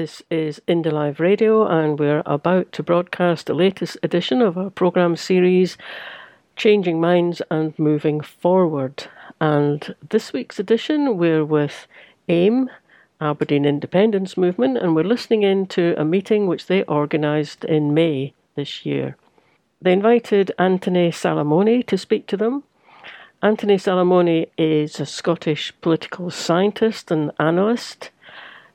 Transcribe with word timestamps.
This 0.00 0.22
is 0.30 0.62
Indie 0.66 0.90
Live 0.90 1.20
Radio, 1.20 1.66
and 1.66 1.98
we're 1.98 2.22
about 2.24 2.72
to 2.72 2.82
broadcast 2.82 3.48
the 3.48 3.52
latest 3.52 3.98
edition 4.02 4.40
of 4.40 4.56
our 4.56 4.70
program 4.70 5.14
series, 5.14 5.76
Changing 6.56 7.02
Minds 7.02 7.42
and 7.50 7.78
Moving 7.78 8.22
Forward. 8.22 9.08
And 9.42 9.94
this 10.08 10.32
week's 10.32 10.58
edition, 10.58 11.18
we're 11.18 11.44
with 11.44 11.86
AIM, 12.30 12.70
Aberdeen 13.20 13.66
Independence 13.66 14.38
Movement, 14.38 14.78
and 14.78 14.96
we're 14.96 15.04
listening 15.04 15.42
in 15.42 15.66
to 15.66 15.94
a 16.00 16.04
meeting 16.06 16.46
which 16.46 16.64
they 16.64 16.82
organised 16.84 17.66
in 17.66 17.92
May 17.92 18.32
this 18.54 18.86
year. 18.86 19.18
They 19.82 19.92
invited 19.92 20.50
Anthony 20.58 21.10
Salamone 21.10 21.86
to 21.86 21.98
speak 21.98 22.26
to 22.28 22.38
them. 22.38 22.62
Anthony 23.42 23.76
Salamone 23.76 24.48
is 24.56 24.98
a 24.98 25.04
Scottish 25.04 25.74
political 25.82 26.30
scientist 26.30 27.10
and 27.10 27.32
analyst. 27.38 28.08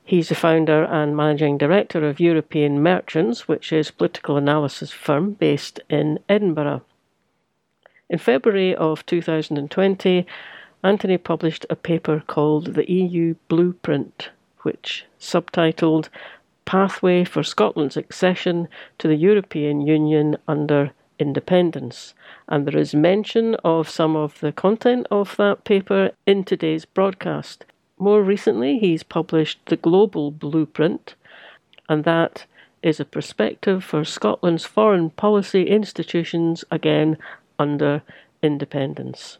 He's 0.06 0.28
the 0.28 0.36
founder 0.36 0.84
and 0.84 1.16
managing 1.16 1.58
director 1.58 2.08
of 2.08 2.20
European 2.20 2.80
Merchants, 2.80 3.48
which 3.48 3.72
is 3.72 3.90
a 3.90 3.92
political 3.92 4.36
analysis 4.36 4.92
firm 4.92 5.32
based 5.32 5.80
in 5.90 6.20
Edinburgh. 6.28 6.82
In 8.08 8.20
February 8.20 8.72
of 8.72 9.04
2020, 9.04 10.24
Anthony 10.84 11.18
published 11.18 11.66
a 11.68 11.74
paper 11.74 12.22
called 12.24 12.74
The 12.74 12.88
EU 12.88 13.34
Blueprint, 13.48 14.30
which 14.62 15.06
subtitled 15.18 16.08
Pathway 16.64 17.24
for 17.24 17.42
Scotland's 17.42 17.96
Accession 17.96 18.68
to 18.98 19.08
the 19.08 19.16
European 19.16 19.80
Union 19.80 20.36
under 20.46 20.92
Independence. 21.18 22.14
And 22.46 22.64
there 22.64 22.78
is 22.78 22.94
mention 22.94 23.56
of 23.64 23.90
some 23.90 24.14
of 24.14 24.38
the 24.38 24.52
content 24.52 25.08
of 25.10 25.34
that 25.36 25.64
paper 25.64 26.12
in 26.26 26.44
today's 26.44 26.84
broadcast. 26.84 27.64
More 27.98 28.22
recently, 28.22 28.78
he's 28.78 29.02
published 29.02 29.58
The 29.66 29.76
Global 29.76 30.30
Blueprint, 30.30 31.14
and 31.88 32.04
that 32.04 32.44
is 32.82 33.00
a 33.00 33.04
perspective 33.04 33.82
for 33.82 34.04
Scotland's 34.04 34.64
foreign 34.64 35.10
policy 35.10 35.64
institutions 35.64 36.64
again 36.70 37.16
under 37.58 38.02
independence. 38.42 39.38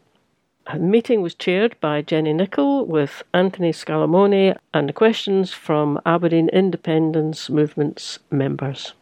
The 0.73 0.79
meeting 0.79 1.21
was 1.21 1.33
chaired 1.33 1.79
by 1.79 2.01
Jenny 2.01 2.33
Nicol 2.33 2.85
with 2.85 3.23
Anthony 3.33 3.71
Salamone 3.71 4.57
and 4.73 4.95
questions 4.95 5.53
from 5.53 6.01
Aberdeen 6.05 6.49
Independence 6.49 7.49
Movement's 7.49 8.19
members. 8.29 8.93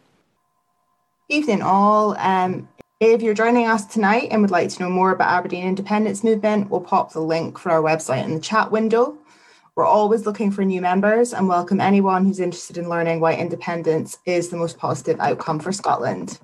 Evening, 1.28 1.62
all. 1.62 2.16
Um, 2.18 2.68
if 3.00 3.20
you're 3.20 3.34
joining 3.34 3.66
us 3.66 3.84
tonight 3.84 4.28
and 4.30 4.42
would 4.42 4.52
like 4.52 4.68
to 4.68 4.82
know 4.82 4.90
more 4.90 5.10
about 5.10 5.32
Aberdeen 5.32 5.66
Independence 5.66 6.22
Movement, 6.22 6.70
we'll 6.70 6.82
pop 6.82 7.12
the 7.12 7.20
link 7.20 7.58
for 7.58 7.72
our 7.72 7.82
website 7.82 8.24
in 8.24 8.34
the 8.34 8.40
chat 8.40 8.70
window. 8.70 9.18
We're 9.76 9.84
always 9.84 10.24
looking 10.24 10.50
for 10.50 10.64
new 10.64 10.80
members 10.80 11.34
and 11.34 11.48
welcome 11.48 11.82
anyone 11.82 12.24
who's 12.24 12.40
interested 12.40 12.78
in 12.78 12.88
learning 12.88 13.20
why 13.20 13.34
independence 13.34 14.16
is 14.24 14.48
the 14.48 14.56
most 14.56 14.78
positive 14.78 15.20
outcome 15.20 15.58
for 15.58 15.70
Scotland. 15.70 16.40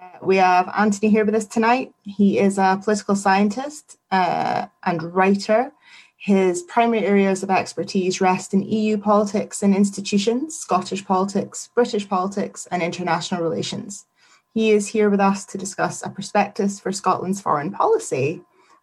Uh, 0.00 0.16
we 0.22 0.36
have 0.36 0.72
Anthony 0.74 1.10
here 1.10 1.26
with 1.26 1.34
us 1.34 1.44
tonight. 1.44 1.92
He 2.04 2.38
is 2.38 2.56
a 2.56 2.80
political 2.82 3.16
scientist 3.16 3.98
uh, 4.10 4.64
and 4.84 5.02
writer. 5.14 5.72
His 6.16 6.62
primary 6.62 7.04
areas 7.04 7.42
of 7.42 7.50
expertise 7.50 8.18
rest 8.18 8.54
in 8.54 8.62
EU 8.62 8.96
politics 8.96 9.62
and 9.62 9.76
institutions, 9.76 10.58
Scottish 10.58 11.04
politics, 11.04 11.68
British 11.74 12.08
politics, 12.08 12.66
and 12.70 12.82
international 12.82 13.42
relations. 13.42 14.06
He 14.54 14.70
is 14.70 14.86
here 14.86 15.10
with 15.10 15.20
us 15.20 15.44
to 15.44 15.58
discuss 15.58 16.02
a 16.02 16.08
prospectus 16.08 16.80
for 16.80 16.92
Scotland's 16.92 17.42
foreign 17.42 17.72
policy. 17.72 18.40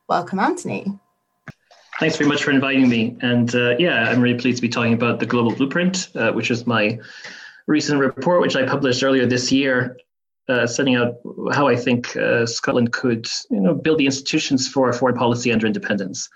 Welcome, 0.07 0.37
Anthony. 0.37 0.99
Thanks 2.03 2.17
very 2.17 2.27
much 2.27 2.43
for 2.43 2.51
inviting 2.51 2.89
me. 2.89 3.15
And 3.21 3.55
uh, 3.55 3.77
yeah, 3.79 4.09
I'm 4.09 4.19
really 4.19 4.37
pleased 4.37 4.57
to 4.57 4.61
be 4.61 4.67
talking 4.67 4.91
about 4.91 5.21
the 5.21 5.25
Global 5.25 5.55
Blueprint, 5.55 6.09
uh, 6.15 6.33
which 6.33 6.51
is 6.51 6.67
my 6.67 6.99
recent 7.65 7.97
report, 7.97 8.41
which 8.41 8.57
I 8.57 8.65
published 8.65 9.01
earlier 9.03 9.25
this 9.25 9.53
year, 9.53 9.95
uh, 10.49 10.67
setting 10.67 10.97
out 10.97 11.15
how 11.53 11.69
I 11.69 11.77
think 11.77 12.13
uh, 12.17 12.45
Scotland 12.45 12.91
could, 12.91 13.25
you 13.49 13.61
know, 13.61 13.73
build 13.73 13.99
the 13.99 14.05
institutions 14.05 14.67
for 14.67 14.91
foreign 14.91 15.15
policy 15.15 15.53
under 15.53 15.65
independence. 15.65 16.27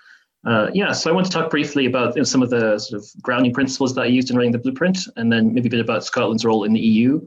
Uh, 0.46 0.70
yeah, 0.72 0.90
so 0.90 1.10
I 1.10 1.12
want 1.12 1.26
to 1.26 1.32
talk 1.32 1.50
briefly 1.50 1.84
about 1.84 2.16
you 2.16 2.20
know, 2.20 2.24
some 2.24 2.42
of 2.42 2.48
the 2.48 2.78
sort 2.78 3.02
of 3.02 3.06
grounding 3.20 3.52
principles 3.52 3.94
that 3.94 4.00
I 4.00 4.06
used 4.06 4.30
in 4.30 4.38
writing 4.38 4.52
the 4.52 4.58
blueprint, 4.58 5.00
and 5.16 5.30
then 5.30 5.52
maybe 5.52 5.68
a 5.68 5.70
bit 5.70 5.80
about 5.80 6.02
Scotland's 6.02 6.46
role 6.46 6.64
in 6.64 6.72
the 6.72 6.80
EU, 6.80 7.20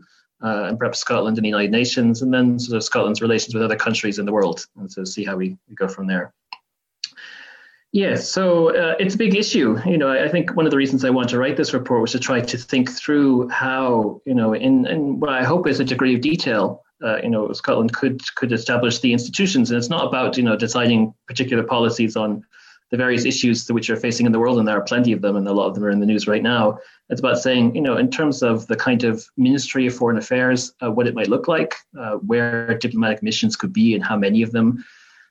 uh, 0.43 0.63
and 0.63 0.79
perhaps 0.79 0.97
Scotland 0.97 1.37
in 1.37 1.43
the 1.43 1.49
United 1.49 1.69
Nations, 1.69 2.23
and 2.23 2.33
then 2.33 2.57
sort 2.57 2.77
of 2.77 2.83
Scotland's 2.83 3.21
relations 3.21 3.53
with 3.53 3.61
other 3.61 3.75
countries 3.75 4.17
in 4.17 4.25
the 4.25 4.33
world, 4.33 4.65
and 4.77 4.91
so 4.91 5.03
see 5.03 5.23
how 5.23 5.35
we, 5.35 5.55
we 5.69 5.75
go 5.75 5.87
from 5.87 6.07
there. 6.07 6.33
Yeah, 7.93 8.15
so 8.15 8.73
uh, 8.73 8.95
it's 8.99 9.15
a 9.15 9.17
big 9.17 9.35
issue. 9.35 9.77
You 9.85 9.97
know, 9.97 10.07
I, 10.07 10.25
I 10.25 10.29
think 10.29 10.55
one 10.55 10.65
of 10.65 10.71
the 10.71 10.77
reasons 10.77 11.03
I 11.03 11.09
want 11.09 11.27
to 11.29 11.37
write 11.37 11.57
this 11.57 11.73
report 11.73 12.01
was 12.01 12.13
to 12.13 12.19
try 12.19 12.39
to 12.39 12.57
think 12.57 12.89
through 12.89 13.49
how, 13.49 14.21
you 14.25 14.33
know, 14.33 14.53
in, 14.53 14.87
in 14.87 15.19
what 15.19 15.29
I 15.29 15.43
hope 15.43 15.67
is 15.67 15.81
a 15.81 15.83
degree 15.83 16.15
of 16.15 16.21
detail, 16.21 16.83
uh, 17.03 17.17
you 17.21 17.29
know, 17.29 17.51
Scotland 17.51 17.93
could 17.93 18.21
could 18.35 18.53
establish 18.53 18.99
the 18.99 19.11
institutions. 19.11 19.71
And 19.71 19.77
it's 19.77 19.89
not 19.89 20.07
about, 20.07 20.37
you 20.37 20.43
know, 20.43 20.55
deciding 20.55 21.13
particular 21.27 21.63
policies 21.63 22.15
on 22.15 22.45
the 22.91 22.97
various 22.97 23.25
issues 23.25 23.67
which 23.69 23.89
are 23.89 23.95
facing 23.95 24.25
in 24.25 24.33
the 24.33 24.39
world, 24.39 24.59
and 24.59 24.67
there 24.67 24.77
are 24.77 24.83
plenty 24.83 25.13
of 25.13 25.21
them, 25.21 25.37
and 25.37 25.47
a 25.47 25.53
lot 25.53 25.67
of 25.67 25.75
them 25.75 25.85
are 25.85 25.89
in 25.89 26.01
the 26.01 26.05
news 26.05 26.27
right 26.27 26.43
now. 26.43 26.77
It's 27.09 27.21
about 27.21 27.39
saying, 27.39 27.73
you 27.73 27.81
know, 27.81 27.95
in 27.95 28.11
terms 28.11 28.43
of 28.43 28.67
the 28.67 28.75
kind 28.75 29.05
of 29.05 29.25
Ministry 29.37 29.87
of 29.87 29.95
Foreign 29.95 30.17
Affairs, 30.17 30.73
uh, 30.83 30.91
what 30.91 31.07
it 31.07 31.15
might 31.15 31.29
look 31.29 31.47
like, 31.47 31.75
uh, 31.97 32.15
where 32.15 32.77
diplomatic 32.77 33.23
missions 33.23 33.55
could 33.55 33.71
be, 33.71 33.95
and 33.95 34.03
how 34.03 34.17
many 34.17 34.41
of 34.41 34.51
them 34.51 34.83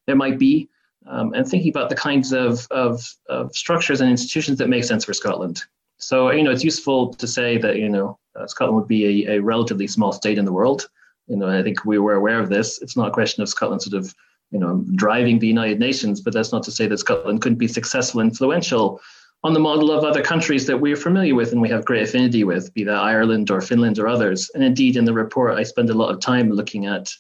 there 0.07 0.17
might 0.17 0.39
be 0.39 0.70
um, 1.07 1.33
and 1.35 1.47
thinking 1.47 1.71
about 1.71 1.89
the 1.89 1.97
kinds 1.97 2.33
of, 2.33 2.67
of, 2.71 3.03
of, 3.29 3.55
structures 3.55 4.01
and 4.01 4.11
institutions 4.11 4.59
that 4.59 4.69
make 4.69 4.85
sense 4.85 5.05
for 5.05 5.15
Scotland. 5.15 5.63
So, 5.99 6.31
you 6.31 6.43
know, 6.43 6.51
it's 6.51 6.65
useful 6.65 7.13
to 7.15 7.27
say 7.27 7.59
that, 7.59 7.77
you 7.77 7.89
know, 7.89 8.19
uh, 8.37 8.47
Scotland 8.47 8.77
would 8.77 8.89
be 8.89 9.27
a, 9.27 9.37
a, 9.37 9.43
relatively 9.43 9.87
small 9.87 10.13
state 10.13 10.39
in 10.39 10.45
the 10.45 10.53
world. 10.53 10.89
You 11.27 11.37
know, 11.37 11.49
I 11.49 11.63
think 11.63 11.85
we 11.85 11.99
were 11.99 12.15
aware 12.15 12.39
of 12.39 12.49
this. 12.49 12.81
It's 12.81 12.97
not 12.97 13.09
a 13.09 13.13
question 13.13 13.43
of 13.43 13.49
Scotland 13.49 13.83
sort 13.83 14.03
of, 14.03 14.15
you 14.51 14.59
know, 14.59 14.85
driving 14.95 15.39
the 15.39 15.47
United 15.47 15.79
Nations, 15.79 16.21
but 16.21 16.33
that's 16.33 16.53
not 16.53 16.63
to 16.65 16.71
say 16.71 16.87
that 16.87 16.99
Scotland 16.99 17.41
couldn't 17.41 17.59
be 17.59 17.69
successful, 17.69 18.21
influential 18.21 19.01
on 19.43 19.55
the 19.55 19.61
model 19.61 19.91
of 19.91 20.05
other 20.05 20.23
countries 20.23 20.67
that 20.67 20.79
we're 20.79 20.97
familiar 20.97 21.35
with 21.35 21.53
and 21.53 21.63
we 21.63 21.69
have 21.69 21.85
great 21.85 22.03
affinity 22.03 22.45
with, 22.45 22.73
be 22.75 22.85
that 22.85 22.97
Ireland 22.97 23.51
or 23.51 23.61
Finland 23.61 23.99
or 23.99 24.07
others. 24.07 24.51
And 24.55 24.63
indeed, 24.63 24.97
in 24.97 25.05
the 25.05 25.15
report, 25.15 25.59
I 25.59 25.63
spend 25.63 25.89
a 25.89 25.95
lot 25.95 26.11
of 26.11 26.21
time 26.21 26.51
looking 26.51 26.87
at, 26.87 27.11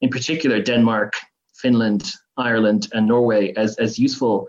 in 0.00 0.10
particular, 0.10 0.60
Denmark, 0.60 1.14
Finland, 1.54 2.10
Ireland, 2.40 2.88
and 2.92 3.06
Norway 3.06 3.52
as, 3.56 3.76
as 3.76 3.98
useful 3.98 4.48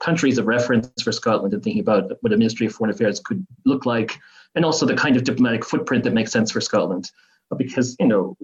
countries 0.00 0.38
of 0.38 0.46
reference 0.46 0.90
for 1.02 1.12
Scotland 1.12 1.54
and 1.54 1.62
thinking 1.62 1.80
about 1.80 2.12
what 2.20 2.32
a 2.32 2.36
Ministry 2.36 2.66
of 2.66 2.72
Foreign 2.72 2.92
Affairs 2.92 3.20
could 3.20 3.46
look 3.64 3.86
like, 3.86 4.18
and 4.54 4.64
also 4.64 4.86
the 4.86 4.94
kind 4.94 5.16
of 5.16 5.24
diplomatic 5.24 5.64
footprint 5.64 6.04
that 6.04 6.14
makes 6.14 6.32
sense 6.32 6.50
for 6.50 6.60
Scotland. 6.60 7.10
Because 7.56 7.96
you 7.98 8.06
know 8.06 8.36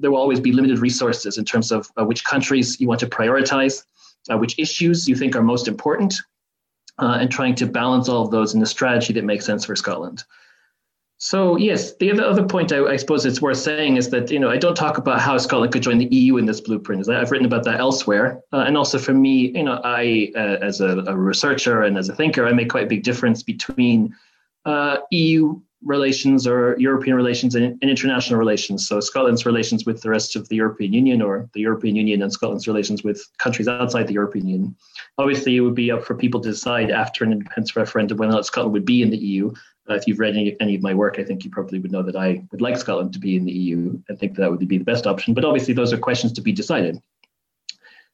there 0.00 0.10
will 0.10 0.18
always 0.18 0.40
be 0.40 0.52
limited 0.52 0.78
resources 0.78 1.38
in 1.38 1.44
terms 1.44 1.72
of 1.72 1.90
uh, 1.98 2.04
which 2.04 2.24
countries 2.24 2.78
you 2.80 2.88
want 2.88 3.00
to 3.00 3.06
prioritize, 3.06 3.84
uh, 4.30 4.36
which 4.36 4.58
issues 4.58 5.08
you 5.08 5.16
think 5.16 5.34
are 5.34 5.42
most 5.42 5.66
important, 5.66 6.14
uh, 6.98 7.18
and 7.20 7.30
trying 7.30 7.54
to 7.54 7.66
balance 7.66 8.08
all 8.08 8.22
of 8.22 8.30
those 8.30 8.54
in 8.54 8.62
a 8.62 8.66
strategy 8.66 9.12
that 9.14 9.24
makes 9.24 9.46
sense 9.46 9.64
for 9.64 9.76
Scotland. 9.76 10.24
So 11.18 11.56
yes, 11.56 11.94
the 11.96 12.10
other, 12.10 12.24
other 12.24 12.44
point 12.44 12.72
I, 12.72 12.84
I, 12.84 12.96
suppose 12.96 13.24
it's 13.24 13.40
worth 13.40 13.58
saying 13.58 13.96
is 13.96 14.10
that 14.10 14.30
you 14.30 14.38
know 14.38 14.50
I 14.50 14.56
don't 14.56 14.74
talk 14.74 14.98
about 14.98 15.20
how 15.20 15.38
Scotland 15.38 15.72
could 15.72 15.82
join 15.82 15.98
the 15.98 16.06
EU 16.06 16.36
in 16.36 16.46
this 16.46 16.60
blueprint. 16.60 17.08
I've 17.08 17.30
written 17.30 17.46
about 17.46 17.64
that 17.64 17.80
elsewhere, 17.80 18.40
uh, 18.52 18.64
and 18.66 18.76
also 18.76 18.98
for 18.98 19.14
me, 19.14 19.52
you 19.54 19.62
know, 19.62 19.80
I 19.84 20.32
uh, 20.34 20.58
as 20.60 20.80
a, 20.80 20.98
a, 21.06 21.16
researcher 21.16 21.82
and 21.82 21.96
as 21.96 22.08
a 22.08 22.14
thinker, 22.14 22.46
I 22.46 22.52
make 22.52 22.68
quite 22.68 22.84
a 22.84 22.88
big 22.88 23.04
difference 23.04 23.42
between 23.42 24.14
uh, 24.64 24.98
EU 25.12 25.60
relations 25.84 26.46
or 26.46 26.76
European 26.78 27.14
relations 27.14 27.54
and, 27.54 27.64
and, 27.64 27.90
international 27.90 28.38
relations. 28.38 28.88
So 28.88 29.00
Scotland's 29.00 29.44
relations 29.44 29.84
with 29.84 30.00
the 30.00 30.08
rest 30.08 30.34
of 30.34 30.48
the 30.48 30.56
European 30.56 30.92
Union, 30.92 31.22
or 31.22 31.48
the 31.52 31.60
European 31.60 31.94
Union 31.94 32.22
and 32.22 32.32
Scotland's 32.32 32.66
relations 32.66 33.04
with 33.04 33.24
countries 33.38 33.68
outside 33.68 34.08
the 34.08 34.14
European 34.14 34.48
Union. 34.48 34.76
Obviously, 35.18 35.56
it 35.56 35.60
would 35.60 35.74
be 35.74 35.90
up 35.90 36.04
for 36.04 36.14
people 36.14 36.40
to 36.40 36.50
decide 36.50 36.90
after 36.90 37.22
an 37.22 37.32
independence 37.32 37.76
referendum 37.76 38.18
whether 38.18 38.32
or 38.32 38.34
not 38.34 38.46
Scotland 38.46 38.72
would 38.72 38.86
be 38.86 39.02
in 39.02 39.10
the 39.10 39.18
EU. 39.18 39.52
Uh, 39.88 39.94
if 39.94 40.06
you've 40.06 40.18
read 40.18 40.34
any, 40.34 40.56
any 40.60 40.74
of 40.74 40.82
my 40.82 40.94
work, 40.94 41.18
I 41.18 41.24
think 41.24 41.44
you 41.44 41.50
probably 41.50 41.78
would 41.78 41.92
know 41.92 42.02
that 42.02 42.16
I 42.16 42.42
would 42.50 42.60
like 42.60 42.76
Scotland 42.76 43.12
to 43.12 43.18
be 43.18 43.36
in 43.36 43.44
the 43.44 43.52
EU. 43.52 44.00
and 44.08 44.18
think 44.18 44.36
that 44.36 44.50
would 44.50 44.66
be 44.66 44.78
the 44.78 44.84
best 44.84 45.06
option. 45.06 45.34
But 45.34 45.44
obviously, 45.44 45.74
those 45.74 45.92
are 45.92 45.98
questions 45.98 46.32
to 46.32 46.40
be 46.40 46.52
decided. 46.52 47.00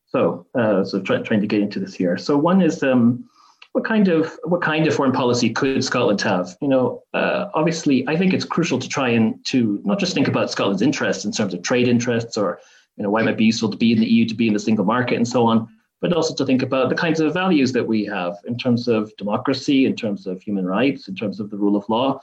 So, 0.06 0.46
uh, 0.56 0.84
so 0.84 1.00
try, 1.00 1.18
trying 1.22 1.40
to 1.40 1.46
get 1.46 1.60
into 1.60 1.78
this 1.78 1.94
here. 1.94 2.18
So, 2.18 2.36
one 2.36 2.60
is 2.60 2.82
um, 2.82 3.24
what 3.72 3.84
kind 3.84 4.08
of 4.08 4.36
what 4.42 4.62
kind 4.62 4.86
of 4.88 4.94
foreign 4.94 5.12
policy 5.12 5.50
could 5.50 5.84
Scotland 5.84 6.20
have? 6.22 6.56
You 6.60 6.68
know, 6.68 7.02
uh, 7.14 7.46
obviously, 7.54 8.06
I 8.08 8.16
think 8.16 8.34
it's 8.34 8.44
crucial 8.44 8.78
to 8.80 8.88
try 8.88 9.10
and 9.10 9.42
to 9.46 9.80
not 9.84 10.00
just 10.00 10.14
think 10.14 10.26
about 10.26 10.50
Scotland's 10.50 10.82
interests 10.82 11.24
in 11.24 11.30
terms 11.30 11.54
of 11.54 11.62
trade 11.62 11.86
interests 11.86 12.36
or 12.36 12.60
you 12.96 13.04
know 13.04 13.10
why 13.10 13.20
it 13.20 13.24
might 13.24 13.36
be 13.36 13.44
useful 13.44 13.70
to 13.70 13.76
be 13.76 13.92
in 13.92 14.00
the 14.00 14.06
EU, 14.06 14.26
to 14.26 14.34
be 14.34 14.48
in 14.48 14.54
the 14.54 14.58
single 14.58 14.84
market, 14.84 15.14
and 15.14 15.28
so 15.28 15.46
on, 15.46 15.68
but 16.00 16.12
also 16.12 16.34
to 16.34 16.46
think 16.46 16.62
about 16.62 16.88
the 16.88 16.94
kinds 16.94 17.20
of 17.20 17.34
values 17.34 17.72
that 17.72 17.86
we 17.86 18.04
have 18.04 18.36
in 18.46 18.56
terms 18.56 18.88
of 18.88 19.14
democracy, 19.16 19.84
in 19.84 19.94
terms 19.94 20.26
of 20.26 20.40
human 20.40 20.66
rights, 20.66 21.08
in 21.08 21.14
terms 21.14 21.40
of 21.40 21.50
the 21.50 21.56
rule 21.56 21.76
of 21.76 21.88
law. 21.88 22.20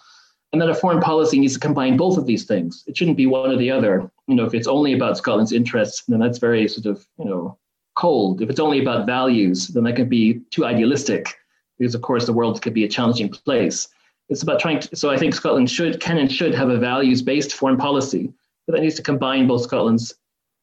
And 0.52 0.62
that 0.62 0.70
a 0.70 0.76
foreign 0.76 1.02
policy 1.02 1.40
needs 1.40 1.54
to 1.54 1.60
combine 1.60 1.98
both 1.98 2.18
of 2.18 2.26
these 2.26 2.46
things. 2.46 2.84
It 2.88 2.98
shouldn't 2.98 3.18
be 3.18 3.26
one 3.26 3.52
or 3.52 3.58
the 3.58 3.70
other. 3.70 4.10
You 4.28 4.36
know, 4.36 4.46
if 4.46 4.54
it's 4.54 4.68
only 4.68 4.94
about 4.94 5.18
Scotland's 5.18 5.52
interests, 5.52 6.04
then 6.08 6.20
that's 6.20 6.40
very 6.40 6.68
sort 6.68 6.86
of, 6.86 7.06
you 7.20 7.26
know, 7.26 7.58
cold. 7.96 8.42
If 8.42 8.50
it's 8.50 8.60
only 8.60 8.82
about 8.82 9.06
values, 9.06 9.68
then 9.68 9.84
that 9.84 9.96
can 9.96 10.08
be 10.08 10.42
too 10.52 10.66
idealistic, 10.66 11.36
because 11.78 11.94
of 11.94 12.02
course 12.02 12.26
the 12.26 12.34
world 12.34 12.62
could 12.62 12.74
be 12.74 12.86
a 12.86 12.88
challenging 12.88 13.30
place. 13.30 13.90
It's 14.30 14.44
about 14.44 14.60
trying 14.60 14.80
to, 14.80 14.96
so 14.96 15.10
I 15.10 15.18
think 15.18 15.36
Scotland 15.36 15.70
should, 15.70 16.00
can 16.00 16.18
and 16.18 16.32
should 16.32 16.56
have 16.56 16.70
a 16.70 16.78
values 16.78 17.22
based 17.22 17.54
foreign 17.54 17.78
policy, 17.78 18.34
but 18.66 18.74
that 18.74 18.82
needs 18.82 18.96
to 18.96 19.04
combine 19.04 19.48
both 19.48 19.64
Scotland's 19.64 20.16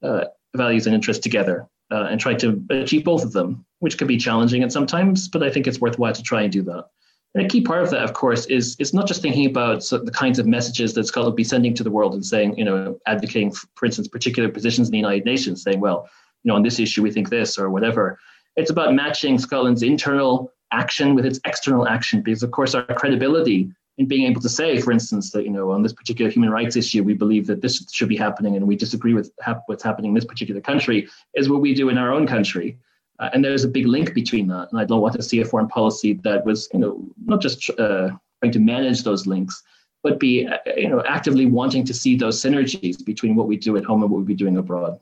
uh, 0.03 0.25
values 0.55 0.87
and 0.87 0.95
interests 0.95 1.23
together 1.23 1.69
uh, 1.91 2.09
and 2.11 2.21
try 2.21 2.35
to 2.35 2.63
achieve 2.71 3.05
both 3.05 3.25
of 3.25 3.33
them, 3.33 3.65
which 3.81 3.99
can 3.99 4.07
be 4.07 4.17
challenging 4.17 4.63
at 4.63 4.73
sometimes, 4.73 5.29
but 5.29 5.43
I 5.43 5.51
think 5.51 5.67
it's 5.67 5.81
worthwhile 5.81 6.13
to 6.13 6.23
try 6.23 6.43
and 6.43 6.53
do 6.53 6.63
that. 6.63 6.87
And 7.35 7.45
a 7.45 7.49
key 7.49 7.63
part 7.63 7.83
of 7.83 7.91
that, 7.91 8.05
of 8.05 8.13
course, 8.13 8.47
is 8.47 8.77
is 8.79 8.95
not 8.95 9.09
just 9.09 9.21
thinking 9.21 9.47
about 9.47 9.81
the 9.81 10.13
kinds 10.13 10.39
of 10.39 10.47
messages 10.47 10.95
that 10.95 11.05
Scotland 11.05 11.33
will 11.33 11.37
be 11.37 11.45
sending 11.45 11.75
to 11.75 11.83
the 11.83 11.91
world 11.91 12.15
and 12.15 12.25
saying, 12.25 12.57
you 12.57 12.65
know, 12.65 12.99
advocating, 13.07 13.53
for 13.75 13.87
instance, 13.87 14.07
particular 14.09 14.49
positions 14.49 14.89
in 14.89 14.93
the 14.93 14.99
United 14.99 15.25
Nations, 15.25 15.63
saying, 15.63 15.81
well, 15.81 16.09
you 16.45 16.49
know, 16.49 16.55
on 16.55 16.63
this 16.63 16.79
issue 16.79 17.03
we 17.03 17.11
think 17.11 17.31
this 17.31 17.59
or 17.59 17.71
whatever. 17.71 18.19
It's 18.57 18.71
about 18.71 18.95
matching 18.95 19.39
Scotland's 19.39 19.83
internal 19.83 20.53
action 20.71 21.17
with 21.17 21.27
its 21.27 21.41
external 21.45 21.89
action, 21.89 22.23
because 22.23 22.45
of 22.45 22.53
course 22.53 22.75
our 22.75 22.85
credibility 22.85 23.71
in 23.99 24.07
being 24.07 24.27
able 24.27 24.41
to 24.41 24.49
say, 24.49 24.81
for 24.81 24.93
instance, 24.93 25.31
that 25.31 25.45
you 25.45 25.51
know 25.51 25.71
on 25.71 25.83
this 25.83 25.93
particular 25.93 26.31
human 26.31 26.51
rights 26.51 26.77
issue 26.77 27.03
we 27.03 27.15
believe 27.15 27.47
that 27.47 27.61
this 27.61 27.87
should 27.93 28.09
be 28.09 28.17
happening 28.17 28.57
and 28.57 28.67
we 28.67 28.77
disagree 28.77 29.15
with 29.15 29.31
what's 29.67 29.85
happening 29.85 30.11
in 30.11 30.15
this 30.15 30.25
particular 30.25 30.61
country 30.61 31.09
is 31.35 31.49
what 31.49 31.61
we 31.61 31.75
do 31.75 31.89
in 31.89 31.99
our 31.99 32.13
own 32.13 32.27
country. 32.27 32.79
Uh, 33.21 33.31
and 33.33 33.45
there's 33.45 33.63
a 33.63 33.69
big 33.69 33.87
link 33.87 34.13
between 34.13 34.49
that. 34.49 34.69
And 34.73 34.81
I 34.81 34.85
don't 34.85 35.01
want 35.01 35.15
to 35.15 35.23
see 35.23 35.41
a 35.41 35.45
foreign 35.45 35.69
policy 35.69 36.15
that 36.25 36.45
was, 36.45 36.69
you 36.73 36.81
know, 36.81 37.05
not 37.25 37.41
just 37.41 37.71
uh, 37.79 38.11
trying 38.41 38.53
to 38.53 38.59
manage 38.59 39.05
those 39.05 39.27
links, 39.27 39.63
but 40.03 40.19
be, 40.19 40.47
uh, 40.47 40.59
you 40.77 40.89
know, 40.89 41.03
actively 41.07 41.47
wanting 41.47 41.85
to 41.85 41.95
see 41.95 42.17
those 42.17 42.43
synergies 42.43 43.05
between 43.05 43.37
what 43.37 43.47
we 43.47 43.57
do 43.57 43.77
at 43.77 43.85
home 43.85 44.03
and 44.03 44.11
what 44.11 44.19
we 44.19 44.25
be 44.25 44.35
doing 44.35 44.57
abroad. 44.57 44.99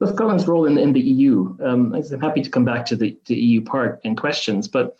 So 0.00 0.12
Scotland's 0.12 0.48
role 0.48 0.66
in, 0.66 0.76
in 0.78 0.92
the 0.92 1.00
EU, 1.00 1.56
um, 1.62 1.94
I'm 1.94 2.20
happy 2.20 2.42
to 2.42 2.50
come 2.50 2.64
back 2.64 2.84
to 2.86 2.96
the, 2.96 3.16
the 3.26 3.36
EU 3.36 3.60
part 3.60 4.00
in 4.02 4.16
questions, 4.16 4.66
but 4.66 4.96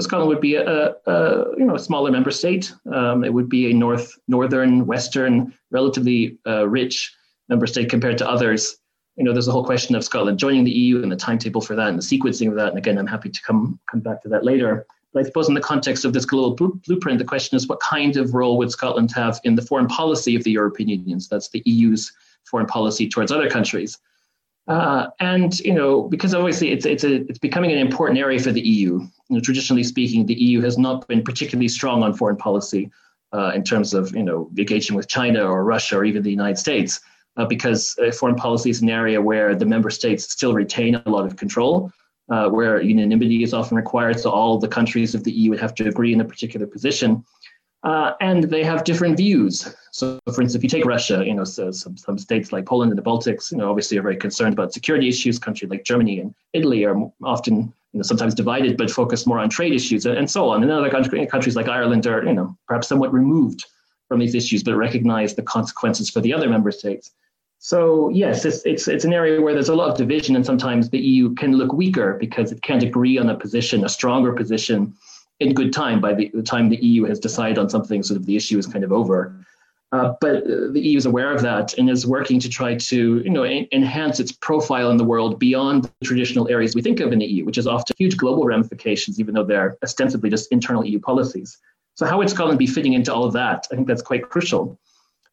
Scotland 0.00 0.28
would 0.28 0.40
be 0.40 0.56
a, 0.56 0.94
a, 1.06 1.44
you 1.56 1.64
know 1.64 1.76
a 1.76 1.78
smaller 1.78 2.10
member 2.10 2.30
state. 2.30 2.72
Um, 2.92 3.22
it 3.24 3.32
would 3.32 3.48
be 3.48 3.70
a 3.70 3.74
north 3.74 4.18
northern 4.26 4.86
western 4.86 5.54
relatively 5.70 6.38
uh, 6.46 6.68
rich 6.68 7.14
member 7.48 7.66
state 7.66 7.90
compared 7.90 8.18
to 8.18 8.28
others 8.28 8.78
you 9.16 9.22
know, 9.22 9.32
there's 9.32 9.48
a 9.48 9.52
whole 9.52 9.64
question 9.64 9.94
of 9.94 10.04
Scotland 10.04 10.38
joining 10.38 10.64
the 10.64 10.72
EU 10.72 11.02
and 11.02 11.10
the 11.10 11.16
timetable 11.16 11.60
for 11.60 11.76
that 11.76 11.88
and 11.88 11.98
the 11.98 12.02
sequencing 12.02 12.48
of 12.48 12.56
that. 12.56 12.68
And 12.68 12.78
again, 12.78 12.98
I'm 12.98 13.06
happy 13.06 13.30
to 13.30 13.42
come 13.42 13.78
come 13.90 14.00
back 14.00 14.22
to 14.22 14.28
that 14.30 14.44
later. 14.44 14.86
But 15.12 15.20
I 15.20 15.22
suppose 15.24 15.48
in 15.48 15.54
the 15.54 15.60
context 15.60 16.04
of 16.04 16.12
this 16.12 16.24
global 16.24 16.72
blueprint, 16.84 17.18
the 17.18 17.24
question 17.24 17.56
is 17.56 17.68
what 17.68 17.78
kind 17.78 18.16
of 18.16 18.34
role 18.34 18.58
would 18.58 18.72
Scotland 18.72 19.12
have 19.14 19.40
in 19.44 19.54
the 19.54 19.62
foreign 19.62 19.86
policy 19.86 20.34
of 20.34 20.42
the 20.42 20.50
European 20.50 20.88
Union? 20.88 21.20
So 21.20 21.34
that's 21.34 21.50
the 21.50 21.62
EU's 21.64 22.12
foreign 22.44 22.66
policy 22.66 23.08
towards 23.08 23.30
other 23.30 23.48
countries. 23.48 23.96
Uh, 24.66 25.08
and 25.20 25.58
you 25.60 25.74
know, 25.74 26.02
because 26.02 26.34
obviously 26.34 26.70
it's 26.70 26.86
it's 26.86 27.04
a, 27.04 27.16
it's 27.28 27.38
becoming 27.38 27.70
an 27.70 27.78
important 27.78 28.18
area 28.18 28.38
for 28.38 28.50
the 28.50 28.62
EU. 28.62 29.00
You 29.00 29.10
know, 29.28 29.40
traditionally 29.40 29.84
speaking, 29.84 30.24
the 30.24 30.34
EU 30.34 30.62
has 30.62 30.78
not 30.78 31.06
been 31.06 31.22
particularly 31.22 31.68
strong 31.68 32.02
on 32.02 32.14
foreign 32.14 32.36
policy 32.36 32.90
uh, 33.34 33.52
in 33.54 33.62
terms 33.62 33.92
of 33.92 34.14
you 34.14 34.22
know 34.22 34.50
engaging 34.56 34.96
with 34.96 35.08
China 35.08 35.44
or 35.44 35.64
Russia 35.64 35.98
or 35.98 36.04
even 36.04 36.22
the 36.22 36.30
United 36.30 36.58
States 36.58 37.00
uh, 37.36 37.44
because 37.44 37.98
uh, 37.98 38.10
foreign 38.12 38.36
policy 38.36 38.70
is 38.70 38.82
an 38.82 38.88
area 38.88 39.20
where 39.20 39.54
the 39.54 39.66
member 39.66 39.90
states 39.90 40.30
still 40.30 40.54
retain 40.54 40.94
a 40.94 41.10
lot 41.10 41.26
of 41.26 41.36
control, 41.36 41.90
uh, 42.30 42.48
where 42.48 42.80
unanimity 42.80 43.42
is 43.42 43.52
often 43.52 43.76
required. 43.76 44.18
So 44.20 44.30
all 44.30 44.58
the 44.58 44.68
countries 44.68 45.14
of 45.14 45.24
the 45.24 45.32
EU 45.32 45.50
would 45.50 45.60
have 45.60 45.74
to 45.76 45.88
agree 45.88 46.12
in 46.12 46.20
a 46.20 46.24
particular 46.24 46.66
position. 46.66 47.24
Uh, 47.84 48.14
and 48.20 48.44
they 48.44 48.64
have 48.64 48.82
different 48.82 49.16
views. 49.16 49.76
So, 49.90 50.18
for 50.24 50.40
instance, 50.40 50.54
if 50.54 50.62
you 50.62 50.70
take 50.70 50.86
Russia, 50.86 51.22
you 51.24 51.34
know, 51.34 51.44
so 51.44 51.70
some, 51.70 51.98
some 51.98 52.16
states 52.16 52.50
like 52.50 52.64
Poland 52.64 52.90
and 52.90 52.98
the 52.98 53.02
Baltics, 53.02 53.52
you 53.52 53.58
know, 53.58 53.68
obviously 53.68 53.98
are 53.98 54.02
very 54.02 54.16
concerned 54.16 54.54
about 54.54 54.72
security 54.72 55.06
issues. 55.06 55.38
Countries 55.38 55.70
like 55.70 55.84
Germany 55.84 56.18
and 56.20 56.34
Italy 56.54 56.84
are 56.84 56.96
often, 57.22 57.56
you 57.92 57.98
know, 57.98 58.02
sometimes 58.02 58.34
divided, 58.34 58.78
but 58.78 58.90
focus 58.90 59.26
more 59.26 59.38
on 59.38 59.50
trade 59.50 59.74
issues 59.74 60.06
and, 60.06 60.30
so 60.30 60.48
on. 60.48 60.62
And 60.62 60.72
other 60.72 60.88
countries 60.88 61.56
like 61.56 61.68
Ireland 61.68 62.06
are, 62.06 62.24
you 62.24 62.32
know, 62.32 62.56
perhaps 62.66 62.88
somewhat 62.88 63.12
removed 63.12 63.66
from 64.08 64.18
these 64.18 64.34
issues, 64.34 64.62
but 64.62 64.76
recognize 64.76 65.34
the 65.34 65.42
consequences 65.42 66.08
for 66.08 66.22
the 66.22 66.32
other 66.32 66.48
member 66.48 66.72
states. 66.72 67.10
So 67.58 68.08
yes, 68.10 68.44
it's, 68.44 68.64
it's 68.66 68.88
it's 68.88 69.04
an 69.04 69.14
area 69.14 69.40
where 69.40 69.54
there's 69.54 69.70
a 69.70 69.74
lot 69.74 69.90
of 69.90 69.96
division, 69.96 70.36
and 70.36 70.44
sometimes 70.44 70.90
the 70.90 70.98
EU 70.98 71.34
can 71.34 71.56
look 71.56 71.72
weaker 71.72 72.14
because 72.20 72.52
it 72.52 72.60
can't 72.60 72.82
agree 72.82 73.16
on 73.16 73.30
a 73.30 73.38
position, 73.38 73.84
a 73.84 73.88
stronger 73.88 74.34
position, 74.34 74.94
in 75.44 75.54
good 75.54 75.72
time. 75.72 76.00
By 76.00 76.14
the, 76.14 76.30
the 76.34 76.42
time 76.42 76.68
the 76.68 76.76
EU 76.76 77.04
has 77.04 77.18
decided 77.18 77.58
on 77.58 77.70
something, 77.70 78.02
sort 78.02 78.18
of 78.18 78.26
the 78.26 78.36
issue 78.36 78.58
is 78.58 78.66
kind 78.66 78.84
of 78.84 78.92
over. 78.92 79.34
Uh, 79.92 80.12
but 80.20 80.44
the 80.44 80.80
EU 80.80 80.98
is 80.98 81.06
aware 81.06 81.32
of 81.32 81.40
that 81.42 81.78
and 81.78 81.88
is 81.88 82.04
working 82.04 82.40
to 82.40 82.48
try 82.48 82.74
to, 82.74 83.18
you 83.20 83.30
know, 83.30 83.44
en- 83.44 83.68
enhance 83.70 84.18
its 84.18 84.32
profile 84.32 84.90
in 84.90 84.96
the 84.96 85.04
world 85.04 85.38
beyond 85.38 85.84
the 85.84 86.06
traditional 86.06 86.48
areas 86.48 86.74
we 86.74 86.82
think 86.82 86.98
of 86.98 87.12
in 87.12 87.20
the 87.20 87.26
EU, 87.26 87.44
which 87.44 87.58
is 87.58 87.68
often 87.68 87.94
huge 87.96 88.16
global 88.16 88.44
ramifications, 88.44 89.20
even 89.20 89.34
though 89.34 89.44
they're 89.44 89.78
ostensibly 89.84 90.28
just 90.28 90.50
internal 90.50 90.84
EU 90.84 90.98
policies. 90.98 91.58
So 91.94 92.06
how 92.06 92.18
would 92.18 92.28
Scotland 92.28 92.58
be 92.58 92.66
fitting 92.66 92.94
into 92.94 93.14
all 93.14 93.22
of 93.22 93.32
that? 93.34 93.68
I 93.70 93.76
think 93.76 93.86
that's 93.86 94.02
quite 94.02 94.28
crucial. 94.28 94.76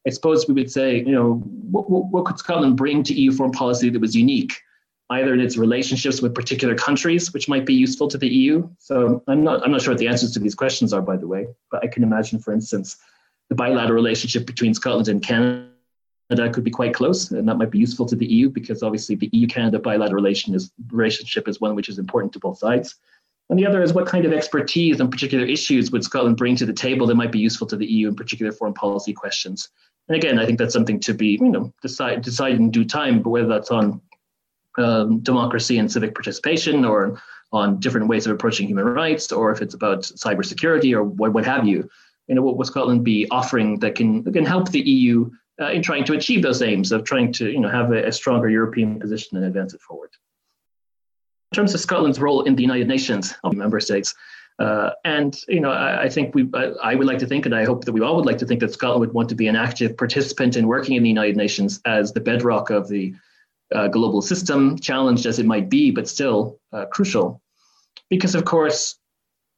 I 0.05 0.11
suppose 0.11 0.47
we 0.47 0.53
would 0.53 0.71
say, 0.71 0.97
you 0.97 1.11
know, 1.11 1.33
what, 1.71 1.89
what, 1.89 2.05
what 2.11 2.25
could 2.25 2.37
Scotland 2.37 2.77
bring 2.77 3.01
to 3.03 3.13
EU 3.15 3.31
foreign 3.31 3.51
policy 3.51 3.89
that 3.89 3.99
was 3.99 4.15
unique, 4.15 4.53
either 5.11 5.33
in 5.33 5.41
its 5.41 5.57
relationships 5.57 6.21
with 6.21 6.33
particular 6.33 6.73
countries, 6.73 7.33
which 7.33 7.49
might 7.49 7.65
be 7.65 7.73
useful 7.73 8.07
to 8.07 8.17
the 8.17 8.27
EU. 8.27 8.67
So 8.79 9.21
I'm 9.27 9.43
not, 9.43 9.63
I'm 9.63 9.71
not 9.71 9.81
sure 9.81 9.93
what 9.93 9.99
the 9.99 10.07
answers 10.07 10.31
to 10.33 10.39
these 10.39 10.55
questions 10.55 10.93
are, 10.93 11.01
by 11.01 11.17
the 11.17 11.27
way, 11.27 11.47
but 11.69 11.83
I 11.83 11.87
can 11.87 12.03
imagine, 12.03 12.39
for 12.39 12.53
instance, 12.53 12.97
the 13.49 13.55
bilateral 13.55 13.93
relationship 13.93 14.45
between 14.45 14.73
Scotland 14.73 15.09
and 15.09 15.21
Canada 15.21 15.69
could 16.53 16.63
be 16.63 16.71
quite 16.71 16.93
close, 16.93 17.29
and 17.31 17.47
that 17.47 17.57
might 17.57 17.71
be 17.71 17.79
useful 17.79 18.05
to 18.05 18.15
the 18.15 18.25
EU 18.25 18.49
because 18.49 18.83
obviously 18.83 19.15
the 19.15 19.29
EU-Canada 19.33 19.79
bilateral 19.79 20.21
relation 20.21 20.55
is, 20.55 20.71
relationship 20.89 21.49
is 21.49 21.59
one 21.59 21.75
which 21.75 21.89
is 21.89 21.99
important 21.99 22.31
to 22.33 22.39
both 22.39 22.57
sides. 22.57 22.95
And 23.49 23.59
the 23.59 23.65
other 23.65 23.83
is 23.83 23.91
what 23.91 24.05
kind 24.05 24.23
of 24.23 24.31
expertise 24.31 25.01
on 25.01 25.11
particular 25.11 25.45
issues 25.45 25.91
would 25.91 26.05
Scotland 26.05 26.37
bring 26.37 26.55
to 26.55 26.65
the 26.65 26.71
table 26.71 27.05
that 27.07 27.15
might 27.15 27.33
be 27.33 27.39
useful 27.39 27.67
to 27.67 27.75
the 27.75 27.85
EU 27.85 28.07
in 28.07 28.15
particular 28.15 28.53
foreign 28.53 28.73
policy 28.73 29.11
questions. 29.11 29.67
And 30.07 30.15
again, 30.15 30.39
I 30.39 30.45
think 30.45 30.57
that's 30.57 30.73
something 30.73 31.01
to 31.01 31.13
be, 31.13 31.37
you 31.41 31.49
know, 31.49 31.73
decide, 31.81 32.21
decided 32.21 32.61
in 32.61 32.71
due 32.71 32.85
time, 32.85 33.21
but 33.21 33.31
whether 33.31 33.49
that's 33.49 33.69
on 33.69 34.01
um, 34.77 35.19
democracy 35.19 35.77
and 35.77 35.91
civic 35.91 36.13
participation 36.13 36.85
or 36.85 37.21
on 37.51 37.79
different 37.79 38.07
ways 38.07 38.25
of 38.25 38.31
approaching 38.31 38.67
human 38.67 38.85
rights, 38.85 39.31
or 39.31 39.51
if 39.51 39.61
it's 39.61 39.73
about 39.73 40.01
cybersecurity 40.01 40.93
or 40.93 41.03
what, 41.03 41.33
what 41.33 41.45
have 41.45 41.67
you, 41.67 41.89
you 42.27 42.35
know, 42.35 42.41
what 42.41 42.57
will 42.57 42.65
Scotland 42.65 43.03
be 43.03 43.27
offering 43.29 43.79
that 43.79 43.95
can, 43.95 44.23
can 44.31 44.45
help 44.45 44.69
the 44.71 44.79
EU 44.79 45.29
uh, 45.61 45.69
in 45.69 45.81
trying 45.81 46.05
to 46.05 46.13
achieve 46.13 46.41
those 46.41 46.61
aims 46.61 46.91
of 46.91 47.03
trying 47.03 47.31
to, 47.33 47.51
you 47.51 47.59
know, 47.59 47.69
have 47.69 47.91
a, 47.91 48.07
a 48.07 48.11
stronger 48.11 48.49
European 48.49 48.99
position 48.99 49.37
and 49.37 49.45
advance 49.45 49.73
it 49.73 49.81
forward. 49.81 50.11
In 51.51 51.57
terms 51.57 51.73
of 51.73 51.81
Scotland's 51.81 52.19
role 52.19 52.43
in 52.43 52.55
the 52.55 52.61
United 52.61 52.87
Nations, 52.87 53.35
member 53.43 53.81
states, 53.81 54.15
uh, 54.59 54.91
and 55.03 55.37
you 55.47 55.59
know, 55.59 55.71
I, 55.71 56.03
I 56.03 56.09
think 56.09 56.35
we, 56.35 56.47
I, 56.53 56.65
I, 56.83 56.95
would 56.95 57.07
like 57.07 57.17
to 57.19 57.25
think, 57.25 57.45
and 57.45 57.55
I 57.55 57.65
hope 57.65 57.85
that 57.85 57.93
we 57.93 58.01
all 58.01 58.15
would 58.15 58.25
like 58.25 58.37
to 58.39 58.45
think 58.45 58.59
that 58.59 58.71
Scotland 58.71 58.99
would 59.01 59.13
want 59.13 59.27
to 59.29 59.35
be 59.35 59.47
an 59.47 59.55
active 59.55 59.97
participant 59.97 60.55
in 60.55 60.67
working 60.67 60.95
in 60.95 61.03
the 61.03 61.09
United 61.09 61.35
Nations 61.35 61.81
as 61.85 62.13
the 62.13 62.19
bedrock 62.19 62.69
of 62.69 62.87
the 62.87 63.13
uh, 63.73 63.87
global 63.87 64.21
system, 64.21 64.77
challenged 64.79 65.25
as 65.25 65.39
it 65.39 65.45
might 65.45 65.69
be, 65.69 65.91
but 65.91 66.07
still 66.07 66.59
uh, 66.73 66.85
crucial, 66.85 67.41
because 68.09 68.35
of 68.35 68.45
course 68.45 68.97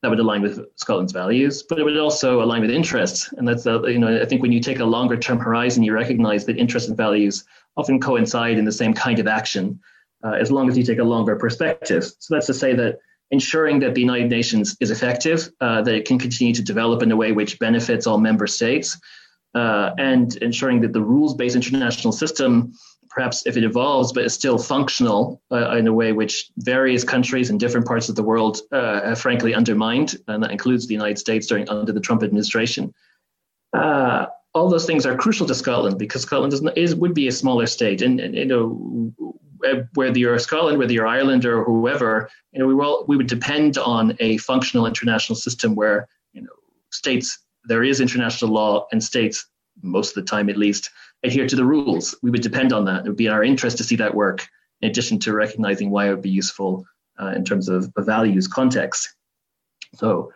that 0.02 0.10
would 0.10 0.20
align 0.20 0.42
with 0.42 0.60
Scotland's 0.76 1.14
values, 1.14 1.64
but 1.64 1.80
it 1.80 1.84
would 1.84 1.98
also 1.98 2.44
align 2.44 2.62
with 2.62 2.70
interests, 2.70 3.32
and 3.38 3.48
that's 3.48 3.66
you 3.66 4.00
know, 4.00 4.22
I 4.22 4.26
think 4.26 4.42
when 4.42 4.52
you 4.52 4.60
take 4.60 4.80
a 4.80 4.86
longer 4.86 5.18
term 5.18 5.40
horizon, 5.40 5.82
you 5.82 5.94
recognize 5.94 6.46
that 6.46 6.58
interests 6.58 6.90
and 6.90 6.98
values 6.98 7.46
often 7.78 8.00
coincide 8.00 8.58
in 8.58 8.66
the 8.66 8.72
same 8.72 8.94
kind 8.94 9.20
of 9.20 9.28
action, 9.28 9.80
uh, 10.26 10.32
as 10.32 10.52
long 10.52 10.70
as 10.70 10.78
you 10.78 10.84
take 10.84 11.00
a 11.00 11.04
longer 11.04 11.38
perspective. 11.38 12.04
So 12.20 12.34
that's 12.34 12.48
to 12.48 12.54
say 12.54 12.76
that 12.76 13.00
ensuring 13.32 13.80
that 13.80 13.96
the 13.96 14.02
United 14.02 14.30
Nations 14.30 14.76
is 14.80 14.92
effective, 14.92 15.50
uh, 15.62 15.82
that 15.82 15.96
it 15.96 16.06
can 16.06 16.20
continue 16.20 16.54
to 16.54 16.62
develop 16.62 17.02
in 17.02 17.12
a 17.12 17.16
way 17.16 17.32
which 17.32 17.58
benefits 17.58 18.06
all 18.06 18.20
member 18.20 18.46
states, 18.46 19.00
uh, 19.56 19.92
and 19.98 20.36
ensuring 20.38 20.82
that 20.82 20.94
the 20.94 21.02
rules 21.02 21.34
based 21.34 21.56
international 21.56 22.12
system, 22.12 22.74
perhaps 23.14 23.46
if 23.46 23.56
it 23.58 23.64
evolves, 23.64 24.12
but 24.12 24.24
is 24.24 24.34
still 24.34 24.58
functional 24.58 25.42
uh, 25.52 25.76
in 25.76 25.88
a 25.88 25.94
way 25.94 26.12
which 26.12 26.50
various 26.58 27.04
countries 27.04 27.50
in 27.50 27.58
different 27.58 27.86
parts 27.86 28.10
of 28.10 28.16
the 28.16 28.24
world 28.24 28.62
uh, 28.72 29.02
have 29.02 29.20
frankly 29.20 29.54
undermined, 29.54 30.18
and 30.28 30.42
that 30.44 30.52
includes 30.52 30.88
the 30.88 30.94
United 30.94 31.20
States 31.20 31.46
during 31.48 31.70
under 31.70 31.92
the 31.92 32.00
Trump 32.00 32.24
administration. 32.24 32.94
Uh, 33.72 34.26
all 34.56 34.70
those 34.70 34.86
things 34.86 35.06
are 35.06 35.16
crucial 35.16 35.48
to 35.48 35.56
Scotland 35.56 35.98
because 35.98 36.24
Scotland 36.24 36.54
is, 36.54 36.62
is 36.76 36.96
would 36.96 37.14
be 37.14 37.28
a 37.28 37.32
smaller 37.32 37.68
state, 37.68 38.02
and, 38.02 38.20
and 38.20 38.36
you 38.36 38.46
know 38.46 39.14
whether 39.94 40.18
you're 40.18 40.38
Scotland, 40.40 40.78
whether 40.78 40.92
you're 40.92 41.08
Ireland 41.08 41.46
or 41.46 41.64
whoever, 41.64 42.30
you 42.52 42.60
know, 42.60 42.68
we 42.68 42.74
will 42.74 43.06
we 43.08 43.16
would 43.16 43.28
depend 43.28 43.78
on 43.78 44.16
a 44.20 44.38
functional 44.38 44.86
international 44.86 45.36
system 45.36 45.76
where 45.76 46.08
you 46.34 46.42
know 46.42 46.50
states 46.90 47.40
there 47.66 47.84
is 47.84 48.02
international 48.02 48.52
law 48.52 48.88
and 48.92 49.04
states 49.04 49.46
most 49.82 50.10
of 50.10 50.24
the 50.24 50.30
time 50.30 50.50
at 50.50 50.58
least 50.58 50.90
adhere 51.24 51.48
to 51.48 51.56
the 51.56 51.66
rules. 51.66 52.16
We 52.22 52.32
would 52.32 52.42
depend 52.42 52.74
on 52.74 52.86
that. 52.86 53.06
It 53.06 53.10
would 53.10 53.18
be 53.18 53.28
in 53.28 53.32
our 53.32 53.44
interest 53.44 53.78
to 53.78 53.84
see 53.84 53.96
that 53.98 54.14
work. 54.14 54.46
In 54.82 54.90
addition 54.90 55.20
to 55.20 55.34
recognizing 55.34 55.90
why 55.90 56.08
it 56.08 56.12
would 56.12 56.22
be 56.22 56.30
useful 56.30 56.86
uh, 57.20 57.28
in 57.28 57.46
terms 57.46 57.70
of 57.70 57.92
values 57.98 58.48
context. 58.48 59.16
So 59.96 60.34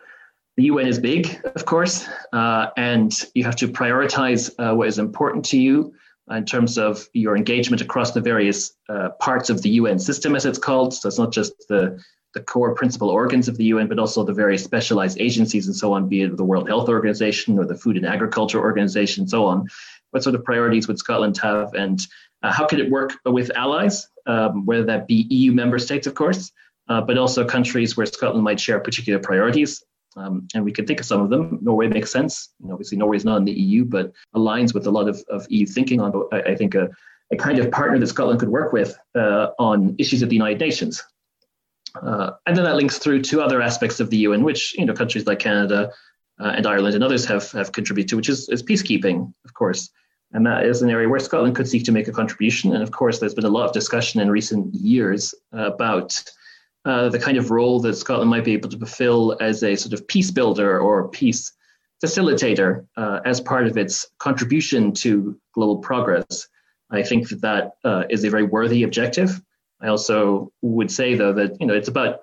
the 0.56 0.64
UN 0.64 0.86
is 0.86 0.98
big, 0.98 1.40
of 1.44 1.66
course, 1.66 2.08
uh, 2.32 2.68
and 2.76 3.12
you 3.34 3.44
have 3.44 3.56
to 3.56 3.68
prioritize 3.68 4.50
uh, 4.58 4.74
what 4.74 4.88
is 4.88 4.98
important 4.98 5.44
to 5.46 5.58
you 5.58 5.92
in 6.30 6.44
terms 6.44 6.78
of 6.78 7.08
your 7.12 7.36
engagement 7.36 7.80
across 7.80 8.12
the 8.12 8.20
various 8.20 8.72
uh, 8.88 9.10
parts 9.20 9.50
of 9.50 9.62
the 9.62 9.70
UN 9.70 9.98
system, 9.98 10.34
as 10.34 10.46
it's 10.46 10.58
called. 10.58 10.94
So 10.94 11.08
it's 11.08 11.18
not 11.18 11.32
just 11.32 11.52
the 11.68 12.02
the 12.34 12.40
core 12.40 12.74
principal 12.74 13.08
organs 13.08 13.48
of 13.48 13.56
the 13.56 13.64
UN, 13.64 13.88
but 13.88 13.98
also 13.98 14.22
the 14.22 14.34
various 14.34 14.62
specialized 14.62 15.18
agencies 15.18 15.66
and 15.66 15.74
so 15.74 15.94
on, 15.94 16.08
be 16.08 16.22
it 16.22 16.36
the 16.36 16.44
World 16.44 16.68
Health 16.68 16.88
Organization 16.88 17.58
or 17.58 17.64
the 17.64 17.74
Food 17.74 17.96
and 17.96 18.04
Agriculture 18.04 18.60
Organization, 18.60 19.22
and 19.22 19.30
so 19.30 19.46
on. 19.46 19.66
What 20.10 20.22
sort 20.22 20.34
of 20.34 20.44
priorities 20.44 20.88
would 20.88 20.98
Scotland 20.98 21.38
have, 21.38 21.74
and 21.74 22.00
uh, 22.42 22.52
how 22.52 22.66
could 22.66 22.80
it 22.80 22.90
work 22.90 23.12
with 23.26 23.50
allies, 23.54 24.08
um, 24.26 24.64
whether 24.64 24.84
that 24.84 25.06
be 25.06 25.26
EU 25.30 25.52
member 25.52 25.78
states, 25.78 26.06
of 26.06 26.14
course, 26.14 26.52
uh, 26.88 27.00
but 27.00 27.18
also 27.18 27.44
countries 27.44 27.96
where 27.96 28.06
Scotland 28.06 28.44
might 28.44 28.60
share 28.60 28.80
particular 28.80 29.18
priorities? 29.18 29.84
Um, 30.16 30.48
and 30.54 30.64
we 30.64 30.72
can 30.72 30.86
think 30.86 31.00
of 31.00 31.06
some 31.06 31.20
of 31.20 31.30
them. 31.30 31.58
Norway 31.62 31.86
makes 31.88 32.10
sense. 32.10 32.50
You 32.60 32.68
know, 32.68 32.74
obviously, 32.74 32.98
Norway 32.98 33.16
is 33.16 33.24
not 33.24 33.36
in 33.36 33.44
the 33.44 33.52
EU, 33.52 33.84
but 33.84 34.12
aligns 34.34 34.74
with 34.74 34.86
a 34.86 34.90
lot 34.90 35.08
of, 35.08 35.22
of 35.28 35.46
EU 35.50 35.66
thinking 35.66 36.00
on, 36.00 36.12
I, 36.32 36.40
I 36.40 36.54
think, 36.54 36.74
a, 36.74 36.88
a, 37.30 37.36
kind 37.36 37.58
of 37.58 37.70
partner 37.70 37.98
that 37.98 38.06
Scotland 38.06 38.40
could 38.40 38.48
work 38.48 38.72
with 38.72 38.98
uh, 39.14 39.48
on 39.58 39.94
issues 39.98 40.22
of 40.22 40.28
the 40.28 40.34
United 40.34 40.60
Nations. 40.60 41.02
Uh, 42.02 42.32
and 42.46 42.56
then 42.56 42.64
that 42.64 42.76
links 42.76 42.98
through 42.98 43.22
to 43.22 43.40
other 43.40 43.62
aspects 43.62 44.00
of 44.00 44.10
the 44.10 44.18
UN, 44.18 44.40
in 44.40 44.44
which 44.44 44.76
you 44.78 44.84
know 44.84 44.92
countries 44.92 45.26
like 45.26 45.38
Canada 45.38 45.90
uh, 46.40 46.52
and 46.56 46.66
Ireland 46.66 46.94
and 46.94 47.04
others 47.04 47.24
have 47.26 47.50
have 47.52 47.72
contributed 47.72 48.10
to, 48.10 48.16
which 48.16 48.28
is, 48.28 48.48
is 48.48 48.62
peacekeeping, 48.62 49.32
of 49.44 49.54
course. 49.54 49.90
And 50.32 50.46
that 50.46 50.66
is 50.66 50.82
an 50.82 50.90
area 50.90 51.08
where 51.08 51.18
Scotland 51.18 51.56
could 51.56 51.68
seek 51.68 51.84
to 51.84 51.92
make 51.92 52.06
a 52.06 52.12
contribution. 52.12 52.74
And 52.74 52.82
of 52.82 52.90
course, 52.90 53.18
there's 53.18 53.34
been 53.34 53.46
a 53.46 53.50
lot 53.50 53.66
of 53.66 53.72
discussion 53.72 54.20
in 54.20 54.30
recent 54.30 54.74
years 54.74 55.34
about 55.52 56.22
uh, 56.84 57.08
the 57.08 57.18
kind 57.18 57.38
of 57.38 57.50
role 57.50 57.80
that 57.80 57.96
Scotland 57.96 58.30
might 58.30 58.44
be 58.44 58.52
able 58.52 58.68
to 58.68 58.78
fulfill 58.78 59.36
as 59.40 59.62
a 59.62 59.74
sort 59.74 59.94
of 59.94 60.06
peace 60.06 60.30
builder 60.30 60.78
or 60.78 61.08
peace 61.08 61.52
facilitator 62.04 62.86
uh, 62.96 63.20
as 63.24 63.40
part 63.40 63.66
of 63.66 63.76
its 63.76 64.06
contribution 64.18 64.92
to 64.92 65.38
global 65.54 65.78
progress. 65.78 66.46
I 66.90 67.02
think 67.02 67.28
that 67.28 67.40
that 67.40 67.72
uh, 67.84 68.04
is 68.08 68.24
a 68.24 68.30
very 68.30 68.44
worthy 68.44 68.82
objective. 68.82 69.40
I 69.80 69.88
also 69.88 70.52
would 70.62 70.90
say, 70.90 71.14
though, 71.14 71.32
that 71.34 71.60
you 71.60 71.66
know 71.66 71.74
it's 71.74 71.88
about 71.88 72.20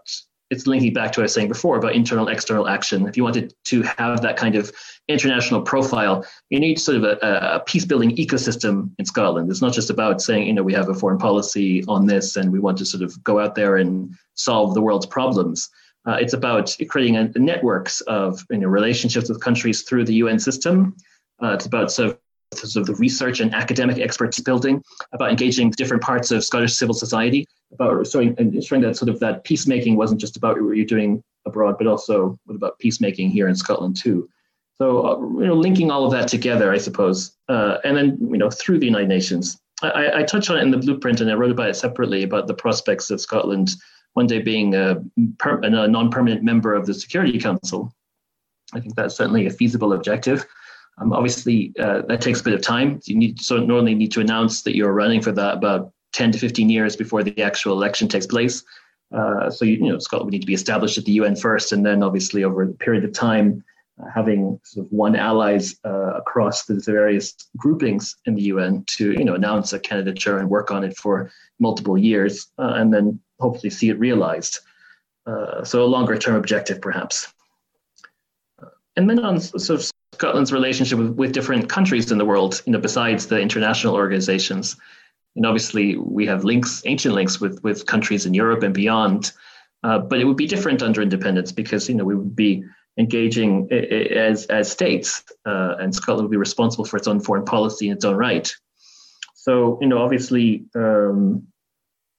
it's 0.51 0.67
linking 0.67 0.93
back 0.93 1.11
to 1.11 1.19
what 1.19 1.23
I 1.23 1.25
was 1.25 1.33
saying 1.33 1.47
before 1.47 1.77
about 1.77 1.95
internal 1.95 2.27
external 2.27 2.67
action. 2.67 3.07
If 3.07 3.17
you 3.17 3.23
wanted 3.23 3.53
to 3.65 3.81
have 3.81 4.21
that 4.21 4.37
kind 4.37 4.55
of 4.55 4.71
international 5.07 5.61
profile, 5.61 6.25
you 6.49 6.59
need 6.59 6.79
sort 6.79 6.97
of 6.97 7.03
a, 7.03 7.17
a 7.55 7.59
peace 7.65 7.85
building 7.85 8.15
ecosystem 8.15 8.91
in 8.99 9.05
Scotland. 9.05 9.49
It's 9.49 9.61
not 9.61 9.73
just 9.73 9.89
about 9.89 10.21
saying, 10.21 10.47
you 10.47 10.53
know, 10.53 10.63
we 10.63 10.73
have 10.73 10.89
a 10.89 10.93
foreign 10.93 11.17
policy 11.17 11.83
on 11.87 12.05
this 12.05 12.35
and 12.35 12.51
we 12.51 12.59
want 12.59 12.77
to 12.77 12.85
sort 12.85 13.03
of 13.03 13.23
go 13.23 13.39
out 13.39 13.55
there 13.55 13.77
and 13.77 14.15
solve 14.35 14.73
the 14.75 14.81
world's 14.81 15.07
problems. 15.07 15.69
Uh, 16.07 16.17
it's 16.19 16.33
about 16.33 16.75
creating 16.89 17.17
a, 17.17 17.27
networks 17.39 18.01
of 18.01 18.45
you 18.51 18.59
know, 18.59 18.67
relationships 18.67 19.27
with 19.29 19.41
countries 19.41 19.81
through 19.81 20.05
the 20.05 20.13
UN 20.15 20.37
system. 20.37 20.95
Uh, 21.41 21.53
it's 21.53 21.65
about 21.65 21.91
sort 21.91 22.11
of 22.11 22.19
sort 22.53 22.75
of 22.75 22.85
the 22.85 22.95
research 22.95 23.39
and 23.39 23.53
academic 23.53 23.97
expertise 23.97 24.43
building, 24.43 24.81
about 25.11 25.29
engaging 25.29 25.71
different 25.71 26.01
parts 26.01 26.31
of 26.31 26.43
Scottish 26.43 26.73
civil 26.73 26.93
society, 26.93 27.45
about 27.71 27.97
ensuring, 27.97 28.35
ensuring 28.37 28.83
that 28.83 28.95
sort 28.95 29.09
of 29.09 29.19
that 29.19 29.43
peacemaking 29.43 29.95
wasn't 29.95 30.21
just 30.21 30.37
about 30.37 30.61
what 30.61 30.77
you're 30.77 30.85
doing 30.85 31.23
abroad, 31.45 31.77
but 31.77 31.87
also 31.87 32.37
what 32.45 32.55
about 32.55 32.79
peacemaking 32.79 33.29
here 33.29 33.47
in 33.47 33.55
Scotland 33.55 33.97
too. 33.97 34.29
So 34.77 35.07
uh, 35.07 35.19
you 35.39 35.47
know, 35.47 35.53
linking 35.53 35.91
all 35.91 36.05
of 36.05 36.11
that 36.11 36.27
together, 36.27 36.71
I 36.71 36.77
suppose, 36.77 37.37
uh, 37.47 37.77
and 37.83 37.95
then 37.95 38.17
you 38.19 38.37
know 38.37 38.49
through 38.49 38.79
the 38.79 38.85
United 38.85 39.09
Nations. 39.09 39.59
I, 39.81 40.19
I 40.19 40.23
touched 40.23 40.49
on 40.49 40.57
it 40.57 40.61
in 40.61 40.71
the 40.71 40.77
blueprint, 40.77 41.21
and 41.21 41.29
I 41.29 41.33
wrote 41.33 41.51
about 41.51 41.69
it 41.69 41.75
separately 41.75 42.23
about 42.23 42.47
the 42.47 42.53
prospects 42.53 43.09
of 43.09 43.19
Scotland 43.19 43.75
one 44.13 44.27
day 44.27 44.41
being 44.41 44.73
a, 44.73 45.03
per, 45.37 45.59
a 45.59 45.87
non-permanent 45.87 46.41
member 46.43 46.73
of 46.73 46.85
the 46.85 46.93
Security 46.93 47.37
Council. 47.37 47.93
I 48.73 48.79
think 48.79 48.95
that's 48.95 49.15
certainly 49.15 49.45
a 49.45 49.49
feasible 49.49 49.93
objective. 49.93 50.45
Um, 50.97 51.11
obviously, 51.11 51.73
uh, 51.77 52.03
that 52.07 52.21
takes 52.21 52.39
a 52.39 52.43
bit 52.43 52.53
of 52.53 52.61
time. 52.61 53.01
You 53.05 53.17
need 53.17 53.41
so 53.41 53.57
normally 53.57 53.95
need 53.95 54.11
to 54.13 54.21
announce 54.21 54.61
that 54.63 54.75
you're 54.75 54.93
running 54.93 55.21
for 55.21 55.33
that 55.33 55.55
about 55.55 55.91
10 56.15 56.31
to 56.31 56.39
15 56.39 56.69
years 56.69 56.95
before 56.95 57.23
the 57.23 57.41
actual 57.41 57.73
election 57.73 58.07
takes 58.07 58.25
place. 58.25 58.63
Uh, 59.13 59.49
so 59.49 59.65
you, 59.65 59.73
you, 59.73 59.91
know 59.91 59.99
Scotland 59.99 60.27
would 60.27 60.33
need 60.33 60.41
to 60.41 60.47
be 60.47 60.53
established 60.53 60.97
at 60.97 61.05
the 61.05 61.11
UN 61.13 61.35
first, 61.35 61.73
and 61.73 61.85
then 61.85 62.01
obviously 62.01 62.43
over 62.43 62.63
a 62.63 62.67
period 62.67 63.03
of 63.03 63.13
time, 63.13 63.63
uh, 64.01 64.09
having 64.13 64.59
sort 64.63 64.85
of 64.85 64.91
won 64.91 65.15
allies 65.15 65.75
uh, 65.85 66.13
across 66.15 66.65
the 66.65 66.81
various 66.85 67.35
groupings 67.57 68.15
in 68.25 68.33
the 68.35 68.43
UN 68.43 68.83
to 68.87 69.11
you 69.11 69.23
know 69.25 69.35
announce 69.35 69.73
a 69.73 69.79
candidature 69.79 70.39
and 70.39 70.49
work 70.49 70.71
on 70.71 70.83
it 70.83 70.97
for 70.97 71.31
multiple 71.59 71.97
years, 71.97 72.47
uh, 72.57 72.73
and 72.75 72.93
then 72.93 73.19
hopefully 73.39 73.69
see 73.69 73.89
it 73.89 73.99
realized. 73.99 74.59
Uh, 75.27 75.63
so 75.63 75.83
a 75.83 75.85
longer 75.85 76.17
term 76.17 76.35
objective, 76.35 76.81
perhaps. 76.81 77.27
and 78.95 79.09
then 79.09 79.19
on 79.19 79.39
sort 79.39 79.79
of 79.79 79.91
Scotland's 80.13 80.53
relationship 80.53 80.97
with, 80.97 81.11
with 81.11 81.31
different 81.33 81.67
countries 81.67 82.11
in 82.11 82.17
the 82.17 82.25
world, 82.25 82.61
you 82.65 82.71
know, 82.71 82.79
besides 82.79 83.27
the 83.27 83.39
international 83.39 83.95
organizations. 83.95 84.77
And 85.35 85.45
obviously, 85.45 85.97
we 85.97 86.25
have 86.27 86.43
links, 86.43 86.81
ancient 86.85 87.13
links 87.13 87.39
with 87.39 87.61
with 87.63 87.85
countries 87.85 88.25
in 88.25 88.33
Europe 88.33 88.63
and 88.63 88.73
beyond. 88.73 89.31
Uh, 89.83 89.99
but 89.99 90.19
it 90.19 90.25
would 90.25 90.37
be 90.37 90.47
different 90.47 90.81
under 90.81 91.01
independence 91.01 91.51
because 91.51 91.87
you 91.87 91.95
know 91.95 92.05
we 92.05 92.15
would 92.15 92.35
be 92.35 92.63
engaging 92.97 93.71
as 93.71 94.45
as 94.47 94.71
states, 94.71 95.23
uh, 95.45 95.75
and 95.79 95.93
Scotland 95.93 96.27
would 96.27 96.31
be 96.31 96.37
responsible 96.37 96.85
for 96.85 96.97
its 96.97 97.07
own 97.07 97.19
foreign 97.19 97.45
policy 97.45 97.87
in 97.87 97.93
its 97.93 98.05
own 98.05 98.15
right. 98.15 98.53
So 99.35 99.77
you 99.81 99.87
know, 99.87 99.99
obviously, 99.99 100.65
um, 100.75 101.43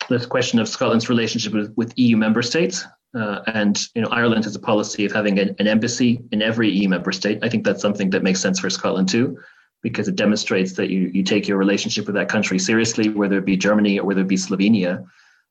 this 0.08 0.26
question 0.26 0.58
of 0.60 0.68
Scotland's 0.68 1.08
relationship 1.08 1.52
with, 1.52 1.72
with 1.76 1.92
EU 1.96 2.16
member 2.16 2.42
states 2.42 2.84
uh, 3.16 3.40
and 3.46 3.80
you 3.94 4.02
know, 4.02 4.08
Ireland 4.08 4.44
has 4.44 4.54
a 4.54 4.60
policy 4.60 5.04
of 5.04 5.12
having 5.12 5.38
an, 5.38 5.56
an, 5.58 5.66
embassy 5.66 6.20
in 6.32 6.42
every 6.42 6.70
EU 6.70 6.88
member 6.88 7.12
state. 7.12 7.38
I 7.42 7.48
think 7.48 7.64
that's 7.64 7.80
something 7.80 8.10
that 8.10 8.22
makes 8.22 8.40
sense 8.40 8.60
for 8.60 8.68
Scotland 8.68 9.08
too, 9.08 9.38
because 9.86 10.08
it 10.08 10.16
demonstrates 10.16 10.72
that 10.72 10.90
you, 10.90 11.02
you 11.14 11.22
take 11.22 11.46
your 11.46 11.56
relationship 11.56 12.06
with 12.06 12.16
that 12.16 12.28
country 12.28 12.58
seriously, 12.58 13.08
whether 13.08 13.38
it 13.38 13.44
be 13.44 13.56
Germany 13.56 14.00
or 14.00 14.04
whether 14.04 14.22
it 14.22 14.26
be 14.26 14.34
Slovenia. 14.34 15.06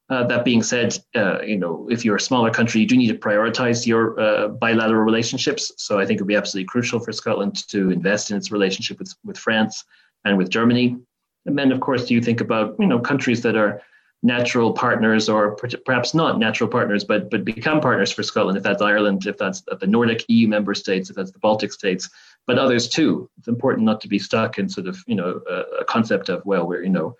Uh, 0.09 0.27
that 0.27 0.43
being 0.43 0.61
said, 0.61 0.93
uh, 1.15 1.41
you 1.41 1.55
know, 1.55 1.87
if 1.89 2.03
you're 2.03 2.17
a 2.17 2.19
smaller 2.19 2.51
country, 2.51 2.81
you 2.81 2.85
do 2.85 2.97
need 2.97 3.07
to 3.07 3.17
prioritize 3.17 3.87
your 3.87 4.19
uh, 4.19 4.49
bilateral 4.49 5.03
relationships. 5.03 5.71
So 5.77 5.99
I 5.99 6.05
think 6.05 6.19
it 6.19 6.23
would 6.23 6.27
be 6.27 6.35
absolutely 6.35 6.67
crucial 6.67 6.99
for 6.99 7.13
Scotland 7.13 7.65
to 7.69 7.91
invest 7.91 8.29
in 8.29 8.35
its 8.35 8.51
relationship 8.51 8.99
with, 8.99 9.13
with 9.23 9.37
France 9.37 9.85
and 10.25 10.37
with 10.37 10.49
Germany. 10.49 10.97
And 11.45 11.57
then, 11.57 11.71
of 11.71 11.79
course, 11.79 12.03
do 12.03 12.13
you 12.13 12.21
think 12.21 12.41
about 12.41 12.75
you 12.77 12.87
know 12.87 12.99
countries 12.99 13.41
that 13.43 13.55
are 13.55 13.81
natural 14.21 14.73
partners 14.73 15.29
or 15.29 15.55
perhaps 15.85 16.13
not 16.13 16.39
natural 16.39 16.69
partners, 16.69 17.05
but 17.05 17.29
but 17.29 17.45
become 17.45 17.79
partners 17.79 18.11
for 18.11 18.23
Scotland, 18.23 18.57
if 18.57 18.63
that's 18.63 18.81
Ireland, 18.81 19.25
if 19.27 19.37
that's 19.37 19.63
the 19.79 19.87
Nordic 19.87 20.25
EU 20.27 20.49
member 20.49 20.73
states, 20.73 21.09
if 21.09 21.15
that's 21.15 21.31
the 21.31 21.39
Baltic 21.39 21.71
states, 21.71 22.09
but 22.47 22.59
others 22.59 22.87
too. 22.87 23.29
It's 23.37 23.47
important 23.47 23.85
not 23.85 24.01
to 24.01 24.07
be 24.07 24.19
stuck 24.19 24.57
in 24.57 24.69
sort 24.69 24.87
of 24.87 24.97
you 25.07 25.15
know 25.15 25.41
a, 25.49 25.81
a 25.81 25.85
concept 25.85 26.29
of 26.29 26.45
well, 26.45 26.67
we're 26.67 26.83
you 26.83 26.89
know 26.89 27.15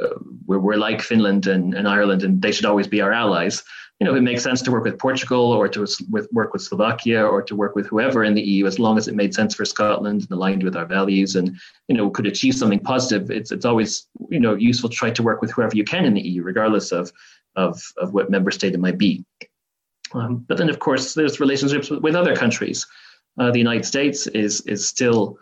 uh, 0.00 0.18
we're, 0.46 0.58
we're 0.58 0.76
like 0.76 1.00
Finland 1.00 1.46
and, 1.46 1.74
and 1.74 1.88
Ireland, 1.88 2.22
and 2.22 2.42
they 2.42 2.52
should 2.52 2.66
always 2.66 2.86
be 2.86 3.00
our 3.00 3.12
allies 3.12 3.62
you 4.00 4.06
know, 4.06 4.14
it 4.14 4.20
makes 4.20 4.42
sense 4.42 4.60
to 4.62 4.70
work 4.70 4.84
with 4.84 4.98
Portugal 4.98 5.52
or 5.52 5.68
to 5.68 5.86
with, 6.10 6.28
work 6.30 6.52
with 6.52 6.60
Slovakia 6.60 7.24
or 7.24 7.40
to 7.42 7.56
work 7.56 7.74
with 7.74 7.86
whoever 7.86 8.24
in 8.24 8.34
the 8.34 8.42
EU, 8.42 8.66
as 8.66 8.78
long 8.78 8.98
as 8.98 9.08
it 9.08 9.14
made 9.14 9.34
sense 9.34 9.54
for 9.54 9.64
Scotland 9.64 10.22
and 10.22 10.30
aligned 10.30 10.62
with 10.62 10.76
our 10.76 10.84
values 10.84 11.34
and, 11.34 11.56
you 11.88 11.96
know, 11.96 12.10
could 12.10 12.26
achieve 12.26 12.54
something 12.54 12.78
positive. 12.78 13.30
It's, 13.30 13.52
it's 13.52 13.64
always, 13.64 14.06
you 14.28 14.38
know, 14.38 14.54
useful 14.54 14.90
to 14.90 14.96
try 14.96 15.10
to 15.10 15.22
work 15.22 15.40
with 15.40 15.50
whoever 15.50 15.74
you 15.74 15.84
can 15.84 16.04
in 16.04 16.12
the 16.12 16.20
EU, 16.20 16.42
regardless 16.42 16.92
of, 16.92 17.10
of, 17.56 17.82
of 17.96 18.12
what 18.12 18.28
member 18.30 18.50
state 18.50 18.74
it 18.74 18.80
might 18.80 18.98
be. 18.98 19.24
Um, 20.12 20.44
but 20.46 20.58
then, 20.58 20.68
of 20.68 20.78
course, 20.78 21.14
there's 21.14 21.40
relationships 21.40 21.88
with, 21.88 22.02
with 22.02 22.14
other 22.14 22.36
countries. 22.36 22.86
Uh, 23.38 23.50
the 23.50 23.58
United 23.58 23.84
States 23.84 24.26
is, 24.28 24.60
is 24.62 24.86
still 24.86 25.38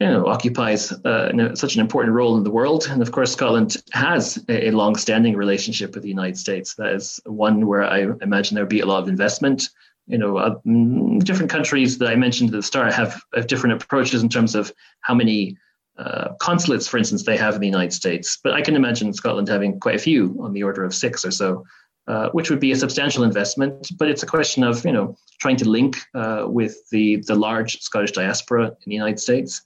you 0.00 0.06
know, 0.06 0.26
occupies 0.26 0.92
uh, 0.92 1.54
such 1.54 1.74
an 1.74 1.80
important 1.80 2.14
role 2.14 2.36
in 2.36 2.44
the 2.44 2.50
world. 2.50 2.86
And 2.90 3.00
of 3.00 3.12
course, 3.12 3.32
Scotland 3.32 3.82
has 3.92 4.42
a, 4.48 4.68
a 4.68 4.70
long-standing 4.70 5.36
relationship 5.36 5.94
with 5.94 6.02
the 6.02 6.10
United 6.10 6.36
States. 6.36 6.74
That 6.74 6.92
is 6.92 7.18
one 7.24 7.66
where 7.66 7.82
I 7.82 8.06
imagine 8.20 8.54
there 8.54 8.64
would 8.64 8.68
be 8.68 8.80
a 8.80 8.86
lot 8.86 9.02
of 9.02 9.08
investment. 9.08 9.70
You 10.06 10.18
know, 10.18 10.36
uh, 10.36 10.56
mm, 10.66 11.24
different 11.24 11.50
countries 11.50 11.96
that 11.98 12.08
I 12.08 12.14
mentioned 12.14 12.50
at 12.50 12.56
the 12.56 12.62
start 12.62 12.92
have, 12.92 13.20
have 13.34 13.46
different 13.46 13.82
approaches 13.82 14.22
in 14.22 14.28
terms 14.28 14.54
of 14.54 14.70
how 15.00 15.14
many 15.14 15.56
uh, 15.96 16.34
consulates, 16.40 16.86
for 16.86 16.98
instance, 16.98 17.24
they 17.24 17.38
have 17.38 17.54
in 17.54 17.60
the 17.62 17.66
United 17.66 17.92
States. 17.92 18.38
But 18.44 18.52
I 18.52 18.60
can 18.60 18.76
imagine 18.76 19.14
Scotland 19.14 19.48
having 19.48 19.80
quite 19.80 19.94
a 19.94 19.98
few, 19.98 20.36
on 20.42 20.52
the 20.52 20.62
order 20.62 20.84
of 20.84 20.94
six 20.94 21.24
or 21.24 21.30
so. 21.30 21.64
Uh, 22.08 22.30
which 22.30 22.50
would 22.50 22.60
be 22.60 22.70
a 22.70 22.76
substantial 22.76 23.24
investment, 23.24 23.90
but 23.98 24.08
it's 24.08 24.22
a 24.22 24.26
question 24.26 24.62
of 24.62 24.84
you 24.84 24.92
know 24.92 25.16
trying 25.40 25.56
to 25.56 25.68
link 25.68 25.96
uh, 26.14 26.44
with 26.46 26.88
the 26.90 27.16
the 27.26 27.34
large 27.34 27.80
Scottish 27.80 28.12
diaspora 28.12 28.66
in 28.66 28.86
the 28.86 28.94
United 28.94 29.18
States, 29.18 29.62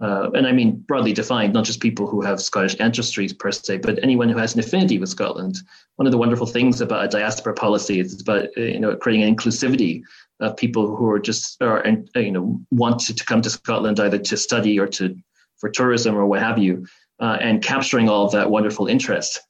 uh, 0.00 0.30
and 0.30 0.46
I 0.46 0.52
mean 0.52 0.82
broadly 0.88 1.12
defined, 1.12 1.52
not 1.52 1.66
just 1.66 1.80
people 1.80 2.06
who 2.06 2.22
have 2.22 2.40
Scottish 2.40 2.76
ancestry 2.80 3.28
per 3.38 3.52
se, 3.52 3.76
but 3.78 4.02
anyone 4.02 4.30
who 4.30 4.38
has 4.38 4.54
an 4.54 4.60
affinity 4.60 4.98
with 4.98 5.10
Scotland. 5.10 5.58
One 5.96 6.06
of 6.06 6.12
the 6.12 6.18
wonderful 6.18 6.46
things 6.46 6.80
about 6.80 7.04
a 7.04 7.08
diaspora 7.08 7.52
policy 7.52 8.00
is 8.00 8.22
about 8.22 8.48
uh, 8.56 8.62
you 8.62 8.80
know 8.80 8.96
creating 8.96 9.24
an 9.28 9.36
inclusivity 9.36 10.00
of 10.40 10.56
people 10.56 10.96
who 10.96 11.10
are 11.10 11.18
just 11.18 11.60
or 11.60 11.86
uh, 11.86 11.94
you 12.16 12.32
know 12.32 12.58
want 12.70 13.00
to, 13.00 13.24
come 13.26 13.42
to 13.42 13.50
Scotland 13.50 14.00
either 14.00 14.16
to 14.16 14.36
study 14.38 14.80
or 14.80 14.86
to 14.86 15.14
for 15.58 15.68
tourism 15.68 16.16
or 16.16 16.24
what 16.24 16.40
have 16.40 16.58
you, 16.58 16.86
and 17.20 17.62
capturing 17.62 18.08
all 18.08 18.24
of 18.24 18.32
that 18.32 18.48
wonderful 18.48 18.86
interest. 18.86 19.40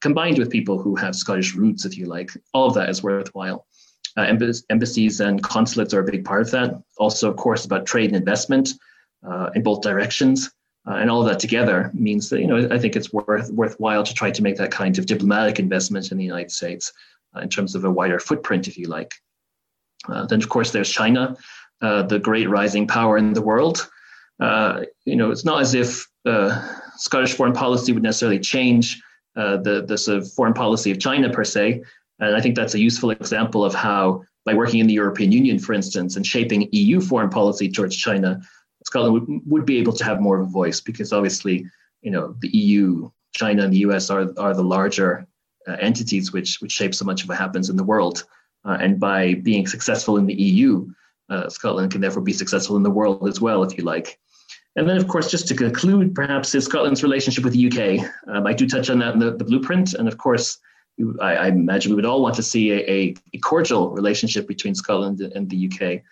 Combined 0.00 0.38
with 0.38 0.50
people 0.50 0.78
who 0.78 0.94
have 0.96 1.16
Scottish 1.16 1.54
roots, 1.54 1.84
if 1.84 1.96
you 1.96 2.06
like, 2.06 2.30
all 2.52 2.66
of 2.68 2.74
that 2.74 2.88
is 2.88 3.02
worthwhile. 3.02 3.66
Uh, 4.16 4.34
embassies 4.70 5.20
and 5.20 5.42
consulates 5.42 5.92
are 5.92 6.00
a 6.00 6.10
big 6.10 6.24
part 6.24 6.40
of 6.40 6.50
that. 6.50 6.82
Also, 6.96 7.30
of 7.30 7.36
course, 7.36 7.64
about 7.64 7.84
trade 7.84 8.06
and 8.06 8.16
investment 8.16 8.70
uh, 9.28 9.50
in 9.54 9.62
both 9.62 9.82
directions. 9.82 10.50
Uh, 10.88 10.94
and 10.94 11.10
all 11.10 11.20
of 11.20 11.28
that 11.28 11.40
together 11.40 11.90
means 11.94 12.30
that 12.30 12.40
you 12.40 12.46
know 12.46 12.68
I 12.70 12.78
think 12.78 12.94
it's 12.94 13.12
worth 13.12 13.50
worthwhile 13.50 14.04
to 14.04 14.14
try 14.14 14.30
to 14.30 14.42
make 14.42 14.56
that 14.56 14.70
kind 14.70 14.98
of 14.98 15.06
diplomatic 15.06 15.58
investment 15.58 16.12
in 16.12 16.18
the 16.18 16.24
United 16.24 16.52
States. 16.52 16.92
uh, 17.36 17.40
in 17.40 17.48
terms 17.48 17.74
of 17.74 17.84
a 17.84 17.90
wider 17.90 18.18
footprint, 18.18 18.68
if 18.68 18.78
you 18.78 18.88
like. 18.88 19.12
Uh, 20.08 20.26
then, 20.26 20.42
of 20.42 20.48
course, 20.48 20.70
there's 20.70 20.90
China, 20.90 21.36
uh, 21.82 22.02
the 22.02 22.18
great 22.18 22.48
rising 22.48 22.86
power 22.86 23.18
in 23.18 23.32
the 23.32 23.42
world. 23.42 23.88
Uh, 24.40 24.82
you 25.04 25.16
know, 25.16 25.30
it's 25.30 25.44
not 25.44 25.60
as 25.60 25.74
if 25.74 26.06
Scottish 26.96 27.34
foreign 27.34 27.52
policy 27.52 27.92
would 27.92 28.02
necessarily 28.02 28.38
change 28.38 29.02
the, 29.36 29.84
the 29.86 29.98
sort 29.98 30.18
of 30.18 30.32
foreign 30.32 30.54
policy 30.54 30.90
of 30.90 30.98
China 30.98 31.30
per 31.30 31.44
se. 31.44 31.82
And 32.18 32.34
I 32.34 32.40
think 32.40 32.56
that's 32.56 32.74
a 32.74 32.80
useful 32.80 33.10
example 33.10 33.64
of 33.64 33.74
how, 33.74 34.24
by 34.44 34.54
working 34.54 34.80
in 34.80 34.86
the 34.86 34.94
European 34.94 35.32
Union, 35.32 35.58
for 35.58 35.74
instance, 35.74 36.16
and 36.16 36.26
shaping 36.26 36.68
EU 36.72 37.00
foreign 37.00 37.28
policy 37.28 37.70
towards 37.70 37.96
China, 37.96 38.40
Scotland 38.84 39.14
would, 39.14 39.40
would 39.46 39.66
be 39.66 39.78
able 39.78 39.92
to 39.92 40.04
have 40.04 40.20
more 40.20 40.40
of 40.40 40.46
a 40.46 40.50
voice 40.50 40.80
because 40.80 41.12
obviously, 41.12 41.66
you 42.02 42.10
know, 42.10 42.34
the 42.40 42.48
EU, 42.48 43.10
China, 43.32 43.64
and 43.64 43.72
the 43.72 43.78
US 43.78 44.10
are, 44.10 44.28
are 44.38 44.54
the 44.54 44.64
larger 44.64 45.26
uh, 45.68 45.76
entities 45.80 46.32
which, 46.32 46.58
which 46.60 46.72
shape 46.72 46.94
so 46.94 47.04
much 47.04 47.22
of 47.22 47.28
what 47.28 47.38
happens 47.38 47.68
in 47.68 47.76
the 47.76 47.84
world. 47.84 48.24
Uh, 48.64 48.78
and 48.80 48.98
by 48.98 49.34
being 49.34 49.66
successful 49.66 50.16
in 50.16 50.26
the 50.26 50.34
EU, 50.34 50.88
uh, 51.28 51.48
Scotland 51.48 51.90
can 51.90 52.00
therefore 52.00 52.22
be 52.22 52.32
successful 52.32 52.76
in 52.76 52.82
the 52.82 52.90
world 52.90 53.28
as 53.28 53.40
well, 53.40 53.62
if 53.62 53.76
you 53.76 53.84
like. 53.84 54.18
And 54.76 54.88
then, 54.88 54.98
of 54.98 55.08
course, 55.08 55.30
just 55.30 55.48
to 55.48 55.54
conclude, 55.54 56.14
perhaps 56.14 56.54
is 56.54 56.66
Scotland's 56.66 57.02
relationship 57.02 57.44
with 57.44 57.54
the 57.54 57.66
UK. 57.66 58.06
Um, 58.28 58.46
I 58.46 58.52
do 58.52 58.68
touch 58.68 58.90
on 58.90 58.98
that 58.98 59.14
in 59.14 59.20
the, 59.20 59.32
the 59.32 59.44
blueprint, 59.44 59.94
and 59.94 60.06
of 60.06 60.18
course, 60.18 60.58
I, 61.20 61.36
I, 61.36 61.46
imagine 61.48 61.92
we 61.92 61.96
would 61.96 62.06
all 62.06 62.22
want 62.22 62.34
to 62.36 62.42
see 62.42 62.72
a, 62.72 63.14
a, 63.34 63.38
cordial 63.38 63.90
relationship 63.90 64.48
between 64.48 64.74
Scotland 64.74 65.20
and 65.20 65.48
the 65.50 65.70
UK. 65.70 66.02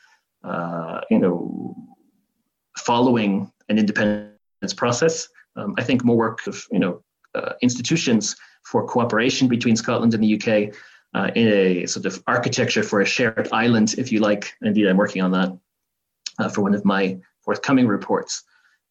Uh, 0.42 1.00
you 1.10 1.18
know, 1.18 1.74
following 2.76 3.50
an 3.70 3.78
independence 3.78 4.74
process. 4.76 5.28
Um, 5.56 5.74
I 5.78 5.82
think 5.82 6.04
more 6.04 6.16
work 6.16 6.46
of 6.46 6.66
you 6.70 6.78
know 6.78 7.02
uh, 7.34 7.52
institutions 7.62 8.36
for 8.64 8.86
cooperation 8.86 9.48
between 9.48 9.76
Scotland 9.76 10.14
and 10.14 10.22
the 10.22 10.34
UK 10.34 10.74
uh, 11.14 11.30
in 11.34 11.48
a 11.48 11.86
sort 11.86 12.06
of 12.06 12.22
architecture 12.26 12.82
for 12.82 13.00
a 13.00 13.06
shared 13.06 13.48
island, 13.52 13.94
if 13.98 14.10
you 14.12 14.20
like. 14.20 14.52
Indeed, 14.62 14.88
I'm 14.88 14.96
working 14.96 15.22
on 15.22 15.30
that 15.32 15.56
uh, 16.38 16.48
for 16.48 16.62
one 16.62 16.74
of 16.74 16.84
my 16.84 17.18
forthcoming 17.42 17.86
reports. 17.86 18.42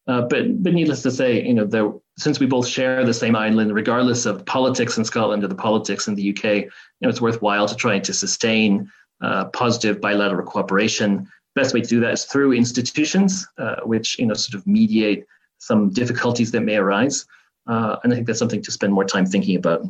Uh, 0.07 0.22
but 0.22 0.62
but 0.62 0.74
needless 0.74 1.01
to 1.01 1.12
say, 1.12 1.45
you 1.45 1.53
know, 1.53 1.65
there, 1.65 1.91
since 2.17 2.39
we 2.39 2.45
both 2.45 2.67
share 2.67 3.05
the 3.05 3.13
same 3.13 3.36
island, 3.36 3.74
regardless 3.74 4.25
of 4.25 4.45
politics 4.45 4.98
in 4.98 5.05
Scotland 5.05 5.43
or 5.43 5.48
the 5.48 5.55
politics 5.55 6.07
in 6.07 6.15
the 6.15 6.29
UK, 6.29 6.43
you 6.43 6.69
know, 7.01 7.10
it's 7.10 7.22
worthwhile 7.22 7.67
to 7.67 7.75
try 7.75 8.00
to 8.00 8.13
sustain 8.13 8.89
uh, 9.22 9.45
positive 9.45 10.01
bilateral 10.01 10.45
cooperation. 10.45 11.27
Best 11.55 11.74
way 11.74 11.81
to 11.81 11.88
do 11.88 12.00
that 12.01 12.13
is 12.13 12.25
through 12.25 12.53
institutions, 12.53 13.48
uh, 13.57 13.77
which 13.83 14.19
you 14.19 14.25
know 14.25 14.33
sort 14.33 14.55
of 14.55 14.67
mediate 14.67 15.25
some 15.60 15.89
difficulties 15.89 16.51
that 16.51 16.62
may 16.62 16.75
arise. 16.75 17.25
Uh, 17.65 17.95
and 18.03 18.12
I 18.12 18.15
think 18.15 18.27
that's 18.27 18.39
something 18.39 18.62
to 18.62 18.72
spend 18.72 18.91
more 18.91 19.05
time 19.05 19.25
thinking 19.25 19.55
about. 19.55 19.86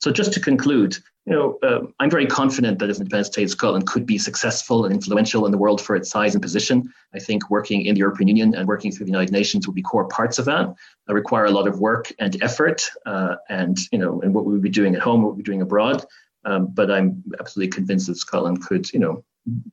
So 0.00 0.10
just 0.10 0.32
to 0.34 0.40
conclude, 0.40 0.96
you 1.24 1.32
know, 1.32 1.58
uh, 1.62 1.86
I'm 1.98 2.10
very 2.10 2.26
confident 2.26 2.78
that 2.78 2.90
an 2.90 2.96
independent 2.96 3.26
state, 3.26 3.50
Scotland 3.50 3.86
could 3.86 4.06
be 4.06 4.18
successful 4.18 4.84
and 4.84 4.94
influential 4.94 5.46
in 5.46 5.52
the 5.52 5.58
world 5.58 5.80
for 5.80 5.96
its 5.96 6.10
size 6.10 6.34
and 6.34 6.42
position. 6.42 6.92
I 7.14 7.18
think 7.18 7.50
working 7.50 7.86
in 7.86 7.94
the 7.94 8.00
European 8.00 8.28
Union 8.28 8.54
and 8.54 8.68
working 8.68 8.92
through 8.92 9.06
the 9.06 9.12
United 9.12 9.32
Nations 9.32 9.66
will 9.66 9.74
be 9.74 9.82
core 9.82 10.06
parts 10.06 10.38
of 10.38 10.44
that. 10.44 10.74
Uh, 11.08 11.14
require 11.14 11.46
a 11.46 11.50
lot 11.50 11.66
of 11.66 11.80
work 11.80 12.12
and 12.18 12.40
effort, 12.42 12.82
uh, 13.06 13.36
and 13.48 13.78
you 13.90 13.98
know, 13.98 14.20
and 14.20 14.34
what 14.34 14.44
we 14.44 14.52
would 14.52 14.62
be 14.62 14.68
doing 14.68 14.94
at 14.94 15.02
home, 15.02 15.22
what 15.22 15.30
we 15.30 15.36
would 15.36 15.44
be 15.44 15.50
doing 15.50 15.62
abroad. 15.62 16.04
Um, 16.44 16.68
but 16.68 16.90
I'm 16.90 17.24
absolutely 17.40 17.72
convinced 17.72 18.06
that 18.06 18.16
Scotland 18.16 18.62
could, 18.62 18.92
you 18.92 19.00
know, 19.00 19.24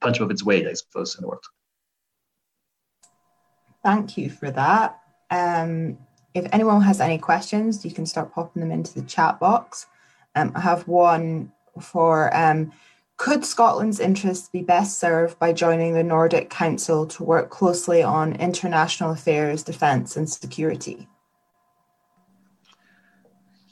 punch 0.02 0.18
above 0.18 0.32
its 0.32 0.44
weight, 0.44 0.68
I 0.68 0.74
suppose, 0.74 1.16
in 1.16 1.22
the 1.22 1.28
world. 1.28 1.44
Thank 3.84 4.18
you 4.18 4.30
for 4.30 4.50
that. 4.50 5.00
Um, 5.30 5.98
if 6.34 6.48
anyone 6.52 6.82
has 6.82 7.00
any 7.00 7.20
questions, 7.20 7.86
you 7.86 7.92
can 7.92 8.06
start 8.06 8.34
popping 8.34 8.62
them 8.62 8.72
into 8.72 8.94
the 8.96 9.06
chat 9.06 9.40
box. 9.40 9.86
Um, 10.36 10.52
I 10.56 10.62
have 10.62 10.88
one 10.88 11.52
for 11.80 12.36
um, 12.36 12.72
could 13.18 13.46
Scotland's 13.46 14.00
interests 14.00 14.50
be 14.50 14.62
best 14.62 15.00
served 15.00 15.40
by 15.40 15.54
joining 15.54 15.94
the 15.94 16.04
Nordic 16.04 16.50
Council 16.50 17.06
to 17.08 17.24
work 17.24 17.50
closely 17.50 18.02
on 18.02 18.36
international 18.36 19.12
affairs, 19.12 19.64
defence, 19.64 20.18
and 20.18 20.30
security? 20.30 21.08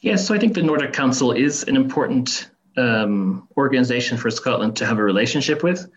Yes, 0.01 0.25
so 0.25 0.33
I 0.33 0.39
think 0.39 0.53
the 0.53 0.63
Nordic 0.63 0.93
Council 0.93 1.31
is 1.31 1.63
an 1.63 1.75
important 1.75 2.49
um, 2.77 3.47
organization 3.57 4.17
for 4.17 4.29
Scotland 4.29 4.77
to 4.77 4.85
have 4.85 4.99
a 4.99 5.03
relationship 5.03 5.63
with. 5.63 5.89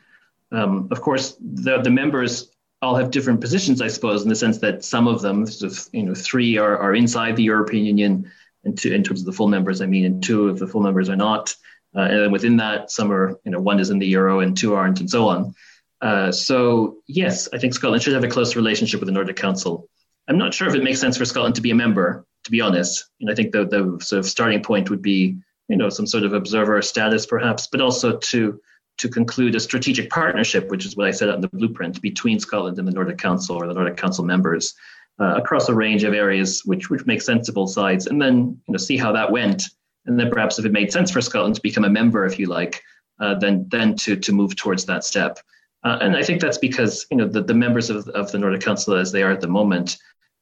Um, 0.50 0.88
of 0.90 1.00
course, 1.00 1.36
the, 1.40 1.80
the 1.80 1.90
members 1.90 2.50
all 2.82 2.96
have 2.96 3.10
different 3.10 3.40
positions, 3.40 3.80
I 3.80 3.88
suppose, 3.88 4.22
in 4.22 4.28
the 4.28 4.34
sense 4.34 4.58
that 4.58 4.84
some 4.84 5.08
of 5.08 5.22
them, 5.22 5.46
sort 5.46 5.72
of, 5.72 5.88
you 5.92 6.02
know, 6.02 6.14
three 6.14 6.58
are, 6.58 6.76
are 6.76 6.94
inside 6.94 7.36
the 7.36 7.44
European 7.44 7.84
Union, 7.84 8.30
and 8.64 8.76
two, 8.76 8.92
in 8.92 9.02
terms 9.02 9.20
of 9.20 9.26
the 9.26 9.32
full 9.32 9.48
members, 9.48 9.80
I 9.80 9.86
mean, 9.86 10.04
and 10.04 10.22
two 10.22 10.48
if 10.48 10.58
the 10.58 10.66
full 10.66 10.82
members 10.82 11.08
are 11.08 11.16
not. 11.16 11.54
Uh, 11.96 12.00
and 12.00 12.20
then 12.20 12.32
within 12.32 12.56
that, 12.56 12.90
some 12.90 13.12
are, 13.12 13.38
you 13.44 13.52
know, 13.52 13.60
one 13.60 13.78
is 13.78 13.90
in 13.90 13.98
the 13.98 14.06
euro 14.06 14.40
and 14.40 14.56
two 14.56 14.74
aren't, 14.74 15.00
and 15.00 15.08
so 15.08 15.28
on. 15.28 15.54
Uh, 16.00 16.32
so 16.32 16.96
yes, 17.06 17.48
I 17.52 17.58
think 17.58 17.72
Scotland 17.72 18.02
should 18.02 18.14
have 18.14 18.24
a 18.24 18.28
close 18.28 18.56
relationship 18.56 19.00
with 19.00 19.06
the 19.06 19.12
Nordic 19.12 19.36
Council. 19.36 19.88
I'm 20.28 20.38
not 20.38 20.54
sure 20.54 20.68
if 20.68 20.74
it 20.74 20.82
makes 20.82 21.00
sense 21.00 21.16
for 21.16 21.24
Scotland 21.24 21.54
to 21.54 21.60
be 21.60 21.70
a 21.70 21.74
member, 21.74 22.26
to 22.44 22.50
be 22.50 22.60
honest. 22.60 23.04
And 23.20 23.30
I 23.30 23.34
think 23.34 23.52
the 23.52 23.64
the 23.64 23.98
sort 24.02 24.18
of 24.18 24.26
starting 24.26 24.62
point 24.62 24.90
would 24.90 25.02
be, 25.02 25.36
you 25.68 25.76
know, 25.76 25.88
some 25.88 26.06
sort 26.06 26.24
of 26.24 26.32
observer 26.32 26.80
status, 26.82 27.26
perhaps, 27.26 27.68
but 27.70 27.80
also 27.80 28.18
to 28.18 28.60
to 28.98 29.08
conclude 29.08 29.54
a 29.54 29.60
strategic 29.60 30.08
partnership, 30.10 30.68
which 30.68 30.86
is 30.86 30.96
what 30.96 31.06
I 31.06 31.10
set 31.10 31.28
out 31.28 31.34
in 31.36 31.40
the 31.40 31.48
blueprint, 31.48 32.00
between 32.00 32.38
Scotland 32.38 32.78
and 32.78 32.86
the 32.86 32.92
Nordic 32.92 33.18
Council 33.18 33.56
or 33.56 33.66
the 33.66 33.74
Nordic 33.74 33.96
Council 33.96 34.24
members 34.24 34.74
uh, 35.20 35.34
across 35.36 35.68
a 35.68 35.74
range 35.74 36.04
of 36.04 36.12
areas 36.12 36.62
which 36.64 36.90
which 36.90 37.06
make 37.06 37.22
both 37.54 37.70
sides, 37.70 38.06
and 38.06 38.20
then 38.20 38.60
you 38.66 38.72
know 38.72 38.78
see 38.78 38.96
how 38.96 39.12
that 39.12 39.30
went, 39.30 39.64
and 40.06 40.18
then 40.18 40.30
perhaps 40.30 40.58
if 40.58 40.64
it 40.64 40.72
made 40.72 40.92
sense 40.92 41.10
for 41.10 41.20
Scotland 41.20 41.54
to 41.54 41.62
become 41.62 41.84
a 41.84 41.90
member, 41.90 42.24
if 42.24 42.38
you 42.38 42.46
like, 42.46 42.82
uh, 43.20 43.34
then 43.34 43.66
then 43.70 43.94
to 43.96 44.16
to 44.16 44.32
move 44.32 44.56
towards 44.56 44.84
that 44.86 45.04
step. 45.04 45.38
Uh, 45.84 45.98
and 46.00 46.16
I 46.16 46.22
think 46.22 46.40
that's 46.40 46.58
because 46.58 47.06
you 47.10 47.16
know 47.16 47.28
the, 47.28 47.42
the 47.42 47.54
members 47.54 47.90
of, 47.90 48.08
of 48.08 48.32
the 48.32 48.38
Nordic 48.38 48.62
Council 48.62 48.94
as 48.94 49.12
they 49.12 49.22
are 49.22 49.30
at 49.30 49.40
the 49.40 49.48
moment, 49.48 49.98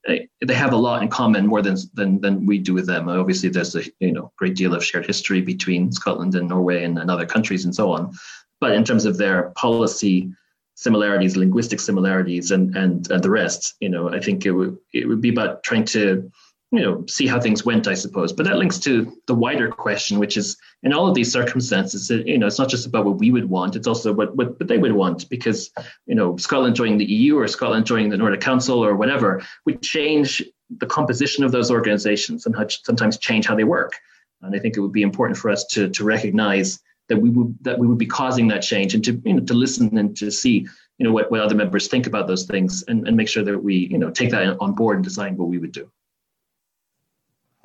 they, 0.06 0.28
they 0.44 0.54
have 0.54 0.72
a 0.72 0.76
lot 0.76 1.02
in 1.02 1.08
common 1.08 1.46
more 1.46 1.62
than 1.62 1.76
than 1.94 2.20
than 2.20 2.46
we 2.46 2.58
do 2.58 2.72
with 2.72 2.86
them. 2.86 3.08
Obviously, 3.08 3.48
there's 3.48 3.76
a 3.76 3.82
you 4.00 4.12
know 4.12 4.32
great 4.36 4.56
deal 4.56 4.74
of 4.74 4.84
shared 4.84 5.06
history 5.06 5.40
between 5.42 5.92
Scotland 5.92 6.34
and 6.34 6.48
Norway 6.48 6.84
and, 6.84 6.98
and 6.98 7.10
other 7.10 7.26
countries 7.26 7.64
and 7.64 7.74
so 7.74 7.92
on. 7.92 8.12
But 8.60 8.72
in 8.72 8.84
terms 8.84 9.04
of 9.04 9.18
their 9.18 9.50
policy 9.56 10.32
similarities, 10.74 11.36
linguistic 11.36 11.80
similarities, 11.80 12.50
and 12.50 12.76
and, 12.76 13.10
and 13.10 13.22
the 13.22 13.30
rest, 13.30 13.74
you 13.80 13.88
know, 13.88 14.08
I 14.08 14.20
think 14.20 14.46
it 14.46 14.52
would 14.52 14.78
it 14.92 15.06
would 15.08 15.20
be 15.20 15.30
about 15.30 15.62
trying 15.62 15.84
to 15.86 16.30
you 16.72 16.80
know 16.80 17.04
see 17.06 17.26
how 17.26 17.38
things 17.38 17.64
went 17.64 17.86
i 17.86 17.94
suppose. 17.94 18.32
But 18.32 18.46
that 18.46 18.56
links 18.56 18.78
to 18.80 19.12
the 19.26 19.34
wider 19.34 19.68
question 19.68 20.18
which 20.18 20.36
is 20.36 20.56
in 20.82 20.92
all 20.92 21.06
of 21.06 21.14
these 21.14 21.30
circumstances 21.30 22.10
you 22.10 22.38
know 22.38 22.46
it's 22.46 22.58
not 22.58 22.70
just 22.70 22.86
about 22.86 23.04
what 23.04 23.18
we 23.18 23.30
would 23.30 23.48
want 23.48 23.76
it's 23.76 23.86
also 23.86 24.12
what, 24.12 24.34
what, 24.34 24.58
what 24.58 24.68
they 24.68 24.78
would 24.78 24.92
want. 24.92 25.28
Because 25.28 25.70
you 26.06 26.14
know 26.14 26.36
scotland 26.38 26.74
joining 26.74 26.98
the 26.98 27.04
eu 27.04 27.38
or 27.38 27.46
scotland 27.46 27.86
joining 27.86 28.08
the 28.08 28.16
nordic 28.16 28.40
council 28.40 28.84
or 28.84 28.96
whatever 28.96 29.42
would 29.66 29.82
change 29.82 30.42
the 30.78 30.86
composition 30.86 31.44
of 31.44 31.52
those 31.52 31.70
organizations 31.70 32.46
and 32.46 32.56
sometimes 32.82 33.18
change 33.18 33.46
how 33.46 33.54
they 33.54 33.64
work. 33.64 33.92
And 34.40 34.56
i 34.56 34.58
think 34.58 34.76
it 34.76 34.80
would 34.80 34.92
be 34.92 35.02
important 35.02 35.38
for 35.38 35.50
us 35.50 35.66
to 35.72 35.90
to 35.90 36.04
recognize 36.04 36.80
that 37.08 37.16
we 37.16 37.30
would 37.30 37.56
that 37.62 37.78
we 37.78 37.86
would 37.86 37.98
be 37.98 38.06
causing 38.06 38.48
that 38.48 38.62
change 38.62 38.94
and 38.94 39.04
to 39.04 39.20
you 39.24 39.34
know 39.34 39.44
to 39.44 39.54
listen 39.54 39.96
and 39.98 40.16
to 40.16 40.30
see 40.30 40.66
you 40.98 41.06
know 41.06 41.12
what, 41.12 41.30
what 41.30 41.40
other 41.40 41.54
members 41.54 41.88
think 41.88 42.06
about 42.06 42.26
those 42.26 42.44
things 42.44 42.84
and, 42.88 43.06
and 43.08 43.16
make 43.16 43.28
sure 43.28 43.42
that 43.42 43.58
we 43.58 43.74
you 43.74 43.98
know 43.98 44.10
take 44.10 44.30
that 44.30 44.56
on 44.60 44.72
board 44.72 44.96
and 44.96 45.04
decide 45.04 45.36
what 45.36 45.48
we 45.48 45.58
would 45.58 45.72
do. 45.72 45.90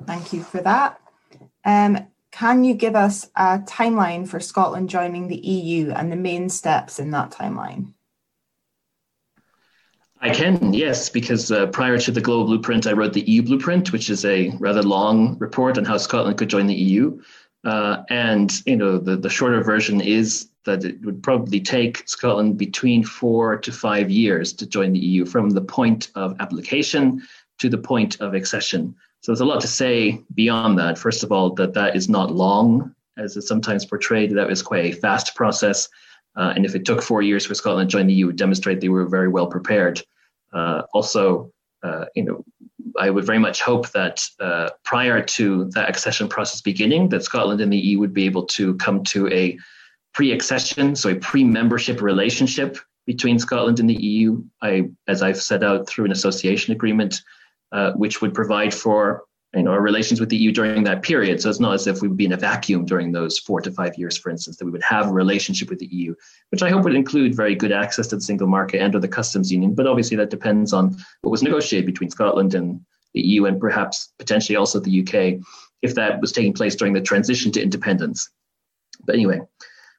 Thank 0.04 0.32
you 0.32 0.42
for 0.42 0.60
that. 0.62 1.00
Um, 1.64 2.06
can 2.30 2.64
you 2.64 2.74
give 2.74 2.94
us 2.94 3.30
a 3.36 3.58
timeline 3.60 4.28
for 4.28 4.38
scotland 4.38 4.90
joining 4.90 5.28
the 5.28 5.36
eu 5.36 5.90
and 5.92 6.12
the 6.12 6.16
main 6.16 6.48
steps 6.48 6.98
in 6.98 7.10
that 7.10 7.30
timeline? 7.30 7.94
I 10.20 10.30
can, 10.30 10.72
yes, 10.72 11.08
because 11.08 11.52
uh, 11.52 11.66
prior 11.68 11.96
to 11.98 12.10
the 12.10 12.20
Global 12.20 12.46
Blueprint, 12.46 12.88
I 12.88 12.92
wrote 12.92 13.12
the 13.12 13.20
EU 13.20 13.42
Blueprint, 13.42 13.92
which 13.92 14.10
is 14.10 14.24
a 14.24 14.50
rather 14.58 14.82
long 14.82 15.38
report 15.38 15.78
on 15.78 15.84
how 15.84 15.96
Scotland 15.96 16.38
could 16.38 16.50
join 16.50 16.66
the 16.66 16.74
EU. 16.74 17.20
Uh, 17.64 18.02
and 18.08 18.64
you 18.66 18.76
know 18.76 18.98
the, 18.98 19.16
the 19.16 19.28
shorter 19.28 19.62
version 19.62 20.00
is 20.00 20.48
that 20.64 20.84
it 20.84 21.04
would 21.04 21.22
probably 21.22 21.60
take 21.60 22.08
Scotland 22.08 22.56
between 22.56 23.02
four 23.02 23.56
to 23.56 23.72
five 23.72 24.10
years 24.10 24.52
to 24.52 24.66
join 24.66 24.92
the 24.92 24.98
EU 24.98 25.24
from 25.24 25.50
the 25.50 25.60
point 25.60 26.10
of 26.14 26.36
application 26.40 27.22
to 27.58 27.68
the 27.68 27.78
point 27.78 28.20
of 28.20 28.34
accession. 28.34 28.94
So 29.22 29.32
there's 29.32 29.40
a 29.40 29.44
lot 29.44 29.60
to 29.62 29.68
say 29.68 30.22
beyond 30.34 30.78
that. 30.78 30.98
First 30.98 31.24
of 31.24 31.32
all, 31.32 31.50
that 31.54 31.74
that 31.74 31.96
is 31.96 32.08
not 32.08 32.30
long, 32.30 32.94
as 33.16 33.36
is 33.36 33.48
sometimes 33.48 33.84
portrayed. 33.84 34.30
That 34.30 34.48
was 34.48 34.62
quite 34.62 34.84
a 34.84 34.96
fast 34.96 35.34
process. 35.34 35.88
Uh, 36.36 36.52
and 36.54 36.64
if 36.64 36.76
it 36.76 36.84
took 36.84 37.02
four 37.02 37.22
years 37.22 37.44
for 37.44 37.54
Scotland 37.54 37.90
to 37.90 37.96
join 37.96 38.06
the 38.06 38.14
EU, 38.14 38.26
it 38.26 38.28
would 38.28 38.36
demonstrate 38.36 38.80
they 38.80 38.88
were 38.88 39.06
very 39.06 39.28
well 39.28 39.48
prepared. 39.48 40.00
Uh, 40.52 40.82
also, 40.94 41.52
uh, 41.82 42.04
you 42.14 42.22
know, 42.22 42.44
I 42.98 43.10
would 43.10 43.24
very 43.24 43.38
much 43.38 43.60
hope 43.60 43.90
that 43.90 44.24
uh, 44.40 44.70
prior 44.84 45.22
to 45.22 45.66
that 45.74 45.88
accession 45.88 46.28
process 46.28 46.60
beginning, 46.60 47.08
that 47.10 47.24
Scotland 47.24 47.60
and 47.60 47.72
the 47.72 47.78
EU 47.78 47.98
would 47.98 48.14
be 48.14 48.26
able 48.26 48.46
to 48.46 48.74
come 48.76 49.04
to 49.04 49.28
a 49.28 49.58
pre-accession, 50.14 50.96
so 50.96 51.10
a 51.10 51.16
pre-membership 51.16 52.00
relationship 52.00 52.78
between 53.06 53.38
Scotland 53.38 53.80
and 53.80 53.88
the 53.88 54.02
EU. 54.02 54.42
I, 54.62 54.90
as 55.06 55.22
I've 55.22 55.40
set 55.40 55.62
out 55.62 55.88
through 55.88 56.06
an 56.06 56.12
association 56.12 56.72
agreement, 56.72 57.22
uh, 57.72 57.92
which 57.92 58.20
would 58.20 58.34
provide 58.34 58.74
for 58.74 59.24
you 59.54 59.62
know, 59.62 59.70
our 59.70 59.80
relations 59.80 60.20
with 60.20 60.28
the 60.28 60.36
EU 60.36 60.52
during 60.52 60.84
that 60.84 61.02
period. 61.02 61.40
So 61.40 61.48
it's 61.48 61.60
not 61.60 61.72
as 61.72 61.86
if 61.86 62.02
we 62.02 62.08
would 62.08 62.18
be 62.18 62.26
in 62.26 62.32
a 62.32 62.36
vacuum 62.36 62.84
during 62.84 63.12
those 63.12 63.38
four 63.38 63.60
to 63.62 63.72
five 63.72 63.96
years, 63.96 64.16
for 64.16 64.30
instance, 64.30 64.58
that 64.58 64.66
we 64.66 64.70
would 64.70 64.82
have 64.82 65.08
a 65.08 65.12
relationship 65.12 65.70
with 65.70 65.78
the 65.78 65.86
EU, 65.86 66.14
which 66.50 66.62
I 66.62 66.68
hope 66.68 66.84
would 66.84 66.94
include 66.94 67.34
very 67.34 67.54
good 67.54 67.72
access 67.72 68.08
to 68.08 68.16
the 68.16 68.22
single 68.22 68.46
market 68.46 68.82
and 68.82 68.94
or 68.94 69.00
the 69.00 69.08
customs 69.08 69.50
union. 69.50 69.74
But 69.74 69.86
obviously 69.86 70.18
that 70.18 70.30
depends 70.30 70.74
on 70.74 70.96
what 71.22 71.30
was 71.30 71.42
negotiated 71.42 71.86
between 71.86 72.10
Scotland 72.10 72.54
and 72.54 72.80
the 73.14 73.22
EU 73.22 73.46
and 73.46 73.58
perhaps 73.58 74.12
potentially 74.18 74.56
also 74.56 74.80
the 74.80 75.00
UK 75.00 75.42
if 75.80 75.94
that 75.94 76.20
was 76.20 76.32
taking 76.32 76.52
place 76.52 76.74
during 76.74 76.92
the 76.92 77.00
transition 77.00 77.50
to 77.52 77.62
independence. 77.62 78.28
But 79.06 79.14
anyway, 79.14 79.40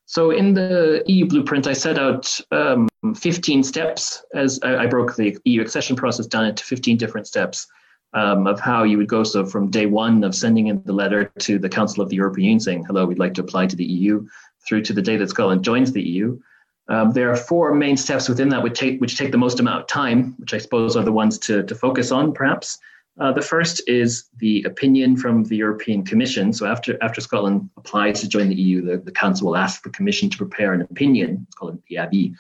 so 0.05 0.29
in 0.29 0.53
the 0.53 1.03
EU 1.07 1.25
blueprint, 1.25 1.65
I 1.65 1.73
set 1.73 1.97
out 1.97 2.39
um, 2.51 2.87
15 3.15 3.63
steps 3.63 4.23
as 4.35 4.59
I, 4.61 4.83
I 4.83 4.85
broke 4.85 5.15
the 5.15 5.37
EU 5.45 5.61
accession 5.61 5.95
process 5.95 6.27
down 6.27 6.45
into 6.45 6.63
15 6.63 6.97
different 6.97 7.25
steps 7.25 7.65
um, 8.13 8.47
of 8.47 8.59
how 8.59 8.83
you 8.83 8.97
would 8.97 9.07
go. 9.07 9.23
So 9.23 9.45
from 9.45 9.69
day 9.69 9.85
one 9.85 10.23
of 10.23 10.35
sending 10.35 10.67
in 10.67 10.81
the 10.83 10.93
letter 10.93 11.31
to 11.39 11.59
the 11.59 11.69
Council 11.69 12.03
of 12.03 12.09
the 12.09 12.15
European 12.15 12.45
Union 12.45 12.59
saying, 12.59 12.85
hello, 12.85 13.05
we'd 13.05 13.19
like 13.19 13.33
to 13.35 13.41
apply 13.41 13.67
to 13.67 13.75
the 13.75 13.85
EU, 13.85 14.25
through 14.67 14.81
to 14.83 14.93
the 14.93 15.01
day 15.01 15.17
that 15.17 15.29
Scotland 15.29 15.63
joins 15.63 15.91
the 15.91 16.01
EU. 16.01 16.39
Um, 16.87 17.11
there 17.11 17.29
are 17.31 17.35
four 17.35 17.73
main 17.75 17.97
steps 17.97 18.27
within 18.27 18.49
that 18.49 18.63
which 18.63 18.79
take, 18.79 18.99
which 18.99 19.17
take 19.17 19.31
the 19.31 19.37
most 19.37 19.59
amount 19.59 19.81
of 19.81 19.87
time, 19.87 20.33
which 20.39 20.53
I 20.53 20.57
suppose 20.57 20.95
are 20.95 21.03
the 21.03 21.11
ones 21.11 21.37
to, 21.39 21.63
to 21.63 21.75
focus 21.75 22.11
on, 22.11 22.33
perhaps. 22.33 22.79
Uh, 23.19 23.31
the 23.31 23.41
first 23.41 23.81
is 23.85 24.29
the 24.37 24.63
opinion 24.63 25.15
from 25.15 25.43
the 25.43 25.57
European 25.57 26.03
Commission. 26.03 26.51
So 26.53 26.65
after, 26.65 26.97
after 27.03 27.21
Scotland 27.21 27.69
applies 27.77 28.21
to 28.21 28.29
join 28.29 28.49
the 28.49 28.55
EU, 28.55 28.81
the, 28.81 28.97
the 28.97 29.11
Council 29.11 29.47
will 29.47 29.57
ask 29.57 29.83
the 29.83 29.89
Commission 29.89 30.29
to 30.29 30.37
prepare 30.37 30.73
an 30.73 30.81
opinion, 30.81 31.45
it's 31.47 31.55
called 31.55 31.79
the 31.89 31.97
avis, 31.97 32.37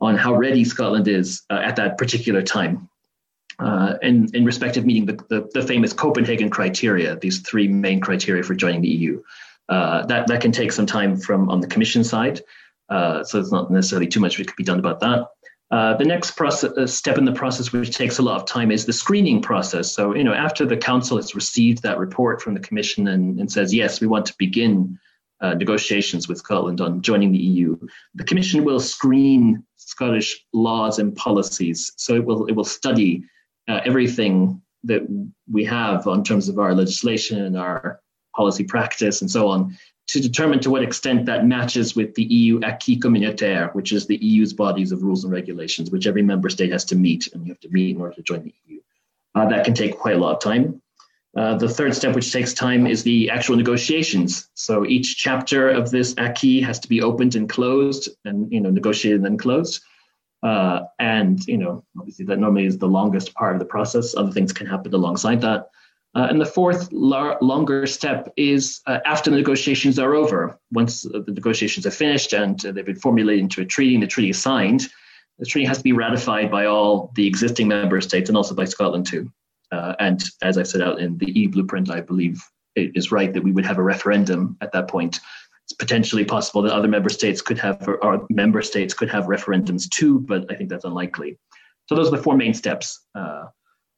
on 0.00 0.16
how 0.16 0.34
ready 0.34 0.64
Scotland 0.64 1.08
is 1.08 1.42
uh, 1.50 1.60
at 1.64 1.76
that 1.76 1.98
particular 1.98 2.42
time 2.42 2.88
uh, 3.58 3.94
in, 4.02 4.28
in 4.34 4.44
respect 4.44 4.76
of 4.76 4.86
meeting 4.86 5.06
the, 5.06 5.14
the, 5.28 5.50
the, 5.52 5.66
famous 5.66 5.92
Copenhagen 5.92 6.48
criteria, 6.48 7.16
these 7.16 7.40
three 7.40 7.66
main 7.66 8.00
criteria 8.00 8.42
for 8.42 8.54
joining 8.54 8.82
the 8.82 8.88
EU. 8.88 9.22
Uh, 9.68 10.06
that, 10.06 10.26
that 10.28 10.40
can 10.40 10.52
take 10.52 10.72
some 10.72 10.86
time 10.86 11.16
from 11.16 11.50
on 11.50 11.60
the 11.60 11.66
Commission 11.66 12.04
side, 12.04 12.40
uh, 12.88 13.22
so 13.24 13.38
it's 13.38 13.52
not 13.52 13.70
necessarily 13.70 14.06
too 14.06 14.20
much 14.20 14.38
that 14.38 14.46
could 14.46 14.56
be 14.56 14.64
done 14.64 14.78
about 14.78 15.00
that. 15.00 15.26
Uh, 15.70 15.94
the 15.96 16.04
next 16.04 16.30
process, 16.30 16.70
uh, 16.78 16.86
step 16.86 17.18
in 17.18 17.26
the 17.26 17.32
process, 17.32 17.72
which 17.72 17.94
takes 17.94 18.18
a 18.18 18.22
lot 18.22 18.40
of 18.40 18.46
time, 18.46 18.70
is 18.70 18.86
the 18.86 18.92
screening 18.92 19.42
process. 19.42 19.92
So, 19.92 20.14
you 20.14 20.24
know, 20.24 20.32
after 20.32 20.64
the 20.64 20.76
council 20.76 21.18
has 21.18 21.34
received 21.34 21.82
that 21.82 21.98
report 21.98 22.40
from 22.40 22.54
the 22.54 22.60
commission 22.60 23.08
and, 23.08 23.38
and 23.38 23.52
says, 23.52 23.74
yes, 23.74 24.00
we 24.00 24.06
want 24.06 24.24
to 24.26 24.34
begin 24.38 24.98
negotiations 25.42 26.26
with 26.26 26.38
Scotland 26.38 26.80
on 26.80 27.02
joining 27.02 27.30
the 27.32 27.38
EU, 27.38 27.76
the 28.14 28.24
commission 28.24 28.64
will 28.64 28.80
screen 28.80 29.62
Scottish 29.76 30.44
laws 30.52 30.98
and 30.98 31.14
policies. 31.16 31.92
So 31.96 32.14
it 32.14 32.24
will 32.24 32.46
it 32.46 32.52
will 32.52 32.64
study 32.64 33.24
uh, 33.68 33.80
everything 33.84 34.60
that 34.84 35.02
we 35.50 35.64
have 35.64 36.06
in 36.06 36.24
terms 36.24 36.48
of 36.48 36.58
our 36.58 36.74
legislation 36.74 37.44
and 37.44 37.56
our 37.56 38.00
policy 38.34 38.64
practice 38.64 39.20
and 39.20 39.30
so 39.30 39.48
on 39.48 39.76
to 40.08 40.20
determine 40.20 40.58
to 40.60 40.70
what 40.70 40.82
extent 40.82 41.26
that 41.26 41.46
matches 41.46 41.94
with 41.94 42.14
the 42.14 42.24
EU 42.24 42.58
acquis 42.60 42.98
communautaire, 42.98 43.74
which 43.74 43.92
is 43.92 44.06
the 44.06 44.16
EU's 44.16 44.54
bodies 44.54 44.90
of 44.90 45.02
rules 45.02 45.24
and 45.24 45.32
regulations, 45.32 45.90
which 45.90 46.06
every 46.06 46.22
member 46.22 46.48
state 46.48 46.72
has 46.72 46.84
to 46.86 46.96
meet, 46.96 47.28
and 47.32 47.44
you 47.46 47.52
have 47.52 47.60
to 47.60 47.68
meet 47.68 47.94
in 47.94 48.00
order 48.00 48.14
to 48.14 48.22
join 48.22 48.42
the 48.42 48.54
EU. 48.66 48.80
Uh, 49.34 49.46
that 49.46 49.64
can 49.64 49.74
take 49.74 49.98
quite 49.98 50.16
a 50.16 50.18
lot 50.18 50.34
of 50.34 50.40
time. 50.40 50.80
Uh, 51.36 51.54
the 51.56 51.68
third 51.68 51.94
step, 51.94 52.14
which 52.14 52.32
takes 52.32 52.54
time, 52.54 52.86
is 52.86 53.02
the 53.02 53.28
actual 53.28 53.54
negotiations. 53.54 54.48
So 54.54 54.86
each 54.86 55.18
chapter 55.18 55.68
of 55.68 55.90
this 55.90 56.14
acquis 56.16 56.62
has 56.62 56.78
to 56.80 56.88
be 56.88 57.02
opened 57.02 57.34
and 57.36 57.48
closed, 57.48 58.08
and 58.24 58.50
you 58.50 58.60
know 58.60 58.70
negotiated 58.70 59.18
and 59.18 59.26
then 59.26 59.38
closed. 59.38 59.82
Uh, 60.42 60.80
and 60.98 61.44
you 61.46 61.58
know, 61.58 61.84
obviously, 61.98 62.24
that 62.24 62.38
normally 62.38 62.66
is 62.66 62.78
the 62.78 62.86
longest 62.86 63.34
part 63.34 63.54
of 63.54 63.58
the 63.58 63.66
process. 63.66 64.14
Other 64.14 64.32
things 64.32 64.52
can 64.52 64.66
happen 64.66 64.94
alongside 64.94 65.40
that. 65.40 65.70
Uh, 66.14 66.26
and 66.30 66.40
the 66.40 66.46
fourth 66.46 66.90
lar- 66.90 67.38
longer 67.42 67.86
step 67.86 68.32
is 68.36 68.80
uh, 68.86 68.98
after 69.04 69.30
the 69.30 69.36
negotiations 69.36 69.98
are 69.98 70.14
over. 70.14 70.58
Once 70.72 71.02
the 71.02 71.24
negotiations 71.28 71.86
are 71.86 71.90
finished 71.90 72.32
and 72.32 72.64
uh, 72.64 72.72
they've 72.72 72.86
been 72.86 72.96
formulated 72.96 73.42
into 73.42 73.60
a 73.60 73.64
treaty, 73.64 73.94
and 73.94 74.02
the 74.02 74.06
treaty 74.06 74.30
is 74.30 74.40
signed, 74.40 74.88
the 75.38 75.46
treaty 75.46 75.66
has 75.66 75.78
to 75.78 75.84
be 75.84 75.92
ratified 75.92 76.50
by 76.50 76.66
all 76.66 77.12
the 77.14 77.26
existing 77.26 77.68
member 77.68 78.00
states 78.00 78.30
and 78.30 78.36
also 78.36 78.54
by 78.54 78.64
Scotland 78.64 79.06
too. 79.06 79.30
Uh, 79.70 79.94
and 80.00 80.24
as 80.42 80.56
I 80.56 80.62
set 80.62 80.80
out 80.80 80.98
in 80.98 81.18
the 81.18 81.38
E 81.38 81.46
blueprint, 81.46 81.90
I 81.90 82.00
believe 82.00 82.42
it 82.74 82.92
is 82.94 83.12
right 83.12 83.32
that 83.32 83.44
we 83.44 83.52
would 83.52 83.66
have 83.66 83.78
a 83.78 83.82
referendum 83.82 84.56
at 84.60 84.72
that 84.72 84.88
point 84.88 85.20
it's 85.68 85.76
potentially 85.76 86.24
possible 86.24 86.62
that 86.62 86.72
other 86.72 86.88
member 86.88 87.10
states 87.10 87.42
could 87.42 87.58
have, 87.58 87.86
or 87.86 88.26
member 88.30 88.62
states 88.62 88.94
could 88.94 89.10
have 89.10 89.24
referendums 89.24 89.86
too, 89.86 90.20
but 90.20 90.50
I 90.50 90.54
think 90.54 90.70
that's 90.70 90.86
unlikely. 90.86 91.38
So 91.88 91.94
those 91.94 92.08
are 92.08 92.16
the 92.16 92.22
four 92.22 92.36
main 92.36 92.54
steps. 92.54 93.04
Uh, 93.14 93.44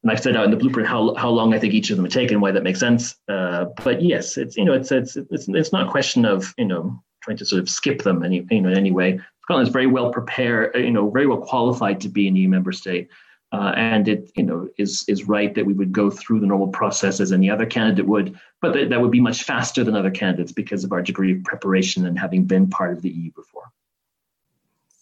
and 0.02 0.11
I've 0.11 0.18
set 0.20 0.35
out 0.35 0.46
in 0.46 0.50
the 0.50 0.56
blueprint 0.56 0.88
how, 0.88 1.14
how 1.14 1.28
long 1.28 1.54
I 1.54 1.61
think 1.61 1.72
each 1.72 1.90
of 1.90 1.96
them 1.96 2.02
would 2.02 2.11
take 2.11 2.33
and 2.33 2.42
why 2.42 2.50
that 2.50 2.64
makes 2.64 2.80
sense. 2.80 3.14
Uh, 3.28 3.66
but 3.85 4.02
yes, 4.02 4.37
it's 4.37 4.56
you 4.56 4.64
know 4.64 4.72
it's, 4.72 4.90
it's 4.90 5.16
it's 5.16 5.46
it's 5.48 5.72
not 5.72 5.87
a 5.87 5.90
question 5.90 6.24
of 6.24 6.54
you 6.56 6.64
know 6.64 6.98
trying 7.22 7.37
to 7.37 7.44
sort 7.44 7.61
of 7.61 7.68
skip 7.68 8.02
them 8.02 8.24
any 8.24 8.44
you 8.50 8.62
know 8.62 8.70
in 8.70 8.78
any 8.78 8.90
way. 8.90 9.20
Scotland 9.42 9.68
is 9.68 9.72
very 9.72 9.87
well 9.87 10.11
prepared, 10.11 10.74
you 10.74 10.90
know, 10.90 11.11
very 11.11 11.26
well 11.26 11.40
qualified 11.40 12.00
to 12.00 12.09
be 12.09 12.26
an 12.28 12.37
EU 12.37 12.48
member 12.48 12.72
state. 12.72 13.09
Uh, 13.52 13.72
and 13.76 14.06
it 14.06 14.30
you 14.36 14.44
know 14.44 14.68
is 14.78 15.04
is 15.08 15.24
right 15.24 15.56
that 15.56 15.66
we 15.66 15.72
would 15.72 15.90
go 15.90 16.08
through 16.08 16.38
the 16.38 16.46
normal 16.46 16.68
process 16.68 17.18
as 17.18 17.32
any 17.32 17.50
other 17.50 17.66
candidate 17.66 18.06
would, 18.06 18.38
but 18.60 18.72
that, 18.72 18.90
that 18.90 19.00
would 19.00 19.10
be 19.10 19.20
much 19.20 19.42
faster 19.42 19.82
than 19.82 19.96
other 19.96 20.10
candidates 20.10 20.52
because 20.52 20.84
of 20.84 20.92
our 20.92 21.02
degree 21.02 21.32
of 21.32 21.42
preparation 21.42 22.06
and 22.06 22.16
having 22.16 22.44
been 22.44 22.70
part 22.70 22.92
of 22.92 23.02
the 23.02 23.10
EU 23.10 23.32
before. 23.32 23.72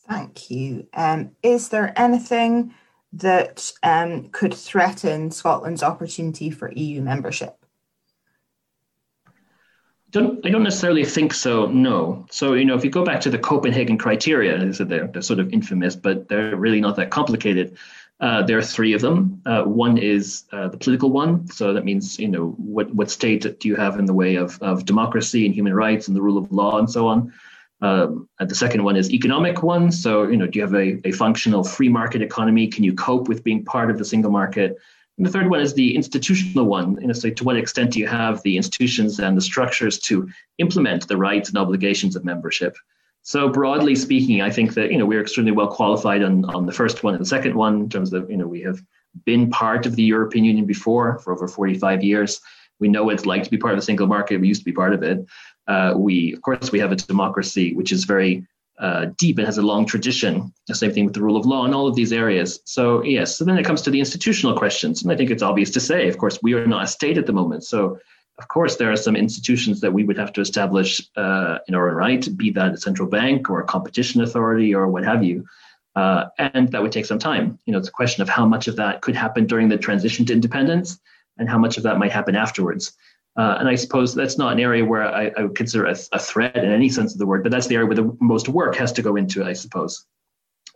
Thank 0.09 0.51
you. 0.51 0.87
Um, 0.95 1.33
is 1.43 1.69
there 1.69 1.93
anything 1.95 2.73
that 3.13 3.71
um, 3.83 4.31
could 4.31 4.55
threaten 4.55 5.31
Scotland's 5.31 5.83
opportunity 5.83 6.51
for 6.51 6.73
EU 6.73 7.03
membership? 7.03 7.55
Don't, 10.11 10.45
I 10.47 10.49
don't 10.49 10.63
necessarily 10.63 11.05
think 11.05 11.35
so. 11.35 11.67
No. 11.67 12.27
So 12.31 12.55
you 12.55 12.65
know, 12.65 12.75
if 12.75 12.85
you 12.85 12.91
go 12.91 13.05
back 13.05 13.21
to 13.23 13.31
the 13.31 13.39
Copenhagen 13.39 13.99
criteria, 13.99 14.59
they're, 14.59 15.07
they're 15.07 15.23
sort 15.23 15.39
of 15.39 15.53
infamous, 15.53 15.95
but 15.97 16.29
they're 16.29 16.57
really 16.57 16.81
not 16.81 16.97
that 16.97 17.11
complicated. 17.11 17.77
Uh, 18.21 18.43
there 18.43 18.59
are 18.59 18.63
three 18.63 18.95
of 18.95 19.01
them. 19.01 19.41
Uh, 19.47 19.63
one 19.63 19.97
is 19.97 20.45
uh, 20.53 20.69
the 20.69 20.77
political 20.77 21.11
one. 21.11 21.47
So 21.49 21.73
that 21.73 21.85
means, 21.85 22.19
you 22.19 22.29
know, 22.29 22.49
what, 22.59 22.93
what 22.93 23.11
state 23.11 23.61
do 23.61 23.69
you 23.69 23.77
have 23.77 23.99
in 23.99 24.07
the 24.07 24.15
way 24.15 24.35
of, 24.37 24.61
of 24.61 24.85
democracy 24.85 25.47
and 25.47 25.55
human 25.55 25.73
rights 25.73 26.09
and 26.09 26.17
the 26.17 26.23
rule 26.23 26.37
of 26.37 26.51
law 26.51 26.79
and 26.79 26.91
so 26.91 27.07
on. 27.07 27.33
Um, 27.81 28.29
the 28.41 28.57
second 28.57 28.83
one 28.83 28.97
is 28.97 29.13
economic 29.13 29.63
one. 29.63 29.93
So, 29.93 30.25
you 30.25 30.37
know, 30.37 30.49
do 30.49 30.59
you 30.59 30.65
have 30.65 30.75
a, 30.75 31.01
a 31.07 31.13
functional 31.13 31.63
free 31.63 31.89
market 31.89 32.23
economy? 32.23 32.67
Can 32.67 32.83
you 32.83 32.93
cope 32.93 33.29
with 33.29 33.45
being 33.45 33.65
part 33.65 33.89
of 33.89 33.99
the 33.99 34.05
single 34.05 34.33
market? 34.33 34.77
And 35.17 35.25
the 35.25 35.31
third 35.31 35.49
one 35.49 35.61
is 35.61 35.75
the 35.75 35.95
institutional 35.95 36.65
one. 36.65 37.01
You 37.01 37.07
know, 37.07 37.13
so 37.13 37.31
to 37.31 37.45
what 37.45 37.57
extent 37.57 37.93
do 37.93 38.01
you 38.01 38.09
have 38.09 38.43
the 38.43 38.57
institutions 38.57 39.21
and 39.21 39.37
the 39.37 39.41
structures 39.41 39.99
to 40.01 40.29
implement 40.59 41.07
the 41.07 41.17
rights 41.17 41.51
and 41.51 41.59
obligations 41.59 42.17
of 42.17 42.25
membership? 42.25 42.77
So 43.23 43.49
broadly 43.49 43.95
speaking, 43.95 44.41
I 44.41 44.51
think 44.51 44.75
that 44.75 44.91
you 44.91 44.99
know 44.99 45.07
we're 45.07 45.21
extremely 45.21 45.53
well 45.53 45.69
qualified 45.69 46.23
on, 46.23 46.45
on 46.47 46.67
the 46.67 46.73
first 46.73 47.03
one 47.03 47.15
and 47.15 47.21
the 47.21 47.29
second 47.29 47.55
one 47.55 47.83
in 47.83 47.89
terms 47.89 48.13
of 48.13 48.31
you 48.31 48.37
know 48.37 48.47
we 48.47 48.63
have 48.63 48.81
been 49.25 49.51
part 49.51 49.87
of 49.87 49.97
the 49.97 50.03
European 50.03 50.45
Union 50.45 50.67
before 50.67 51.19
for 51.19 51.33
over 51.33 51.49
45 51.49 52.03
years. 52.03 52.41
We 52.81 52.89
know 52.89 53.05
what 53.05 53.15
it's 53.15 53.27
like 53.27 53.43
to 53.43 53.51
be 53.51 53.59
part 53.59 53.75
of 53.75 53.79
the 53.79 53.85
single 53.85 54.07
market. 54.07 54.41
We 54.41 54.49
used 54.49 54.61
to 54.61 54.65
be 54.65 54.73
part 54.73 54.95
of 54.95 55.03
it. 55.03 55.27
Uh, 55.67 55.95
we 55.97 56.33
of 56.33 56.43
course 56.43 56.73
we 56.73 56.79
have 56.79 56.93
a 56.93 56.97
democracy 56.97 57.75
which 57.75 57.93
is 57.93 58.05
very 58.05 58.47
uh, 58.79 59.07
deep 59.17 59.39
and 59.39 59.47
has 59.47 59.59
a 59.59 59.63
long 59.63 59.85
tradition. 59.85 60.53
The 60.69 60.75
same 60.75 60.93
thing 60.93 61.05
with 61.05 61.15
the 61.15 61.23
rule 61.23 61.37
of 61.37 61.45
law 61.45 61.65
and 61.65 61.75
all 61.75 61.89
of 61.89 61.97
these 61.97 62.13
areas. 62.13 62.61
So 62.65 63.03
yes, 63.03 63.37
so 63.37 63.45
then 63.45 63.59
it 63.59 63.65
comes 63.65 63.83
to 63.83 63.91
the 63.91 63.99
institutional 63.99 64.57
questions, 64.57 65.03
and 65.03 65.11
I 65.11 65.17
think 65.17 65.31
it's 65.31 65.43
obvious 65.43 65.71
to 65.73 65.81
say, 65.81 66.09
of 66.09 66.19
course, 66.19 66.39
we 66.43 66.55
are 66.55 66.67
not 66.67 66.85
a 66.85 66.87
state 66.87 67.19
at 67.19 67.27
the 67.27 67.33
moment. 67.33 67.65
So 67.65 67.99
of 68.39 68.49
course, 68.49 68.77
there 68.77 68.93
are 68.93 68.97
some 68.97 69.17
institutions 69.17 69.81
that 69.81 69.93
we 69.93 70.05
would 70.05 70.17
have 70.17 70.33
to 70.35 70.41
establish 70.41 71.03
uh, 71.17 71.59
in 71.67 71.75
our 71.75 71.89
own 71.89 71.97
right, 71.97 72.37
be 72.37 72.51
that 72.51 72.73
a 72.73 72.77
central 72.77 73.09
bank 73.09 73.51
or 73.51 73.61
a 73.61 73.65
competition 73.65 74.21
authority 74.21 74.75
or 74.75 74.89
what 74.89 75.05
have 75.05 75.25
you. 75.25 75.45
Uh, 75.97 76.27
and 76.39 76.71
that 76.71 76.81
would 76.81 76.93
take 76.93 77.07
some 77.07 77.19
time. 77.19 77.59
You 77.65 77.73
know, 77.73 77.79
it's 77.79 77.89
a 77.89 77.93
question 77.93 78.23
of 78.23 78.29
how 78.29 78.47
much 78.47 78.69
of 78.69 78.77
that 78.77 79.01
could 79.01 79.17
happen 79.17 79.47
during 79.47 79.69
the 79.69 79.77
transition 79.77 80.25
to 80.27 80.33
independence 80.33 81.01
and 81.39 81.49
how 81.49 81.59
much 81.59 81.77
of 81.77 81.83
that 81.83 81.99
might 81.99 82.13
happen 82.13 82.37
afterwards. 82.37 82.93
Uh, 83.37 83.57
and 83.59 83.69
I 83.69 83.75
suppose 83.75 84.15
that's 84.15 84.39
not 84.39 84.53
an 84.53 84.61
area 84.61 84.85
where 84.85 85.03
I, 85.03 85.33
I 85.37 85.43
would 85.43 85.57
consider 85.57 85.87
a, 85.87 85.97
a, 86.13 86.19
threat 86.19 86.57
in 86.57 86.71
any 86.71 86.89
sense 86.89 87.13
of 87.13 87.19
the 87.19 87.27
word, 87.27 87.43
but 87.43 87.53
that's 87.53 87.67
the 87.67 87.77
area 87.77 87.87
where 87.87 87.97
the 87.97 88.17
most 88.21 88.49
work 88.49 88.77
has 88.77 88.93
to 88.93 89.03
go 89.03 89.17
into, 89.17 89.45
I 89.45 89.53
suppose. 89.53 90.05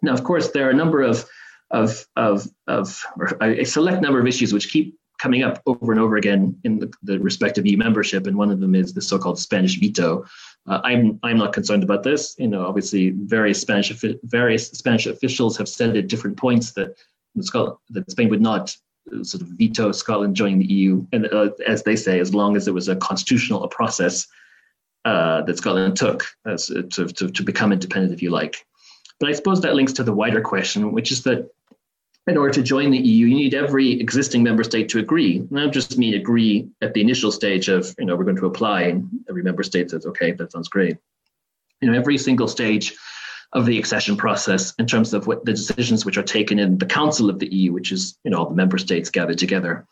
Now, 0.01 0.13
of 0.13 0.25
course, 0.25 0.51
there 0.51 0.67
are 0.67 0.71
a 0.71 0.75
number 0.75 1.03
of 1.03 1.25
of 1.71 2.07
of, 2.17 2.47
of 2.67 3.05
a 3.41 3.65
select 3.65 4.03
number 4.03 4.21
of 4.21 4.27
issues 4.27 4.53
which 4.53 4.71
keep 4.71 4.97
coming 5.23 5.45
up 5.45 5.63
over 5.67 5.93
and 5.93 6.01
over 6.01 6.17
again 6.17 6.59
in 6.65 6.81
the, 6.81 6.93
the 7.05 7.19
respective 7.21 7.65
EU 7.65 7.77
membership, 7.77 8.27
and 8.27 8.37
one 8.37 8.51
of 8.51 8.59
them 8.59 8.75
is 8.75 8.93
the 8.93 9.01
so-called 9.01 9.39
Spanish 9.39 9.79
veto. 9.79 10.27
Uh, 10.67 10.81
I'm 10.83 11.21
I'm 11.23 11.39
not 11.39 11.53
concerned 11.53 11.85
about 11.85 12.03
this. 12.03 12.35
You 12.39 12.49
know, 12.49 12.67
obviously, 12.67 13.11
various 13.11 13.61
Spanish 13.61 13.93
various 14.25 14.69
Spanish 14.71 15.07
officials 15.07 15.57
have 15.59 15.69
said 15.69 15.97
at 15.97 16.09
different 16.09 16.37
points 16.37 16.73
that 16.73 16.97
that 17.37 18.11
Spain 18.11 18.31
would 18.31 18.43
not 18.43 18.77
uh, 19.13 19.23
sort 19.23 19.43
of 19.43 19.49
veto 19.51 19.93
Scotland 19.93 20.35
joining 20.35 20.59
the 20.59 20.73
EU, 20.75 21.07
and 21.13 21.27
uh, 21.33 21.51
as 21.69 21.85
they 21.85 21.95
say, 21.97 22.19
as 22.19 22.35
long 22.35 22.57
as 22.57 22.67
it 22.67 22.75
was 22.75 22.89
a 22.89 22.97
constitutional 22.97 23.67
process 23.69 24.27
uh, 25.05 25.43
that 25.43 25.57
Scotland 25.57 25.97
took 25.97 26.27
uh, 26.47 26.57
to, 26.57 27.07
to 27.07 27.31
to 27.31 27.43
become 27.45 27.73
independent, 27.73 28.13
if 28.13 28.23
you 28.23 28.31
like. 28.31 28.57
But 29.21 29.29
I 29.29 29.35
suppose 29.35 29.61
that 29.61 29.77
links 29.77 29.93
to 29.95 30.03
the 30.03 30.13
wider 30.13 30.41
question, 30.41 30.91
which 30.91 31.13
is 31.13 31.23
that 31.23 31.49
in 32.27 32.37
order 32.37 32.53
to 32.53 32.63
join 32.63 32.91
the 32.91 32.99
EU, 32.99 33.27
you 33.27 33.35
need 33.35 33.55
every 33.55 34.01
existing 34.01 34.43
member 34.43 34.63
state 34.63 34.89
to 34.91 35.01
agree. 35.01 35.47
Not 35.51 35.73
just 35.73 35.99
mean 35.99 36.15
agree 36.15 36.69
at 36.81 36.95
the 36.95 37.01
initial 37.01 37.33
stage 37.33 37.69
of, 37.69 37.95
you 37.99 38.05
know, 38.05 38.15
we're 38.15 38.25
going 38.25 38.37
to 38.37 38.47
apply, 38.47 38.83
and 38.83 39.09
every 39.29 39.43
member 39.43 39.63
state 39.63 39.91
says, 39.91 40.07
okay, 40.07 40.33
that 40.33 40.53
sounds 40.53 40.69
great. 40.69 40.97
You 41.81 41.91
know, 41.91 41.99
every 41.99 42.17
single 42.19 42.47
stage 42.47 42.95
of 43.53 43.67
the 43.67 43.79
accession 43.79 44.17
process 44.17 44.73
in 44.79 44.87
terms 44.87 45.13
of 45.13 45.27
what 45.27 45.45
the 45.45 45.53
decisions 45.53 46.07
which 46.07 46.17
are 46.17 46.23
taken 46.23 46.59
in 46.59 46.79
the 46.79 46.87
Council 46.87 47.29
of 47.29 47.39
the 47.39 47.53
EU, 47.53 47.73
which 47.73 47.91
is, 47.91 48.17
you 48.25 48.31
know, 48.31 48.39
all 48.39 48.49
the 48.49 48.55
member 48.55 48.79
states 48.79 49.11
gathered 49.11 49.39
together, 49.39 49.85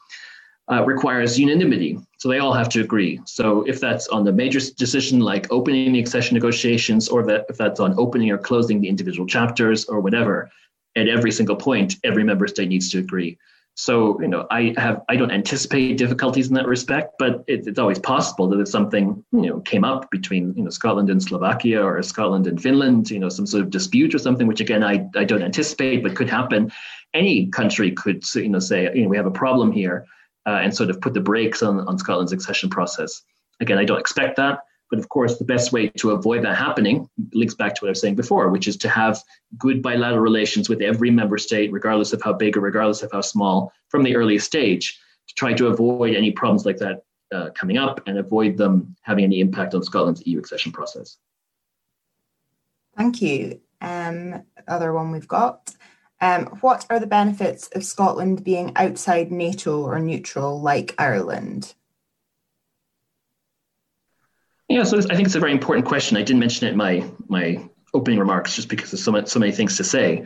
uh, 0.71 0.85
requires 0.85 1.39
unanimity. 1.39 1.99
So 2.19 2.29
they 2.29 2.39
all 2.39 2.53
have 2.53 2.69
to 2.71 2.81
agree. 2.81 3.21
So 3.27 3.63
if 3.63 3.81
that's 3.81 4.07
on 4.09 4.25
the 4.25 4.33
major 4.33 4.61
decision 4.79 5.19
like 5.19 5.51
opening 5.51 5.93
the 5.93 5.99
accession 5.99 6.35
negotiations, 6.35 7.09
or 7.09 7.25
that 7.27 7.47
if 7.49 7.57
that's 7.57 7.81
on 7.81 7.95
opening 7.99 8.31
or 8.31 8.39
closing 8.39 8.81
the 8.81 8.89
individual 8.89 9.27
chapters 9.27 9.85
or 9.87 10.01
whatever, 10.01 10.49
at 10.97 11.09
every 11.09 11.33
single 11.33 11.57
point, 11.57 11.97
every 12.05 12.25
member 12.25 12.47
state 12.47 12.69
needs 12.69 12.91
to 12.91 12.99
agree. 12.99 13.39
So, 13.75 14.21
you 14.21 14.29
know, 14.29 14.47
I 14.51 14.75
have 14.77 15.03
I 15.09 15.17
don't 15.17 15.31
anticipate 15.31 15.97
difficulties 15.97 16.49
in 16.49 16.55
that 16.55 16.67
respect, 16.67 17.15
but 17.19 17.45
it, 17.47 17.67
it's 17.67 17.79
always 17.79 17.99
possible 17.99 18.49
that 18.49 18.61
if 18.61 18.69
something, 18.69 19.25
you 19.33 19.47
know, 19.49 19.61
came 19.61 19.85
up 19.85 20.11
between, 20.11 20.53
you 20.57 20.65
know, 20.65 20.71
Scotland 20.71 21.09
and 21.09 21.23
Slovakia 21.23 21.83
or 21.83 22.03
Scotland 22.03 22.47
and 22.47 22.61
Finland, 22.61 23.11
you 23.11 23.19
know, 23.19 23.29
some 23.29 23.47
sort 23.47 23.63
of 23.63 23.71
dispute 23.71 24.15
or 24.15 24.19
something, 24.19 24.47
which 24.47 24.61
again 24.61 24.83
I, 24.83 25.09
I 25.17 25.25
don't 25.25 25.43
anticipate, 25.43 26.03
but 26.03 26.17
could 26.17 26.29
happen. 26.29 26.71
Any 27.15 27.47
country 27.47 27.93
could, 27.93 28.23
you 28.35 28.49
know, 28.49 28.59
say, 28.59 28.91
you 28.95 29.05
know, 29.05 29.09
we 29.09 29.17
have 29.17 29.27
a 29.27 29.31
problem 29.31 29.73
here, 29.73 30.05
uh, 30.47 30.61
and 30.63 30.77
sort 30.77 30.91
of 30.91 31.01
put 31.01 31.15
the 31.15 31.21
brakes 31.21 31.63
on 31.63 31.81
on 31.89 31.97
Scotland's 31.97 32.33
accession 32.33 32.71
process. 32.71 33.23
Again, 33.61 33.79
I 33.79 33.85
don't 33.85 34.01
expect 34.01 34.37
that, 34.37 34.59
but 34.91 34.99
of 34.99 35.09
course, 35.09 35.39
the 35.39 35.45
best 35.45 35.73
way 35.73 35.89
to 35.89 36.11
avoid 36.11 36.43
that 36.45 36.57
happening 36.57 37.09
links 37.33 37.55
back 37.55 37.75
to 37.75 37.85
what 37.85 37.89
I 37.89 37.93
was 37.93 38.01
saying 38.01 38.17
before, 38.17 38.49
which 38.51 38.67
is 38.67 38.77
to 38.79 38.89
have 38.89 39.23
good 39.57 39.81
bilateral 39.81 40.21
relations 40.21 40.69
with 40.69 40.83
every 40.83 41.11
member 41.11 41.39
state, 41.39 41.73
regardless 41.73 42.13
of 42.13 42.21
how 42.23 42.33
big 42.33 42.57
or 42.57 42.61
regardless 42.61 43.03
of 43.03 43.13
how 43.13 43.21
small, 43.21 43.73
from 43.89 44.03
the 44.03 44.17
earliest 44.17 44.47
stage, 44.47 44.99
to 45.29 45.35
try 45.35 45.53
to 45.53 45.69
avoid 45.69 46.17
any 46.17 46.33
problems 46.33 46.67
like 46.67 46.79
that 46.79 47.05
uh, 47.33 47.51
coming 47.51 47.79
up 47.79 48.01
and 48.07 48.19
avoid 48.19 48.57
them 48.57 48.97
having 49.03 49.25
any 49.25 49.41
impact 49.41 49.75
on 49.75 49.83
Scotland's 49.83 50.27
EU 50.27 50.39
accession 50.39 50.73
process. 50.73 51.17
Thank 52.97 53.23
you. 53.23 53.61
Um, 53.81 54.43
other 54.67 54.93
one 54.93 55.13
we've 55.13 55.29
got. 55.29 55.75
Um, 56.21 56.47
what 56.61 56.85
are 56.91 57.01
the 57.01 57.07
benefits 57.07 57.69
of 57.69 57.85
Scotland 57.85 58.45
being 58.45 58.73
outside 58.77 59.31
NATO 59.31 59.81
or 59.81 59.99
neutral 60.01 60.61
like 60.61 60.95
Ireland? 60.99 61.75
Yeah, 64.71 64.85
so 64.85 64.99
I 64.99 65.17
think 65.17 65.27
it's 65.27 65.35
a 65.35 65.41
very 65.41 65.51
important 65.51 65.85
question. 65.85 66.17
I 66.17 66.23
didn't 66.23 66.39
mention 66.39 66.69
it 66.69 66.71
in 66.71 66.77
my 66.77 67.05
my 67.27 67.69
opening 67.93 68.21
remarks 68.21 68.55
just 68.55 68.69
because 68.69 68.93
there's 68.93 69.03
so 69.03 69.11
much, 69.11 69.27
so 69.27 69.41
many 69.41 69.51
things 69.51 69.77
to 69.79 69.85
say. 69.85 70.25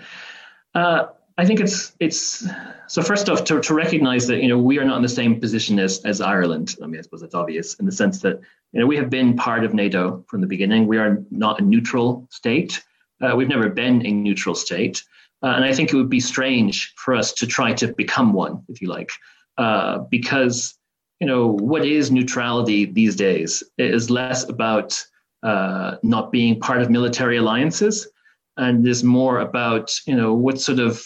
Uh, 0.75 1.07
I 1.39 1.47
think 1.47 1.61
it's 1.61 1.93
it's 1.99 2.47
so 2.87 3.01
first 3.01 3.31
off 3.31 3.45
to, 3.45 3.61
to 3.63 3.75
recognize 3.75 4.27
that 4.27 4.43
you 4.43 4.49
know 4.49 4.59
we 4.59 4.79
are 4.79 4.85
not 4.85 4.97
in 4.97 5.03
the 5.03 5.09
same 5.09 5.41
position 5.41 5.79
as 5.79 6.05
as 6.05 6.21
Ireland. 6.21 6.77
I 6.83 6.87
mean, 6.87 6.99
I 6.99 7.03
suppose 7.03 7.23
it's 7.23 7.35
obvious 7.35 7.73
in 7.77 7.87
the 7.87 7.93
sense 7.93 8.21
that 8.21 8.39
you 8.73 8.81
know 8.81 8.87
we 8.87 8.99
have 8.99 9.09
been 9.09 9.35
part 9.35 9.65
of 9.65 9.73
NATO 9.73 10.23
from 10.29 10.43
the 10.43 10.47
beginning. 10.47 10.87
We 10.87 10.99
are 10.99 11.25
not 11.31 11.59
a 11.59 11.65
neutral 11.65 12.29
state. 12.31 12.85
Uh, 13.23 13.35
we've 13.35 13.49
never 13.49 13.71
been 13.71 14.05
a 14.05 14.13
neutral 14.13 14.55
state, 14.55 15.03
uh, 15.43 15.55
and 15.57 15.65
I 15.65 15.73
think 15.73 15.91
it 15.91 15.97
would 15.97 16.11
be 16.11 16.21
strange 16.21 16.93
for 16.97 17.15
us 17.15 17.33
to 17.33 17.47
try 17.47 17.73
to 17.73 17.95
become 17.95 18.35
one, 18.35 18.63
if 18.69 18.83
you 18.83 18.89
like, 18.89 19.11
uh, 19.57 20.01
because 20.11 20.75
you 21.21 21.27
know, 21.27 21.47
what 21.47 21.85
is 21.85 22.11
neutrality 22.11 22.85
these 22.85 23.17
days? 23.17 23.63
It 23.79 23.95
is 23.95 24.11
less 24.11 24.49
about 24.49 25.01
uh, 25.43 25.97
not 26.03 26.33
being 26.33 26.59
part 26.59 26.83
of 26.83 26.91
military 26.91 27.37
alliances 27.37 28.09
and 28.57 28.87
is 28.87 29.05
more 29.05 29.41
about, 29.41 29.93
you 30.07 30.17
know, 30.17 30.35
what 30.35 30.61
sort 30.61 30.79
of 30.79 31.03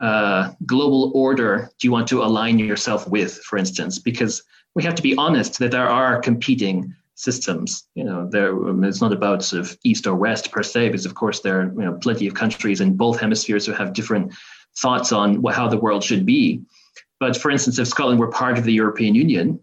uh, 0.00 0.52
global 0.66 1.12
order 1.14 1.70
do 1.78 1.86
you 1.86 1.92
want 1.92 2.08
to 2.08 2.22
align 2.22 2.58
yourself 2.58 3.08
with, 3.08 3.34
for 3.38 3.58
instance? 3.58 3.98
Because 3.98 4.42
we 4.74 4.82
have 4.82 4.94
to 4.94 5.02
be 5.02 5.16
honest 5.16 5.58
that 5.58 5.70
there 5.70 5.88
are 5.88 6.20
competing 6.20 6.94
systems. 7.14 7.86
You 7.94 8.04
know, 8.04 8.28
there 8.30 8.56
it's 8.84 9.00
not 9.00 9.12
about 9.12 9.44
sort 9.44 9.60
of 9.60 9.76
east 9.84 10.06
or 10.06 10.14
west 10.14 10.50
per 10.50 10.62
se, 10.62 10.88
because 10.88 11.06
of 11.06 11.14
course 11.14 11.40
there 11.40 11.60
are 11.60 11.72
you 11.72 11.84
know 11.84 11.94
plenty 11.94 12.26
of 12.26 12.34
countries 12.34 12.80
in 12.80 12.96
both 12.96 13.20
hemispheres 13.20 13.66
who 13.66 13.72
have 13.72 13.92
different 13.92 14.32
thoughts 14.78 15.12
on 15.12 15.42
what, 15.42 15.54
how 15.54 15.68
the 15.68 15.76
world 15.76 16.02
should 16.02 16.24
be. 16.24 16.62
But 17.20 17.36
for 17.36 17.50
instance, 17.50 17.78
if 17.78 17.86
Scotland 17.86 18.18
were 18.18 18.30
part 18.30 18.58
of 18.58 18.64
the 18.64 18.72
European 18.72 19.14
Union, 19.14 19.62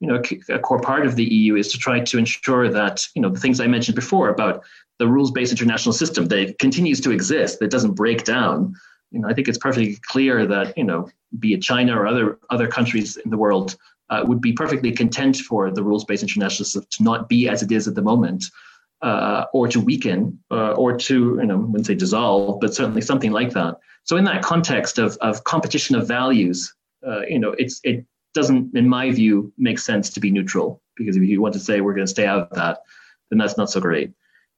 you 0.00 0.08
know, 0.08 0.22
a 0.48 0.58
core 0.58 0.80
part 0.80 1.06
of 1.06 1.16
the 1.16 1.24
EU 1.24 1.54
is 1.54 1.70
to 1.72 1.78
try 1.78 2.00
to 2.00 2.18
ensure 2.18 2.68
that, 2.68 3.06
you 3.14 3.22
know, 3.22 3.28
the 3.28 3.38
things 3.38 3.60
I 3.60 3.66
mentioned 3.66 3.94
before 3.94 4.28
about 4.28 4.64
the 4.98 5.06
rules-based 5.06 5.52
international 5.52 5.92
system 5.92 6.26
that 6.26 6.58
continues 6.58 7.00
to 7.02 7.10
exist, 7.10 7.58
that 7.60 7.70
doesn't 7.70 7.92
break 7.92 8.24
down. 8.24 8.74
You 9.10 9.20
know, 9.20 9.28
I 9.28 9.34
think 9.34 9.48
it's 9.48 9.58
perfectly 9.58 9.98
clear 10.06 10.46
that, 10.46 10.76
you 10.76 10.84
know, 10.84 11.08
be 11.38 11.52
it 11.54 11.62
China 11.62 11.98
or 11.98 12.06
other 12.06 12.38
other 12.50 12.68
countries 12.68 13.16
in 13.16 13.30
the 13.30 13.36
world 13.36 13.76
uh, 14.10 14.24
would 14.26 14.40
be 14.40 14.52
perfectly 14.52 14.92
content 14.92 15.36
for 15.36 15.70
the 15.70 15.82
rules-based 15.82 16.22
international 16.22 16.64
system 16.64 16.86
to 16.90 17.02
not 17.02 17.28
be 17.28 17.48
as 17.48 17.62
it 17.62 17.70
is 17.70 17.86
at 17.88 17.94
the 17.94 18.02
moment, 18.02 18.44
uh, 19.02 19.44
or 19.52 19.68
to 19.68 19.80
weaken, 19.80 20.38
uh, 20.50 20.72
or 20.72 20.96
to, 20.96 21.38
you 21.40 21.46
know, 21.46 21.54
I 21.54 21.58
wouldn't 21.58 21.86
say 21.86 21.94
dissolve, 21.94 22.60
but 22.60 22.74
certainly 22.74 23.00
something 23.00 23.32
like 23.32 23.52
that. 23.52 23.78
So 24.04 24.16
in 24.16 24.24
that 24.24 24.42
context 24.42 24.98
of, 24.98 25.16
of 25.18 25.44
competition 25.44 25.96
of 25.96 26.06
values, 26.06 26.74
uh, 27.06 27.22
you 27.28 27.38
know, 27.38 27.54
it's 27.58 27.80
it 27.84 28.04
doesn't, 28.34 28.76
in 28.76 28.88
my 28.88 29.10
view, 29.10 29.52
make 29.56 29.78
sense 29.78 30.10
to 30.10 30.20
be 30.20 30.30
neutral 30.30 30.82
because 30.96 31.16
if 31.16 31.22
you 31.22 31.40
want 31.40 31.54
to 31.54 31.60
say 31.60 31.80
we're 31.80 31.94
going 31.94 32.06
to 32.06 32.10
stay 32.10 32.26
out 32.26 32.48
of 32.50 32.56
that, 32.56 32.80
then 33.30 33.38
that's 33.38 33.56
not 33.56 33.70
so 33.70 33.80
great. 33.80 34.12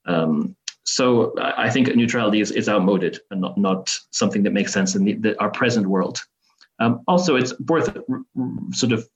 Um, 0.07 0.57
so 0.85 1.35
I 1.39 1.69
think 1.69 1.95
neutrality 1.95 2.41
is, 2.41 2.53
is 2.53 2.69
outmoded 2.69 3.19
and 3.31 3.41
not, 3.41 3.59
not 3.59 3.99
something 4.11 4.45
that 4.45 4.53
makes 4.53 4.73
sense 4.73 4.95
in 4.95 5.05
the, 5.05 5.15
the, 5.15 5.41
our 5.41 5.51
present 5.51 5.87
world. 5.87 6.21
Um, 6.79 7.03
also, 7.09 7.37
it's 7.37 7.59
worth 7.61 7.97
sort 8.73 8.93
of 8.93 9.09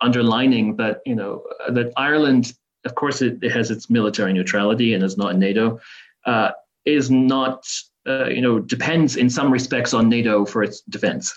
underlining 0.00 0.76
that 0.76 1.00
you 1.06 1.14
know 1.14 1.42
that 1.70 1.92
Ireland, 1.96 2.52
of 2.84 2.94
course, 2.94 3.22
it, 3.22 3.38
it 3.42 3.50
has 3.50 3.70
its 3.70 3.88
military 3.88 4.32
neutrality 4.32 4.92
and 4.94 5.02
is 5.02 5.16
not 5.16 5.32
in 5.32 5.38
NATO, 5.38 5.80
uh, 6.26 6.50
is 6.84 7.10
not 7.10 7.66
uh, 8.06 8.26
you 8.26 8.42
know 8.42 8.58
depends 8.58 9.16
in 9.16 9.30
some 9.30 9.50
respects 9.50 9.94
on 9.94 10.10
NATO 10.10 10.44
for 10.44 10.62
its 10.62 10.82
defense 10.82 11.34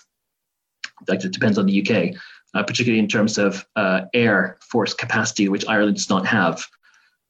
like 1.08 1.24
it 1.24 1.32
depends 1.32 1.58
on 1.58 1.66
the 1.66 1.80
UK, 1.80 2.14
uh, 2.54 2.62
particularly 2.62 2.98
in 2.98 3.08
terms 3.08 3.38
of 3.38 3.66
uh, 3.76 4.02
air 4.14 4.58
force 4.60 4.94
capacity, 4.94 5.48
which 5.48 5.66
Ireland 5.66 5.96
does 5.96 6.10
not 6.10 6.26
have, 6.26 6.64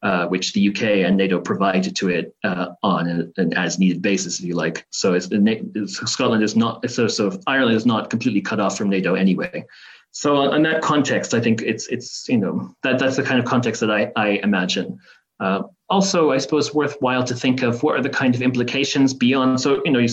uh, 0.02 0.26
which 0.26 0.52
the 0.52 0.68
UK 0.68 1.06
and 1.06 1.16
NATO 1.16 1.40
provided 1.40 1.94
to 1.96 2.08
it 2.08 2.34
uh, 2.44 2.68
on 2.82 3.08
an, 3.08 3.32
an, 3.36 3.52
as 3.54 3.78
needed 3.78 4.02
basis, 4.02 4.38
if 4.38 4.44
you 4.44 4.54
like. 4.54 4.86
So 4.90 5.14
it's, 5.14 5.28
it's, 5.30 6.10
Scotland 6.10 6.42
is 6.42 6.56
not 6.56 6.88
so 6.90 7.06
so 7.08 7.38
Ireland 7.46 7.76
is 7.76 7.86
not 7.86 8.10
completely 8.10 8.40
cut 8.40 8.60
off 8.60 8.76
from 8.76 8.88
NATO 8.88 9.14
anyway. 9.14 9.64
So 10.12 10.52
in 10.52 10.62
that 10.64 10.82
context, 10.82 11.32
I 11.32 11.40
think 11.40 11.62
it's 11.62 11.86
it's 11.86 12.28
you 12.28 12.36
know 12.36 12.74
that 12.82 12.98
that's 12.98 13.16
the 13.16 13.22
kind 13.22 13.38
of 13.38 13.46
context 13.46 13.80
that 13.80 13.90
I 13.90 14.12
I 14.16 14.40
imagine. 14.42 14.98
Uh, 15.42 15.64
also, 15.90 16.30
I 16.30 16.38
suppose 16.38 16.72
worthwhile 16.72 17.24
to 17.24 17.34
think 17.34 17.62
of 17.62 17.82
what 17.82 17.96
are 17.96 18.02
the 18.02 18.08
kind 18.08 18.34
of 18.36 18.42
implications 18.42 19.12
beyond. 19.12 19.60
So, 19.60 19.82
you 19.84 19.90
know, 19.90 20.06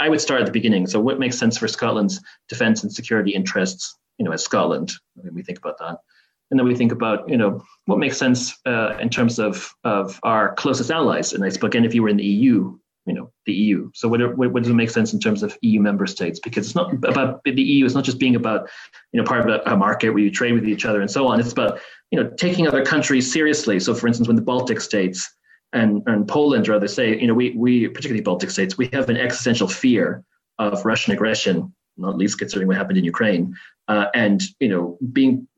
I 0.00 0.08
would 0.08 0.20
start 0.20 0.40
at 0.40 0.46
the 0.46 0.52
beginning. 0.52 0.88
So, 0.88 0.98
what 0.98 1.20
makes 1.20 1.38
sense 1.38 1.56
for 1.56 1.68
Scotland's 1.68 2.20
defence 2.48 2.82
and 2.82 2.92
security 2.92 3.30
interests, 3.30 3.96
you 4.18 4.24
know, 4.24 4.32
as 4.32 4.42
Scotland? 4.42 4.92
We 5.32 5.44
think 5.44 5.58
about 5.58 5.78
that, 5.78 5.98
and 6.50 6.58
then 6.58 6.66
we 6.66 6.74
think 6.74 6.90
about, 6.90 7.28
you 7.28 7.36
know, 7.36 7.62
what 7.84 8.00
makes 8.00 8.18
sense 8.18 8.58
uh, 8.66 8.96
in 9.00 9.08
terms 9.08 9.38
of 9.38 9.72
of 9.84 10.18
our 10.24 10.54
closest 10.56 10.90
allies. 10.90 11.32
And 11.32 11.44
I 11.44 11.48
suppose 11.50 11.68
again, 11.68 11.84
if 11.84 11.94
you 11.94 12.02
were 12.02 12.08
in 12.08 12.16
the 12.16 12.24
EU, 12.24 12.76
you 13.06 13.14
know, 13.14 13.32
the 13.46 13.52
EU. 13.52 13.90
So, 13.94 14.08
what, 14.08 14.20
are, 14.20 14.34
what 14.34 14.62
does 14.62 14.70
it 14.70 14.74
make 14.74 14.90
sense 14.90 15.12
in 15.12 15.18
terms 15.18 15.42
of 15.42 15.56
EU 15.62 15.80
member 15.80 16.06
states? 16.06 16.38
Because 16.38 16.66
it's 16.66 16.74
not 16.74 16.92
about 17.04 17.42
the 17.44 17.60
EU. 17.60 17.84
It's 17.84 17.94
not 17.94 18.04
just 18.04 18.18
being 18.18 18.36
about, 18.36 18.68
you 19.12 19.20
know, 19.20 19.26
part 19.26 19.48
of 19.48 19.60
a, 19.66 19.76
market 19.76 20.10
where 20.10 20.22
you 20.22 20.30
trade 20.30 20.52
with 20.52 20.68
each 20.68 20.84
other 20.84 21.00
and 21.00 21.10
so 21.10 21.26
on. 21.26 21.40
It's 21.40 21.52
about 21.52 21.80
you 22.12 22.22
know, 22.22 22.30
taking 22.36 22.68
other 22.68 22.84
countries 22.84 23.32
seriously. 23.32 23.80
So, 23.80 23.94
for 23.94 24.06
instance, 24.06 24.28
when 24.28 24.36
the 24.36 24.42
Baltic 24.42 24.80
states 24.82 25.34
and, 25.72 26.02
and 26.06 26.28
Poland 26.28 26.68
rather 26.68 26.86
say, 26.86 27.18
you 27.18 27.26
know, 27.26 27.32
we, 27.32 27.50
we, 27.56 27.88
particularly 27.88 28.22
Baltic 28.22 28.50
states, 28.50 28.76
we 28.76 28.88
have 28.92 29.08
an 29.08 29.16
existential 29.16 29.66
fear 29.66 30.22
of 30.58 30.84
Russian 30.84 31.14
aggression, 31.14 31.74
not 31.96 32.18
least 32.18 32.38
considering 32.38 32.68
what 32.68 32.76
happened 32.76 32.98
in 32.98 33.04
Ukraine. 33.04 33.56
Uh, 33.88 34.06
and, 34.14 34.42
you 34.60 34.68
know, 34.68 34.98
being 35.10 35.48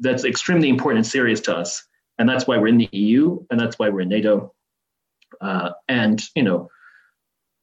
that's 0.00 0.24
extremely 0.24 0.68
important 0.68 0.98
and 0.98 1.06
serious 1.06 1.40
to 1.40 1.56
us. 1.56 1.82
And 2.18 2.28
that's 2.28 2.46
why 2.46 2.58
we're 2.58 2.68
in 2.68 2.78
the 2.78 2.90
EU 2.92 3.42
and 3.50 3.58
that's 3.58 3.78
why 3.78 3.88
we're 3.88 4.02
in 4.02 4.10
NATO. 4.10 4.52
Uh, 5.40 5.70
and, 5.88 6.22
you 6.36 6.42
know, 6.42 6.68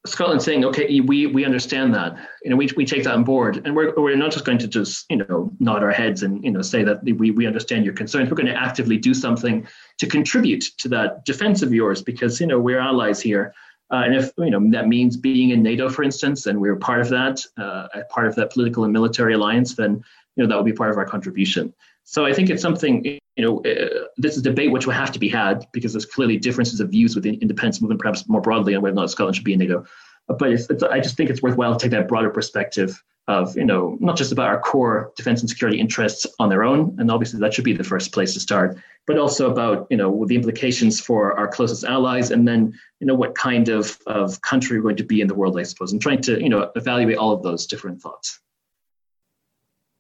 Scotland 0.06 0.42
saying, 0.42 0.64
okay, 0.64 1.02
we 1.02 1.28
we 1.28 1.44
understand 1.44 1.94
that, 1.94 2.16
you 2.44 2.50
know, 2.50 2.56
we, 2.56 2.70
we 2.78 2.86
take 2.86 3.04
that 3.04 3.14
on 3.14 3.26
board, 3.26 3.62
and 3.66 3.76
we're 3.76 3.94
we're 3.98 4.16
not 4.16 4.32
just 4.32 4.46
going 4.46 4.58
to 4.60 4.68
just 4.68 5.06
you 5.10 5.18
know 5.18 5.52
nod 5.60 5.84
our 5.84 5.92
heads 5.92 6.24
and 6.24 6.42
you 6.44 6.52
know 6.52 6.62
say 6.62 6.84
that 6.86 7.04
we 7.04 7.32
we 7.32 7.46
understand 7.46 7.84
your 7.84 7.94
concerns. 7.94 8.30
We're 8.30 8.38
going 8.38 8.48
to 8.48 8.56
actively 8.56 8.98
do 8.98 9.14
something 9.14 9.68
to 9.98 10.08
contribute 10.08 10.64
to 10.78 10.88
that 10.90 11.26
defense 11.26 11.62
of 11.62 11.74
yours 11.74 12.02
because 12.02 12.40
you 12.40 12.48
know 12.48 12.60
we're 12.60 12.80
allies 12.80 13.20
here, 13.20 13.54
uh, 13.92 14.04
and 14.06 14.16
if 14.16 14.32
you 14.38 14.52
know 14.52 14.72
that 14.72 14.88
means 14.88 15.18
being 15.18 15.50
in 15.50 15.62
NATO, 15.62 15.90
for 15.90 16.04
instance, 16.04 16.46
and 16.46 16.62
we're 16.62 16.78
part 16.78 17.02
of 17.02 17.10
that, 17.10 17.44
uh, 17.58 17.88
part 18.10 18.28
of 18.28 18.36
that 18.36 18.52
political 18.52 18.86
and 18.86 18.94
military 18.94 19.34
alliance, 19.34 19.76
then 19.76 20.02
you 20.38 20.44
know 20.44 20.48
that 20.48 20.56
will 20.56 20.64
be 20.64 20.72
part 20.72 20.92
of 20.92 20.98
our 20.98 21.06
contribution. 21.06 21.74
So 22.12 22.26
I 22.26 22.34
think 22.34 22.50
it's 22.50 22.64
something 22.64 23.06
you 23.06 23.20
know 23.46 23.60
uh, 23.60 24.08
this 24.18 24.34
is 24.34 24.40
a 24.40 24.50
debate 24.50 24.72
which 24.72 24.88
will 24.88 24.96
have 24.96 25.12
to 25.12 25.20
be 25.20 25.30
had 25.30 25.68
because 25.72 25.94
there's 25.94 26.08
clearly 26.08 26.38
differences 26.38 26.80
of 26.80 26.90
views 26.90 27.14
within 27.16 27.36
independence 27.36 27.82
movement, 27.82 28.02
perhaps 28.02 28.28
more 28.28 28.42
broadly 28.42 28.74
on 28.74 28.82
whether 28.82 28.94
or 28.94 29.02
not 29.02 29.12
Scotland 29.12 29.36
should 29.36 29.46
be 29.46 29.54
in 29.54 29.60
NATO. 29.60 29.86
but 30.28 30.52
it's, 30.52 30.68
it's, 30.72 30.82
I 30.82 31.00
just 31.02 31.16
think 31.18 31.30
it's 31.30 31.44
worthwhile 31.44 31.76
to 31.76 31.80
take 31.80 31.92
that 31.92 32.08
broader 32.08 32.32
perspective 32.32 33.00
of 33.28 33.56
you 33.56 33.64
know 33.64 33.96
not 34.00 34.18
just 34.18 34.32
about 34.32 34.48
our 34.48 34.60
core 34.60 35.14
defense 35.18 35.42
and 35.42 35.50
security 35.52 35.80
interests 35.80 36.26
on 36.40 36.50
their 36.50 36.64
own, 36.64 36.96
and 36.98 37.12
obviously 37.12 37.40
that 37.42 37.54
should 37.54 37.64
be 37.64 37.74
the 37.74 37.84
first 37.84 38.12
place 38.12 38.34
to 38.34 38.40
start, 38.40 38.76
but 39.06 39.20
also 39.20 39.52
about 39.52 39.86
you 39.92 39.98
know 39.98 40.26
the 40.26 40.34
implications 40.34 41.00
for 41.00 41.38
our 41.38 41.48
closest 41.48 41.84
allies, 41.84 42.32
and 42.32 42.48
then 42.48 42.74
you 43.00 43.06
know 43.06 43.14
what 43.14 43.36
kind 43.36 43.70
of 43.70 44.00
of 44.08 44.42
country 44.42 44.78
we're 44.78 44.90
going 44.90 44.96
to 44.96 45.04
be 45.04 45.22
in 45.22 45.28
the 45.28 45.36
world, 45.36 45.60
I 45.60 45.64
suppose, 45.64 45.92
and 45.92 46.02
trying 46.02 46.22
to 46.22 46.42
you 46.42 46.50
know 46.50 46.72
evaluate 46.76 47.18
all 47.18 47.34
of 47.34 47.44
those 47.44 47.68
different 47.68 48.02
thoughts. 48.02 48.40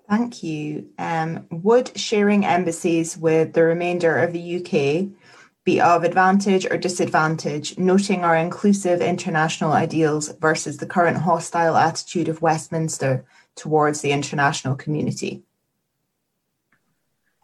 Thank 0.09 0.41
you. 0.41 0.89
Um, 0.97 1.45
would 1.51 1.95
sharing 1.95 2.43
embassies 2.43 3.15
with 3.15 3.53
the 3.53 3.63
remainder 3.63 4.17
of 4.17 4.33
the 4.33 4.57
UK 4.57 5.15
be 5.63 5.79
of 5.79 6.03
advantage 6.03 6.65
or 6.65 6.77
disadvantage, 6.77 7.77
noting 7.77 8.23
our 8.23 8.35
inclusive 8.35 9.01
international 9.01 9.71
ideals 9.71 10.29
versus 10.41 10.77
the 10.77 10.87
current 10.87 11.17
hostile 11.17 11.75
attitude 11.75 12.27
of 12.27 12.41
Westminster 12.41 13.23
towards 13.55 14.01
the 14.01 14.11
international 14.11 14.75
community? 14.75 15.43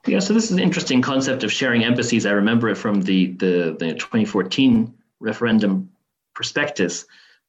Yeah, 0.07 0.19
so 0.19 0.33
this 0.33 0.45
is 0.45 0.51
an 0.51 0.59
interesting 0.59 1.03
concept 1.03 1.43
of 1.43 1.51
sharing 1.51 1.83
embassies. 1.83 2.25
I 2.25 2.31
remember 2.31 2.69
it 2.69 2.77
from 2.77 3.01
the 3.01 3.27
the, 3.27 3.75
the 3.77 3.93
2014 3.93 4.91
referendum 5.19 5.91
prospectus. 6.33 7.05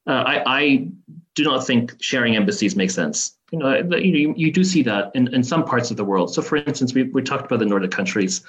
Uh, 0.06 0.12
I, 0.26 0.42
I, 0.46 0.88
do 1.36 1.44
not 1.44 1.64
think 1.66 1.94
sharing 2.00 2.34
embassies 2.34 2.74
makes 2.74 2.94
sense. 2.94 3.36
You 3.52 3.60
know, 3.60 3.76
you, 3.96 4.34
you 4.36 4.50
do 4.50 4.64
see 4.64 4.82
that 4.82 5.12
in, 5.14 5.32
in 5.32 5.44
some 5.44 5.64
parts 5.64 5.90
of 5.92 5.96
the 5.96 6.04
world. 6.04 6.34
So, 6.34 6.42
for 6.42 6.56
instance, 6.56 6.94
we, 6.94 7.04
we 7.04 7.22
talked 7.22 7.46
about 7.46 7.60
the 7.60 7.66
Nordic 7.66 7.92
countries. 7.92 8.42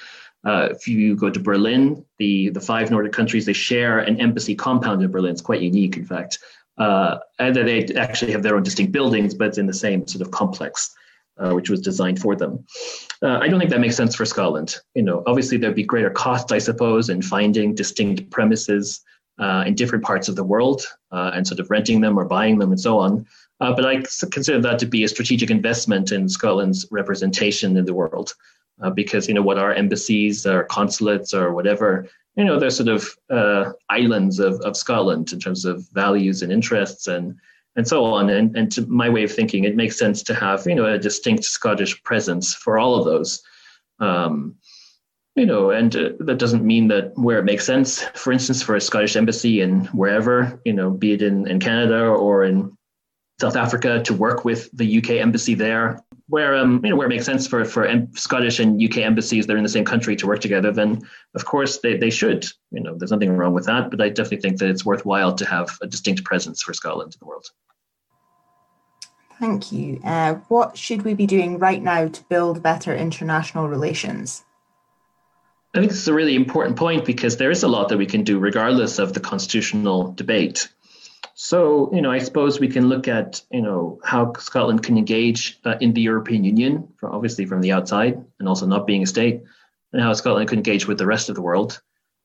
Uh, 0.45 0.69
if 0.71 0.88
you 0.88 1.15
go 1.15 1.30
to 1.30 1.39
Berlin, 1.39 2.04
the, 2.17 2.50
the 2.50 2.62
five 2.62 2.89
Nordic 2.89 3.12
countries, 3.12 3.45
they 3.45 3.54
share 3.54 4.00
an 4.00 4.19
embassy 4.19 4.56
compound 4.56 5.04
in 5.04 5.12
Berlin. 5.12 5.34
It's 5.34 5.41
quite 5.41 5.62
unique, 5.62 5.97
in 5.97 6.06
fact. 6.06 6.39
Uh, 6.78 7.17
and 7.39 7.56
they 7.56 7.86
actually 7.95 8.32
have 8.32 8.41
their 8.41 8.56
own 8.56 8.63
distinct 8.63 8.93
buildings, 8.93 9.36
but 9.36 9.50
it's 9.50 9.58
in 9.58 9.67
the 9.67 9.73
same 9.73 10.08
sort 10.08 10.21
of 10.21 10.32
complex, 10.32 10.95
uh, 11.38 11.52
which 11.52 11.69
was 11.69 11.82
designed 11.82 12.19
for 12.21 12.36
them. 12.36 12.65
Uh, 13.21 13.39
I 13.39 13.50
don't 13.50 13.60
think 13.60 13.71
that 13.71 13.82
makes 13.82 13.97
sense 13.97 14.15
for 14.15 14.26
Scotland. 14.26 14.78
You 14.95 15.04
know, 15.04 15.23
obviously 15.28 15.58
there'd 15.58 15.76
be 15.76 15.84
greater 15.84 16.12
cost, 16.12 16.52
I 16.54 16.60
suppose, 16.60 17.10
in 17.10 17.21
finding 17.21 17.76
distinct 17.76 18.30
premises 18.30 19.02
uh, 19.39 19.63
in 19.65 19.76
different 19.76 20.04
parts 20.04 20.28
of 20.28 20.36
the 20.36 20.43
world 20.43 20.84
uh, 21.12 21.32
and 21.34 21.47
sort 21.47 21.60
of 21.60 21.69
renting 21.69 22.02
them 22.02 22.17
or 22.17 22.26
buying 22.26 22.58
them 22.58 22.71
and 22.71 22.80
so 22.80 23.00
on. 23.00 23.26
but 23.60 23.86
I 23.86 24.04
consider 24.32 24.62
that 24.62 24.80
to 24.80 24.86
be 24.86 25.04
a 25.04 25.08
strategic 25.08 25.50
investment 25.50 26.12
in 26.12 26.30
Scotland's 26.30 26.86
representation 26.91 27.78
in 27.78 27.86
the 27.86 27.93
world 27.93 28.34
uh, 28.82 28.89
because 28.89 29.28
you 29.28 29.34
know 29.34 29.41
what 29.41 29.58
our 29.58 29.73
embassies 29.73 30.45
or 30.45 30.63
consulates 30.65 31.34
or 31.34 31.54
whatever 31.54 32.08
you 32.36 32.45
know 32.45 32.60
they're 32.60 32.69
sort 32.69 32.89
of 32.89 33.10
uh, 33.30 33.71
islands 33.89 34.39
of, 34.39 34.62
of 34.62 34.78
Scotland 34.78 35.34
in 35.34 35.39
terms 35.39 35.65
of 35.65 35.88
values 35.91 36.41
and 36.41 36.52
interests 36.52 37.08
and 37.08 37.36
and 37.76 37.88
so 37.88 38.04
on 38.06 38.30
and 38.30 38.56
and 38.56 38.71
to 38.71 38.86
my 38.88 39.10
way 39.10 39.23
of 39.23 39.32
thinking 39.32 39.63
it 39.63 39.76
makes 39.76 39.97
sense 39.97 40.23
to 40.23 40.34
have 40.34 40.65
you 40.65 40.76
know 40.76 40.86
a 40.86 41.00
distinct 41.00 41.43
Scottish 41.43 42.02
presence 42.04 42.54
for 42.54 42.78
all 42.78 42.95
of 42.95 43.06
those 43.06 43.41
um, 44.00 44.56
you 45.38 45.45
know 45.45 45.69
and 45.69 45.95
uh, 45.95 46.10
that 46.19 46.39
doesn't 46.39 46.65
mean 46.65 46.89
that 46.89 47.12
where 47.15 47.39
it 47.39 47.45
makes 47.45 47.65
sense 47.65 48.02
for 48.15 48.34
instance 48.34 48.62
for 48.62 48.76
a 48.76 48.82
Scottish 48.82 49.15
embassy 49.15 49.62
in 49.62 49.86
wherever 49.86 50.60
you 50.65 50.73
know 50.73 50.89
be 50.91 51.13
it 51.13 51.21
in, 51.21 51.47
in 51.47 51.60
Canada 51.60 52.06
or 52.06 52.43
in 52.43 52.76
South 53.39 53.56
Africa 53.56 54.02
to 54.04 54.13
work 54.13 54.43
with 54.43 54.69
the 54.73 54.97
UK 54.97 55.12
embassy 55.12 55.54
there 55.54 56.04
where 56.30 56.56
um, 56.56 56.82
you 56.84 56.89
know 56.89 56.95
where 56.95 57.08
it 57.08 57.10
makes 57.10 57.26
sense 57.26 57.47
for 57.47 57.63
for 57.63 57.89
Scottish 58.13 58.60
and 58.60 58.82
UK 58.82 58.97
embassies 58.97 59.47
that 59.47 59.54
are 59.54 59.58
in 59.58 59.63
the 59.63 59.69
same 59.69 59.86
country 59.86 60.15
to 60.17 60.28
work 60.28 60.39
together, 60.39 60.71
then 60.71 61.02
of 61.36 61.45
course 61.45 61.80
they, 61.80 61.97
they 61.97 62.10
should. 62.10 62.45
You 62.71 62.82
know, 62.82 62.95
there's 62.97 63.12
nothing 63.12 63.32
wrong 63.32 63.54
with 63.54 63.65
that, 63.65 63.89
but 63.89 64.02
I 64.02 64.10
definitely 64.10 64.41
think 64.41 64.60
that 64.60 64.69
it's 64.69 64.86
worthwhile 64.86 65.34
to 65.36 65.45
have 65.45 65.78
a 65.82 65.88
distinct 65.88 66.26
presence 66.26 66.62
for 66.62 66.73
Scotland 66.73 67.13
in 67.13 67.19
the 67.19 67.28
world. 67.28 67.45
Thank 69.39 69.71
you. 69.71 70.02
Uh, 70.04 70.36
what 70.50 70.78
should 70.78 71.04
we 71.04 71.13
be 71.13 71.28
doing 71.28 71.60
right 71.60 71.82
now 71.82 72.08
to 72.08 72.23
build 72.23 72.63
better 72.63 72.95
international 72.95 73.69
relations? 73.69 74.43
I 75.78 75.80
think 75.80 75.92
this 75.92 76.02
is 76.02 76.08
a 76.08 76.13
really 76.13 76.36
important 76.36 76.76
point 76.76 77.06
because 77.06 77.38
there 77.38 77.52
is 77.52 77.62
a 77.62 77.68
lot 77.68 77.90
that 77.90 78.00
we 78.00 78.08
can 78.08 78.24
do 78.24 78.40
regardless 78.40 78.98
of 78.98 79.13
the 79.13 79.20
constitutional 79.20 80.12
debate. 80.13 80.70
So, 81.36 81.94
you 81.94 82.02
know, 82.02 82.10
I 82.10 82.18
suppose 82.18 82.60
we 82.60 82.68
can 82.68 82.90
look 82.90 83.08
at, 83.08 83.44
you 83.52 83.62
know, 83.62 84.00
how 84.04 84.34
Scotland 84.40 84.82
can 84.82 84.98
engage 84.98 85.60
uh, 85.66 85.76
in 85.80 85.94
the 85.94 86.02
European 86.02 86.44
Union, 86.44 86.92
obviously 87.04 87.46
from 87.46 87.62
the 87.62 87.74
outside, 87.74 88.20
and 88.40 88.50
also 88.50 88.66
not 88.66 88.88
being 88.88 89.04
a 89.04 89.06
state, 89.06 89.44
and 89.94 90.02
how 90.02 90.13
Scotland 90.13 90.50
could 90.50 90.58
engage 90.58 90.88
with 90.88 90.98
the 90.98 91.06
rest 91.06 91.30
of 91.30 91.36
the 91.36 91.44
world. 91.44 91.80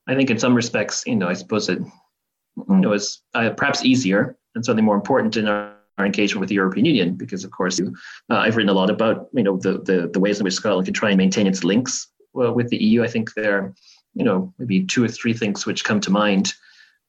I 0.07 0.15
think 0.15 0.31
in 0.31 0.39
some 0.39 0.55
respects, 0.55 1.03
you 1.05 1.15
know, 1.15 1.27
I 1.27 1.33
suppose 1.33 1.69
it, 1.69 1.77
you 1.77 2.65
know, 2.67 2.93
is 2.93 3.21
uh, 3.35 3.51
perhaps 3.51 3.85
easier 3.85 4.35
and 4.55 4.65
certainly 4.65 4.81
more 4.81 4.95
important 4.95 5.37
in 5.37 5.47
our, 5.47 5.75
our 5.99 6.07
engagement 6.07 6.39
with 6.39 6.49
the 6.49 6.55
European 6.55 6.87
Union, 6.87 7.13
because 7.13 7.43
of 7.43 7.51
course, 7.51 7.79
uh, 7.79 7.91
I've 8.31 8.55
written 8.55 8.71
a 8.71 8.73
lot 8.73 8.89
about, 8.89 9.27
you 9.31 9.43
know, 9.43 9.57
the, 9.57 9.73
the, 9.73 10.09
the 10.11 10.19
ways 10.19 10.39
in 10.39 10.43
which 10.43 10.55
Scotland 10.55 10.85
can 10.87 10.95
try 10.95 11.09
and 11.09 11.19
maintain 11.19 11.45
its 11.45 11.63
links 11.63 12.07
uh, 12.39 12.51
with 12.51 12.69
the 12.69 12.77
EU. 12.77 13.03
I 13.03 13.07
think 13.07 13.33
there 13.33 13.57
are, 13.57 13.73
you 14.13 14.23
know, 14.23 14.53
maybe 14.57 14.85
two 14.85 15.03
or 15.03 15.07
three 15.07 15.33
things 15.33 15.65
which 15.65 15.83
come 15.83 15.99
to 16.01 16.11
mind. 16.11 16.53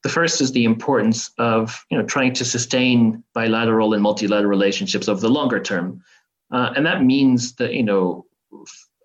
The 0.03 0.09
first 0.09 0.41
is 0.41 0.53
the 0.53 0.65
importance 0.65 1.31
of 1.39 1.85
you 1.91 1.97
know 1.97 2.05
trying 2.05 2.35
to 2.35 2.45
sustain 2.45 3.25
bilateral 3.33 3.95
and 3.95 4.03
multilateral 4.03 4.51
relationships 4.51 5.09
over 5.09 5.21
the 5.21 5.31
longer 5.31 5.61
term, 5.61 6.03
uh, 6.51 6.73
and 6.77 6.85
that 6.85 7.03
means 7.03 7.55
that 7.55 7.73
you 7.73 7.83
know 7.83 8.27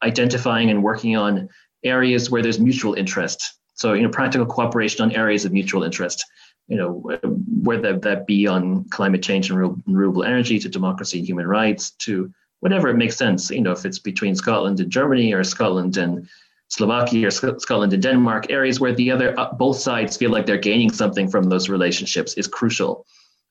identifying 0.03 0.69
and 0.69 0.83
working 0.83 1.15
on 1.15 1.49
areas 1.83 2.29
where 2.29 2.41
there's 2.41 2.59
mutual 2.59 2.95
interest. 2.95 3.57
So 3.75 3.93
you 3.93 4.03
know 4.03 4.09
practical 4.09 4.45
cooperation 4.45 5.01
on 5.01 5.13
areas 5.13 5.45
of 5.45 5.53
mutual 5.53 5.83
interest. 5.83 6.25
You 6.67 6.75
know 6.75 7.01
whether 7.63 7.97
that 7.97 8.27
be 8.27 8.45
on 8.45 8.83
climate 8.89 9.23
change 9.23 9.49
and 9.49 9.81
renewable 9.87 10.23
energy 10.23 10.59
to 10.59 10.67
democracy 10.67 11.19
and 11.19 11.27
human 11.27 11.47
rights 11.47 11.91
to 11.91 12.33
whatever 12.59 12.89
it 12.89 12.97
makes 12.97 13.17
sense. 13.17 13.49
You 13.49 13.61
know 13.61 13.71
if 13.71 13.85
it's 13.85 13.99
between 13.99 14.35
Scotland 14.35 14.79
and 14.79 14.91
Germany 14.91 15.33
or 15.33 15.43
Scotland 15.43 15.97
and 15.97 16.27
Slovakia 16.69 17.27
or 17.27 17.31
Scotland 17.31 17.93
and 17.93 18.03
Denmark, 18.03 18.51
areas 18.51 18.79
where 18.79 18.93
the 18.93 19.11
other 19.11 19.37
uh, 19.39 19.51
both 19.53 19.77
sides 19.77 20.17
feel 20.17 20.29
like 20.29 20.45
they're 20.45 20.57
gaining 20.57 20.91
something 20.91 21.27
from 21.27 21.49
those 21.49 21.67
relationships 21.67 22.35
is 22.35 22.47
crucial. 22.47 23.05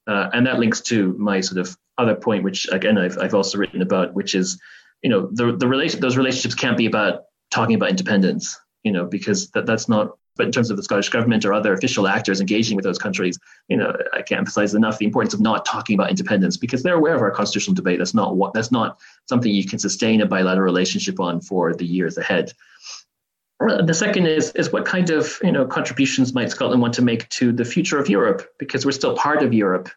Uh, 0.06 0.30
and 0.32 0.46
that 0.46 0.58
links 0.58 0.80
to 0.80 1.14
my 1.18 1.40
sort 1.40 1.58
of 1.58 1.76
other 1.98 2.14
point, 2.14 2.44
which 2.44 2.68
again 2.70 2.96
I've, 2.96 3.18
I've 3.18 3.34
also 3.34 3.58
written 3.58 3.82
about, 3.82 4.14
which 4.14 4.34
is, 4.34 4.58
you 5.02 5.10
know, 5.10 5.28
the 5.32 5.56
the 5.56 5.66
relation 5.66 6.00
those 6.00 6.16
relationships 6.16 6.54
can't 6.54 6.76
be 6.76 6.86
about 6.86 7.24
talking 7.50 7.74
about 7.74 7.90
independence, 7.90 8.58
you 8.84 8.92
know, 8.92 9.04
because 9.04 9.50
that, 9.50 9.66
that's 9.66 9.88
not. 9.88 10.17
But 10.38 10.46
in 10.46 10.52
terms 10.52 10.70
of 10.70 10.76
the 10.78 10.82
Scottish 10.82 11.10
government 11.10 11.44
or 11.44 11.52
other 11.52 11.74
official 11.74 12.08
actors 12.08 12.40
engaging 12.40 12.76
with 12.76 12.84
those 12.84 12.96
countries, 12.96 13.38
you 13.68 13.76
know, 13.76 13.94
I 14.14 14.22
can't 14.22 14.38
emphasize 14.38 14.72
enough 14.74 14.96
the 14.96 15.04
importance 15.04 15.34
of 15.34 15.40
not 15.40 15.66
talking 15.66 15.94
about 15.94 16.08
independence 16.08 16.56
because 16.56 16.82
they're 16.82 16.94
aware 16.94 17.14
of 17.14 17.20
our 17.20 17.30
constitutional 17.30 17.74
debate. 17.74 17.98
That's 17.98 18.14
not 18.14 18.36
what 18.36 18.54
that's 18.54 18.72
not 18.72 18.98
something 19.26 19.52
you 19.52 19.66
can 19.66 19.78
sustain 19.78 20.22
a 20.22 20.26
bilateral 20.26 20.64
relationship 20.64 21.20
on 21.20 21.40
for 21.40 21.74
the 21.74 21.84
years 21.84 22.16
ahead. 22.16 22.54
Uh, 23.60 23.82
the 23.82 23.94
second 23.94 24.26
is 24.26 24.52
is 24.52 24.72
what 24.72 24.84
kind 24.84 25.10
of 25.10 25.38
you 25.42 25.50
know 25.50 25.66
contributions 25.66 26.32
might 26.32 26.50
Scotland 26.50 26.80
want 26.80 26.94
to 26.94 27.02
make 27.02 27.28
to 27.30 27.52
the 27.52 27.64
future 27.64 27.98
of 27.98 28.08
Europe 28.08 28.48
because 28.58 28.86
we're 28.86 28.92
still 28.92 29.16
part 29.16 29.42
of 29.42 29.52
Europe. 29.52 29.90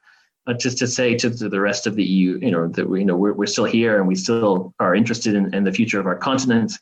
Uh, 0.47 0.54
just 0.54 0.80
to 0.80 0.88
say 0.88 1.15
to, 1.15 1.30
the 1.30 1.62
rest 1.62 1.86
of 1.86 1.95
the 1.95 2.04
EU, 2.04 2.39
you 2.41 2.49
know 2.49 2.67
that 2.67 2.89
we, 2.89 3.01
you 3.01 3.06
know 3.06 3.15
we're, 3.15 3.34
we're 3.34 3.45
still 3.45 3.65
here 3.65 3.99
and 3.99 4.08
we 4.08 4.15
still 4.15 4.73
are 4.80 4.95
interested 4.95 5.36
in, 5.36 5.54
in 5.54 5.63
the 5.63 5.71
future 5.71 5.99
of 5.99 6.08
our 6.08 6.15
continent. 6.15 6.73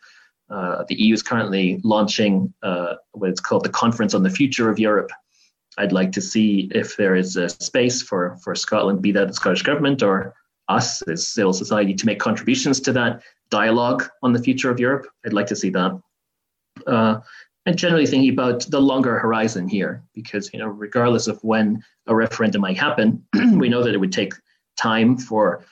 Uh, 0.49 0.83
the 0.87 0.95
EU 0.95 1.13
is 1.13 1.23
currently 1.23 1.79
launching 1.83 2.53
uh, 2.63 2.95
what 3.11 3.29
it's 3.29 3.39
called 3.39 3.63
the 3.63 3.69
Conference 3.69 4.13
on 4.13 4.23
the 4.23 4.29
Future 4.29 4.69
of 4.69 4.79
Europe. 4.79 5.11
I'd 5.77 5.91
like 5.91 6.11
to 6.13 6.21
see 6.21 6.69
if 6.73 6.97
there 6.97 7.15
is 7.15 7.35
a 7.35 7.49
space 7.49 8.01
for 8.01 8.37
for 8.43 8.55
Scotland, 8.55 9.01
be 9.01 9.11
that 9.11 9.27
the 9.27 9.33
Scottish 9.33 9.61
government 9.61 10.01
or 10.03 10.33
us 10.67 11.01
as 11.03 11.27
civil 11.27 11.53
society, 11.53 11.93
to 11.93 12.05
make 12.05 12.19
contributions 12.19 12.79
to 12.81 12.91
that 12.93 13.21
dialogue 13.49 14.07
on 14.21 14.33
the 14.33 14.41
future 14.41 14.69
of 14.69 14.79
Europe. 14.79 15.07
I'd 15.25 15.33
like 15.33 15.47
to 15.47 15.55
see 15.55 15.69
that 15.71 15.99
uh, 16.87 17.19
and 17.65 17.77
generally 17.77 18.07
thinking 18.07 18.31
about 18.31 18.61
the 18.69 18.81
longer 18.81 19.19
horizon 19.19 19.67
here, 19.67 20.03
because 20.13 20.51
you 20.53 20.59
know, 20.59 20.67
regardless 20.67 21.27
of 21.27 21.43
when 21.43 21.83
a 22.07 22.15
referendum 22.15 22.61
might 22.61 22.77
happen, 22.77 23.23
we 23.57 23.69
know 23.69 23.83
that 23.83 23.93
it 23.93 23.99
would 23.99 24.11
take 24.11 24.33
time 24.77 25.17
for 25.17 25.63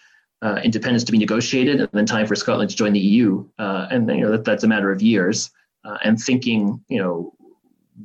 uh, 0.41 0.59
independence 0.63 1.03
to 1.05 1.11
be 1.11 1.17
negotiated, 1.17 1.79
and 1.79 1.89
then 1.91 2.05
time 2.05 2.27
for 2.27 2.35
Scotland 2.35 2.69
to 2.69 2.75
join 2.75 2.93
the 2.93 2.99
EU, 2.99 3.45
uh, 3.59 3.87
and 3.89 4.09
you 4.09 4.21
know 4.21 4.31
that, 4.31 4.45
that's 4.45 4.63
a 4.63 4.67
matter 4.67 4.91
of 4.91 5.01
years. 5.01 5.51
Uh, 5.85 5.97
and 6.03 6.19
thinking, 6.19 6.83
you 6.89 6.99
know, 6.99 7.33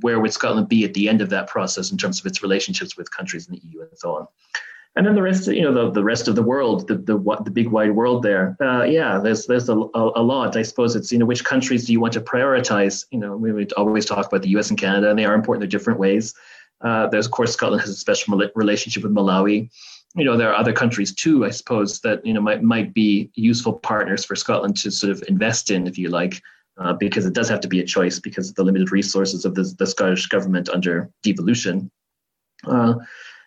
where 0.02 0.20
would 0.20 0.32
Scotland 0.32 0.68
be 0.68 0.84
at 0.84 0.94
the 0.94 1.08
end 1.08 1.20
of 1.20 1.30
that 1.30 1.48
process 1.48 1.90
in 1.90 1.98
terms 1.98 2.20
of 2.20 2.26
its 2.26 2.42
relationships 2.42 2.96
with 2.96 3.10
countries 3.10 3.48
in 3.48 3.54
the 3.54 3.62
EU 3.64 3.80
and 3.80 3.90
so 3.96 4.14
on 4.16 4.28
and 4.94 5.06
then 5.06 5.14
the 5.14 5.22
rest, 5.22 5.46
you 5.46 5.62
know, 5.62 5.72
the, 5.72 5.90
the 5.90 6.04
rest 6.04 6.28
of 6.28 6.36
the 6.36 6.42
world, 6.42 6.86
the 6.86 6.96
the 6.96 7.16
the 7.44 7.50
big 7.50 7.68
wide 7.68 7.92
world 7.92 8.22
there. 8.22 8.56
Uh, 8.60 8.82
yeah, 8.82 9.18
there's 9.18 9.46
there's 9.46 9.68
a, 9.70 9.72
a, 9.74 10.22
lot. 10.22 10.56
I 10.56 10.62
suppose 10.62 10.94
it's 10.96 11.10
you 11.10 11.18
know 11.18 11.24
which 11.24 11.44
countries 11.44 11.86
do 11.86 11.92
you 11.92 12.00
want 12.00 12.12
to 12.12 12.20
prioritize? 12.20 13.06
You 13.10 13.18
know, 13.18 13.36
we 13.36 13.52
would 13.52 13.72
always 13.72 14.04
talk 14.04 14.26
about 14.26 14.42
the 14.42 14.50
U.S. 14.50 14.68
and 14.68 14.78
Canada, 14.78 15.08
and 15.08 15.18
they 15.18 15.24
are 15.24 15.34
important 15.34 15.64
in 15.64 15.70
different 15.70 15.98
ways. 15.98 16.34
Uh, 16.82 17.06
there's 17.08 17.26
of 17.26 17.32
course 17.32 17.52
Scotland 17.52 17.80
has 17.80 17.90
a 17.90 17.94
special 17.94 18.38
relationship 18.54 19.02
with 19.02 19.14
Malawi. 19.14 19.70
You 20.14 20.24
know, 20.24 20.36
there 20.36 20.50
are 20.50 20.54
other 20.54 20.72
countries 20.72 21.14
too, 21.14 21.44
I 21.44 21.50
suppose, 21.50 22.00
that 22.00 22.24
you 22.24 22.34
know 22.34 22.40
might 22.40 22.62
might 22.62 22.92
be 22.92 23.30
useful 23.34 23.74
partners 23.74 24.24
for 24.24 24.36
Scotland 24.36 24.76
to 24.78 24.90
sort 24.90 25.12
of 25.12 25.22
invest 25.28 25.70
in, 25.70 25.86
if 25.86 25.96
you 25.98 26.08
like. 26.08 26.42
Uh, 26.78 26.94
because 26.94 27.26
it 27.26 27.34
does 27.34 27.50
have 27.50 27.60
to 27.60 27.68
be 27.68 27.80
a 27.80 27.84
choice 27.84 28.18
because 28.18 28.48
of 28.48 28.54
the 28.54 28.64
limited 28.64 28.90
resources 28.90 29.44
of 29.44 29.54
the, 29.54 29.74
the 29.78 29.86
Scottish 29.86 30.26
government 30.26 30.70
under 30.70 31.10
devolution. 31.22 31.90
Uh, 32.66 32.94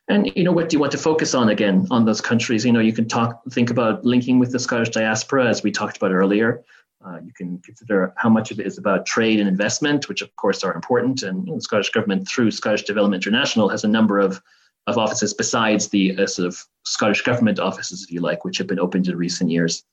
And 0.07 0.31
you 0.35 0.43
know, 0.43 0.51
what 0.51 0.69
do 0.69 0.75
you 0.75 0.79
want 0.79 0.91
to 0.91 0.99
focus 0.99 1.33
on 1.33 1.49
again 1.49 1.87
on 1.89 2.05
those 2.05 2.21
countries? 2.21 2.63
You 2.63 2.71
know, 2.71 2.79
you 2.79 2.93
can 2.93 3.07
talk, 3.07 3.41
think 3.49 3.71
about 3.71 4.05
linking 4.05 4.39
with 4.39 4.51
the 4.51 4.59
Scottish 4.59 4.89
diaspora, 4.89 5.47
as 5.47 5.63
we 5.63 5.71
talked 5.71 5.97
about 5.97 6.11
earlier. 6.11 6.63
Uh, 7.03 7.19
you 7.23 7.33
can 7.33 7.59
consider 7.59 8.13
how 8.15 8.29
much 8.29 8.51
of 8.51 8.59
it 8.59 8.67
is 8.67 8.77
about 8.77 9.05
trade 9.05 9.39
and 9.39 9.49
investment, 9.49 10.07
which 10.07 10.21
of 10.21 10.35
course 10.35 10.63
are 10.63 10.73
important. 10.73 11.23
And 11.23 11.45
you 11.45 11.51
know, 11.51 11.57
the 11.57 11.61
Scottish 11.61 11.89
government, 11.89 12.27
through 12.27 12.51
Scottish 12.51 12.83
Development 12.83 13.23
International, 13.23 13.69
has 13.69 13.83
a 13.83 13.87
number 13.87 14.19
of, 14.19 14.41
of 14.87 14.97
offices 14.97 15.33
besides 15.33 15.89
the 15.89 16.17
uh, 16.17 16.27
sort 16.27 16.47
of 16.47 16.63
Scottish 16.83 17.21
government 17.21 17.59
offices, 17.59 18.03
if 18.03 18.11
you 18.11 18.21
like, 18.21 18.45
which 18.45 18.57
have 18.57 18.67
been 18.67 18.79
opened 18.79 19.07
in 19.07 19.17
recent 19.17 19.49
years. 19.49 19.83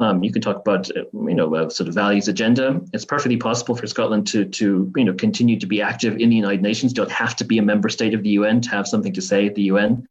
Um, 0.00 0.24
you 0.24 0.32
can 0.32 0.42
talk 0.42 0.56
about 0.56 0.90
uh, 0.96 1.04
you 1.12 1.34
know 1.34 1.54
a 1.54 1.70
sort 1.70 1.88
of 1.88 1.94
values 1.94 2.28
agenda. 2.28 2.80
It's 2.92 3.04
perfectly 3.04 3.36
possible 3.36 3.76
for 3.76 3.86
Scotland 3.86 4.26
to 4.28 4.44
to 4.44 4.92
you 4.96 5.04
know 5.04 5.14
continue 5.14 5.58
to 5.60 5.66
be 5.66 5.80
active 5.80 6.18
in 6.18 6.30
the 6.30 6.36
United 6.36 6.62
Nations. 6.62 6.92
You 6.92 6.96
don't 6.96 7.12
have 7.12 7.36
to 7.36 7.44
be 7.44 7.58
a 7.58 7.62
member 7.62 7.88
state 7.88 8.14
of 8.14 8.22
the 8.22 8.30
UN 8.30 8.60
to 8.62 8.70
have 8.70 8.88
something 8.88 9.12
to 9.12 9.22
say 9.22 9.46
at 9.46 9.54
the 9.54 9.62
UN. 9.62 10.08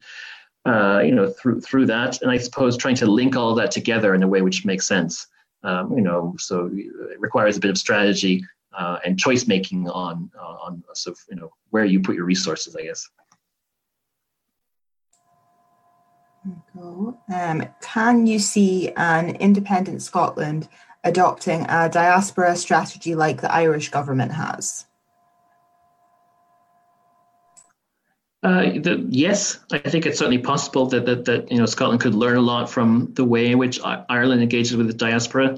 Uh, 0.66 1.02
you 1.04 1.12
know 1.12 1.30
through 1.30 1.60
through 1.60 1.86
that, 1.88 2.22
and 2.22 2.32
I 2.32 2.38
suppose 2.38 2.78
trying 2.78 2.96
to 2.96 3.06
link 3.06 3.36
all 3.36 3.54
that 3.56 3.72
together 3.72 4.16
in 4.16 4.24
a 4.24 4.28
way 4.28 4.42
which 4.42 4.66
makes 4.66 4.88
sense. 4.88 5.28
Um, 5.64 5.94
you 5.96 6.02
know, 6.02 6.36
so 6.40 6.70
it 6.74 7.20
requires 7.20 7.58
a 7.58 7.60
bit 7.60 7.70
of 7.70 7.78
strategy 7.78 8.44
uh, 8.78 9.00
and 9.06 9.20
choice 9.20 9.48
making 9.48 9.90
on 9.90 10.30
uh, 10.40 10.56
on 10.66 10.84
sort 10.94 11.18
of 11.18 11.24
you 11.30 11.36
know 11.36 11.52
where 11.72 11.86
you 11.86 12.00
put 12.00 12.16
your 12.16 12.26
resources, 12.26 12.76
I 12.76 12.84
guess. 12.84 13.10
Um, 17.34 17.66
can 17.82 18.28
you 18.28 18.40
see 18.40 18.90
an 18.98 19.36
independent 19.36 20.02
Scotland 20.02 20.68
adopting 21.04 21.66
a 21.70 21.90
diaspora 21.90 22.56
strategy 22.56 23.16
like 23.16 23.42
the 23.42 23.54
Irish 23.54 23.90
government 23.90 24.32
has? 24.32 24.86
Uh, 28.44 28.64
the, 28.78 29.06
yes, 29.08 29.60
I 29.72 29.78
think 29.80 30.06
it's 30.06 30.20
certainly 30.20 30.38
possible 30.38 30.86
that, 30.88 31.06
that 31.06 31.24
that 31.26 31.50
you 31.50 31.58
know 31.58 31.66
Scotland 31.66 32.02
could 32.02 32.14
learn 32.14 32.36
a 32.36 32.42
lot 32.42 32.70
from 32.70 33.14
the 33.14 33.24
way 33.24 33.52
in 33.52 33.58
which 33.58 33.80
Ireland 33.84 34.42
engages 34.42 34.76
with 34.76 34.88
the 34.88 34.94
diaspora. 34.94 35.58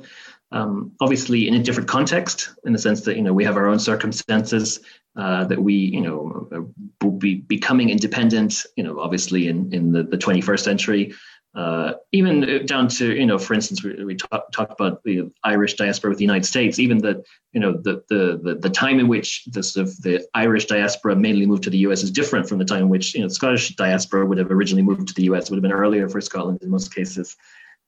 Um, 0.52 0.91
obviously, 1.02 1.48
in 1.48 1.56
a 1.56 1.64
different 1.64 1.89
context, 1.89 2.50
in 2.66 2.74
the 2.74 2.80
sense 2.80 3.02
that 3.02 3.16
you 3.16 3.24
know 3.24 3.34
we 3.34 3.43
have 3.43 3.58
our 3.58 3.68
own 3.68 3.80
circumstances, 3.80 4.80
uh, 5.16 5.46
that 5.46 5.62
we 5.62 5.74
you 5.74 6.02
know 6.02 6.70
will 7.02 7.12
be 7.12 7.36
becoming 7.36 7.89
independent. 7.89 8.66
You 8.76 8.84
know, 8.84 9.00
obviously 9.00 9.48
in 9.48 9.74
in 9.74 9.91
the, 9.91 10.04
the 10.04 10.18
21st 10.18 10.60
century, 10.60 11.14
uh, 11.56 11.93
even 12.12 12.66
down 12.66 12.89
to 12.89 13.16
you 13.16 13.26
know, 13.26 13.38
for 13.38 13.54
instance, 13.54 13.82
we, 13.82 14.04
we 14.04 14.16
talked 14.16 14.54
talk 14.54 14.72
about 14.72 15.02
the 15.04 15.32
Irish 15.46 15.76
diaspora 15.76 16.10
with 16.10 16.18
the 16.18 16.26
United 16.26 16.46
States. 16.46 16.80
Even 16.80 16.98
the 16.98 17.24
you 17.54 17.62
know 17.62 17.74
the, 17.82 18.04
the 18.10 18.39
the 18.43 18.56
the 18.56 18.70
time 18.70 19.00
in 19.00 19.08
which 19.08 19.46
the 19.46 19.64
sort 19.64 19.88
of 19.88 20.02
the 20.02 20.26
Irish 20.34 20.66
diaspora 20.66 21.16
mainly 21.16 21.46
moved 21.46 21.64
to 21.64 21.70
the 21.70 21.78
U.S. 21.80 22.04
is 22.04 22.12
different 22.12 22.50
from 22.50 22.58
the 22.58 22.66
time 22.66 22.84
in 22.84 22.89
which 22.89 23.16
you 23.16 23.22
know 23.22 23.28
the 23.30 23.34
Scottish 23.34 23.70
diaspora 23.78 24.26
would 24.26 24.38
have 24.38 24.52
originally 24.52 24.84
moved 24.84 25.08
to 25.08 25.14
the 25.14 25.24
U.S. 25.24 25.50
Would 25.50 25.56
have 25.56 25.64
been 25.64 25.72
earlier 25.72 26.10
for 26.10 26.20
Scotland 26.20 26.60
in 26.62 26.70
most 26.70 26.93
cases. 26.93 27.38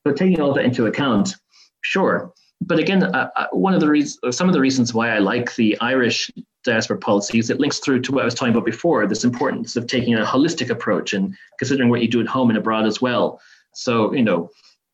So 0.05 0.13
taking 0.13 0.39
all 0.39 0.53
that 0.53 0.63
into 0.63 0.85
account, 0.85 1.35
sure. 1.81 2.31
But 2.61 2.79
again, 2.79 3.03
uh, 3.03 3.29
uh 3.35 3.47
one 3.51 3.73
of 3.73 3.79
the 3.79 3.89
reasons, 3.89 4.35
some 4.35 4.47
of 4.47 4.53
the 4.53 4.59
reasons 4.59 4.93
why 4.93 5.09
I 5.09 5.19
like 5.19 5.55
the 5.55 5.79
Irish 5.79 6.31
diaspora 6.63 6.97
policy 6.97 7.39
is 7.39 7.49
it 7.49 7.59
links 7.59 7.79
through 7.79 8.01
to 8.01 8.11
what 8.11 8.21
I 8.21 8.25
was 8.25 8.33
talking 8.33 8.53
about 8.53 8.65
before. 8.65 9.07
This 9.07 9.23
importance 9.23 9.75
of 9.75 9.87
taking 9.87 10.15
a 10.15 10.25
holistic 10.25 10.69
approach 10.69 11.13
and 11.13 11.35
considering 11.59 11.89
what 11.89 12.01
you 12.01 12.07
do 12.07 12.21
at 12.21 12.27
home 12.27 12.49
and 12.49 12.57
abroad 12.57 12.85
as 12.85 13.01
well. 13.01 13.39
So, 13.73 14.13
you 14.13 14.23
know, 14.23 14.49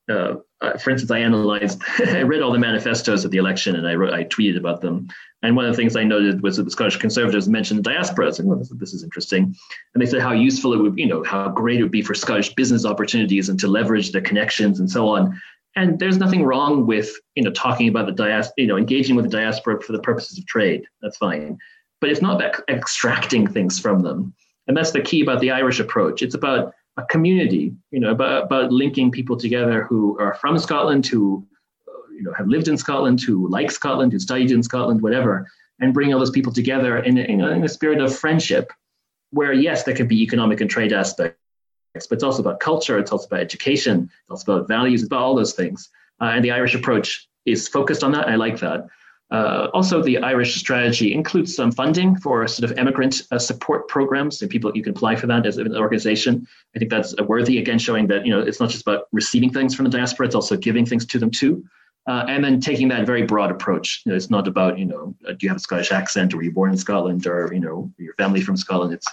uh, 0.10 0.36
uh, 0.62 0.78
for 0.78 0.92
instance, 0.92 1.12
I 1.12 1.20
analyzed, 1.20 1.82
I 2.00 2.22
read 2.22 2.42
all 2.42 2.52
the 2.52 2.60
manifestos 2.60 3.26
of 3.26 3.32
the 3.32 3.38
election 3.38 3.76
and 3.76 3.88
I 3.88 3.96
wrote, 3.96 4.14
I 4.14 4.24
tweeted 4.26 4.58
about 4.58 4.82
them. 4.82 5.08
And 5.42 5.58
one 5.58 5.66
of 5.66 5.72
the 5.72 5.78
things 5.78 5.96
I 5.96 6.06
noted 6.06 6.42
was 6.42 6.56
that 6.56 6.64
the 6.64 6.72
Scottish 6.72 6.98
Conservatives 6.98 7.50
mentioned 7.50 7.84
diaspora. 7.84 8.28
I 8.28 8.32
said, 8.32 8.46
well, 8.46 8.58
this, 8.58 8.70
this, 8.70 8.94
is 8.94 9.04
interesting. 9.04 9.56
And 9.94 10.02
they 10.02 10.06
said 10.06 10.22
how 10.22 10.32
useful 10.32 10.74
it 10.74 10.78
would, 10.78 10.98
you 10.98 11.06
know, 11.06 11.22
how 11.24 11.50
great 11.50 11.80
it 11.80 11.84
would 11.84 11.92
be 11.92 12.02
for 12.02 12.14
Scottish 12.14 12.54
business 12.56 12.86
opportunities 12.86 13.50
and 13.50 13.60
to 13.60 13.68
leverage 13.68 14.14
their 14.14 14.22
connections 14.22 14.80
and 14.80 14.90
so 14.90 15.10
on. 15.10 15.40
And 15.76 15.98
there's 16.00 16.18
nothing 16.18 16.44
wrong 16.44 16.86
with, 16.86 17.12
you 17.36 17.44
know, 17.44 17.52
talking 17.52 17.88
about 17.88 18.06
the 18.06 18.12
diaspora, 18.12 18.54
you 18.58 18.68
know, 18.68 18.78
engaging 18.78 19.16
with 19.16 19.26
the 19.26 19.32
diaspora 19.32 19.82
for 19.82 19.92
the 19.92 20.00
purposes 20.00 20.38
of 20.38 20.46
trade. 20.46 20.86
That's 21.02 21.18
fine. 21.18 21.58
But 22.00 22.12
it's 22.12 22.22
not 22.22 22.36
about 22.36 22.62
extracting 22.70 23.48
things 23.48 23.80
from 23.80 24.02
them. 24.02 24.34
And 24.68 24.78
that's 24.78 24.92
the 24.92 25.02
key 25.02 25.22
about 25.22 25.42
the 25.42 25.52
Irish 25.52 25.80
approach. 25.80 26.22
It's 26.22 26.36
about 26.36 26.74
a 26.98 27.04
community, 27.06 27.74
you 27.92 28.00
know, 28.00 28.12
about, 28.12 28.44
about 28.44 28.72
linking 28.72 29.12
people 29.12 29.36
together 29.36 29.84
who 29.84 30.18
are 30.20 30.36
from 30.36 30.58
Scotland, 30.60 31.08
who 31.08 31.46
you 32.16 32.24
know 32.24 32.34
have 32.34 32.48
lived 32.48 32.68
in 32.68 32.78
Scotland, 32.78 33.22
who 33.22 33.50
like 33.50 33.72
Scotland, 33.72 34.12
who 34.12 34.20
studied 34.20 34.52
in 34.52 34.64
Scotland, 34.64 35.02
whatever, 35.02 35.48
and 35.80 35.94
bring 35.94 36.14
all 36.14 36.20
those 36.20 36.32
people 36.32 36.54
together 36.54 36.98
in 36.98 37.18
in 37.18 37.42
in 37.42 37.64
a 37.64 37.70
spirit 37.70 38.00
of 38.00 38.16
friendship, 38.16 38.72
where 39.32 39.52
yes, 39.52 39.84
there 39.84 39.96
could 39.96 40.08
be 40.08 40.22
economic 40.22 40.62
and 40.62 40.70
trade 40.70 40.94
aspects, 40.94 41.40
but 41.94 42.12
it's 42.12 42.24
also 42.24 42.42
about 42.42 42.60
culture, 42.60 42.98
it's 42.98 43.12
also 43.12 43.28
about 43.28 43.40
education, 43.40 44.10
it's 44.24 44.32
also 44.32 44.54
about 44.54 44.68
values, 44.68 45.02
it's 45.02 45.08
about 45.08 45.22
all 45.22 45.36
those 45.36 45.54
things. 45.54 45.90
Uh, 46.22 46.26
and 46.26 46.44
the 46.44 46.52
Irish 46.52 46.76
approach 46.76 47.28
is 47.46 47.68
focused 47.68 48.04
on 48.04 48.12
that. 48.14 48.28
I 48.28 48.36
like 48.36 48.60
that. 48.60 48.88
Uh, 49.32 49.68
also, 49.74 50.02
the 50.02 50.20
Irish 50.20 50.56
strategy 50.56 51.14
includes 51.14 51.56
some 51.56 51.72
funding 51.72 52.16
for 52.18 52.48
sort 52.48 52.70
of 52.70 52.78
immigrant 52.78 53.24
uh, 53.32 53.40
support 53.40 53.88
programs, 53.88 54.42
and 54.42 54.52
people 54.52 54.72
you 54.76 54.84
can 54.84 54.92
apply 54.92 55.16
for 55.16 55.26
that 55.26 55.46
as 55.46 55.58
an 55.58 55.76
organization. 55.76 56.48
I 56.76 56.80
think 56.80 56.92
that's 56.92 57.16
worthy. 57.22 57.58
Again, 57.58 57.80
showing 57.80 58.06
that 58.08 58.28
you 58.28 58.32
know 58.32 58.42
it's 58.42 58.60
not 58.60 58.70
just 58.70 58.84
about 58.84 59.08
receiving 59.12 59.52
things 59.52 59.74
from 59.74 59.86
the 59.86 59.92
diaspora; 59.92 60.28
it's 60.28 60.36
also 60.36 60.56
giving 60.56 60.86
things 60.86 61.06
to 61.08 61.20
them 61.20 61.32
too. 61.32 61.64
Uh, 62.06 62.26
and 62.28 62.44
then 62.44 62.60
taking 62.60 62.90
that 62.90 63.06
very 63.06 63.24
broad 63.24 63.50
approach. 63.50 64.04
You 64.06 64.12
know, 64.12 64.16
it's 64.16 64.30
not 64.30 64.48
about 64.48 64.78
you 64.78 64.86
know 64.86 65.16
uh, 65.28 65.32
do 65.32 65.38
you 65.42 65.50
have 65.50 65.58
a 65.58 65.62
Scottish 65.62 65.92
accent, 65.92 66.34
or 66.34 66.38
were 66.38 66.44
you 66.44 66.52
born 66.52 66.70
in 66.70 66.78
Scotland, 66.78 67.26
or 67.26 67.52
you 67.52 67.60
know 67.60 67.92
your 67.98 68.14
family 68.16 68.42
from 68.42 68.56
Scotland. 68.56 68.94
It's 68.94 69.08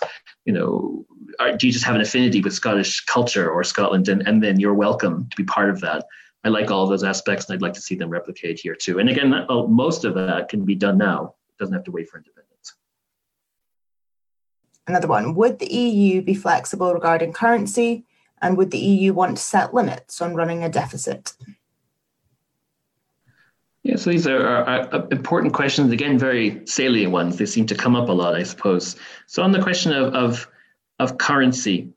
you 0.45 0.53
know 0.53 1.07
are, 1.41 1.57
do 1.57 1.67
you 1.67 1.73
just 1.73 1.85
have 1.85 1.95
an 1.95 2.01
affinity 2.01 2.41
with 2.41 2.53
Scottish 2.53 3.01
culture 3.07 3.51
or 3.51 3.65
Scotland, 3.65 4.09
and 4.09 4.27
and 4.29 4.43
then 4.43 4.61
you're 4.61 4.75
welcome 4.75 5.29
to 5.29 5.37
be 5.37 5.45
part 5.45 5.71
of 5.71 5.81
that. 5.81 6.05
I 6.45 6.49
like 6.49 6.71
all 6.71 6.87
those 6.87 7.05
aspects, 7.05 7.47
and 7.47 7.55
I'd 7.55 7.63
like 7.63 7.75
to 7.75 7.81
see 7.81 7.95
them 7.95 8.11
replicate 8.11 8.61
here 8.61 8.75
too. 8.75 8.99
And 8.99 9.09
again, 9.09 9.31
that, 9.31 9.47
most 9.69 10.05
of 10.05 10.15
that 10.15 10.49
can 10.49 10.65
be 10.65 10.75
done 10.75 10.99
now. 10.99 11.35
It 11.49 11.59
doesn't 11.59 11.75
have 11.75 11.85
to 11.85 11.91
wait 11.91 12.09
for 12.09 12.19
independence. 12.19 12.75
Another 14.87 15.09
one: 15.09 15.35
Would 15.35 15.59
the 15.59 15.73
EU 15.73 16.23
be 16.23 16.35
flexible 16.35 16.93
regarding 16.93 17.33
currency, 17.33 18.05
and 18.41 18.57
would 18.57 18.71
the 18.71 18.79
EU 18.79 19.13
want 19.13 19.37
to 19.37 19.43
set 19.43 19.75
limits 19.75 20.21
on 20.21 20.35
running 20.35 20.63
a 20.63 20.69
deficit? 20.69 21.35
Yeah, 23.83 23.97
so 23.97 24.11
these 24.11 24.27
are, 24.27 24.47
are, 24.47 24.95
are, 24.95 25.09
important 25.11 25.55
questions. 25.55 25.91
Again, 25.91 26.19
very 26.19 26.67
salient 26.67 27.13
ones. 27.13 27.39
They 27.39 27.47
seem 27.47 27.65
to 27.67 27.75
come 27.75 27.97
up 27.97 28.11
a 28.11 28.13
lot, 28.13 28.35
I 28.35 28.43
suppose. 28.43 28.97
So 29.27 29.43
on 29.43 29.53
the 29.53 29.63
question 29.63 29.93
of 29.93 30.15
of, 30.15 30.47
of 31.01 31.19
currency, 31.19 31.89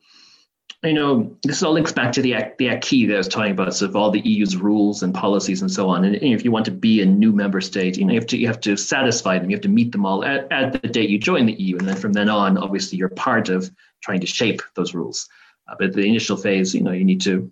you 0.83 0.93
know, 0.93 1.35
this 1.43 1.63
all 1.63 1.73
links 1.73 1.91
back 1.91 2.11
to 2.13 2.21
the 2.21 2.35
the 2.57 2.69
acquis 2.69 3.05
that 3.05 3.13
I 3.13 3.17
was 3.17 3.27
talking 3.27 3.51
about, 3.51 3.73
so 3.73 3.85
of 3.85 3.95
all 3.95 4.11
the 4.11 4.19
EU's 4.19 4.57
rules 4.57 5.01
and 5.03 5.13
policies 5.13 5.61
and 5.61 5.71
so 5.71 5.87
on. 5.89 6.03
And 6.03 6.15
if 6.15 6.43
you 6.43 6.51
want 6.51 6.65
to 6.65 6.71
be 6.71 7.01
a 7.01 7.05
new 7.05 7.31
member 7.31 7.61
state, 7.61 7.97
you 7.97 8.05
know, 8.05 8.13
you 8.13 8.19
have 8.19 8.27
to 8.27 8.37
you 8.37 8.47
have 8.47 8.59
to 8.61 8.75
satisfy 8.75 9.39
them. 9.39 9.49
You 9.49 9.55
have 9.55 9.63
to 9.63 9.69
meet 9.69 9.91
them 9.93 10.05
all 10.05 10.25
at, 10.25 10.51
at 10.51 10.81
the 10.81 10.87
date 10.87 11.09
you 11.09 11.19
join 11.19 11.45
the 11.45 11.53
EU, 11.53 11.77
and 11.77 11.87
then 11.87 11.95
from 11.95 12.11
then 12.11 12.27
on, 12.27 12.57
obviously, 12.57 12.97
you're 12.97 13.09
part 13.09 13.47
of 13.49 13.71
trying 14.01 14.19
to 14.19 14.27
shape 14.27 14.61
those 14.75 14.93
rules. 14.93 15.29
Uh, 15.69 15.75
but 15.79 15.93
the 15.93 16.05
initial 16.05 16.35
phase, 16.35 16.75
you 16.75 16.81
know, 16.81 16.91
you 16.91 17.05
need 17.05 17.21
to 17.21 17.49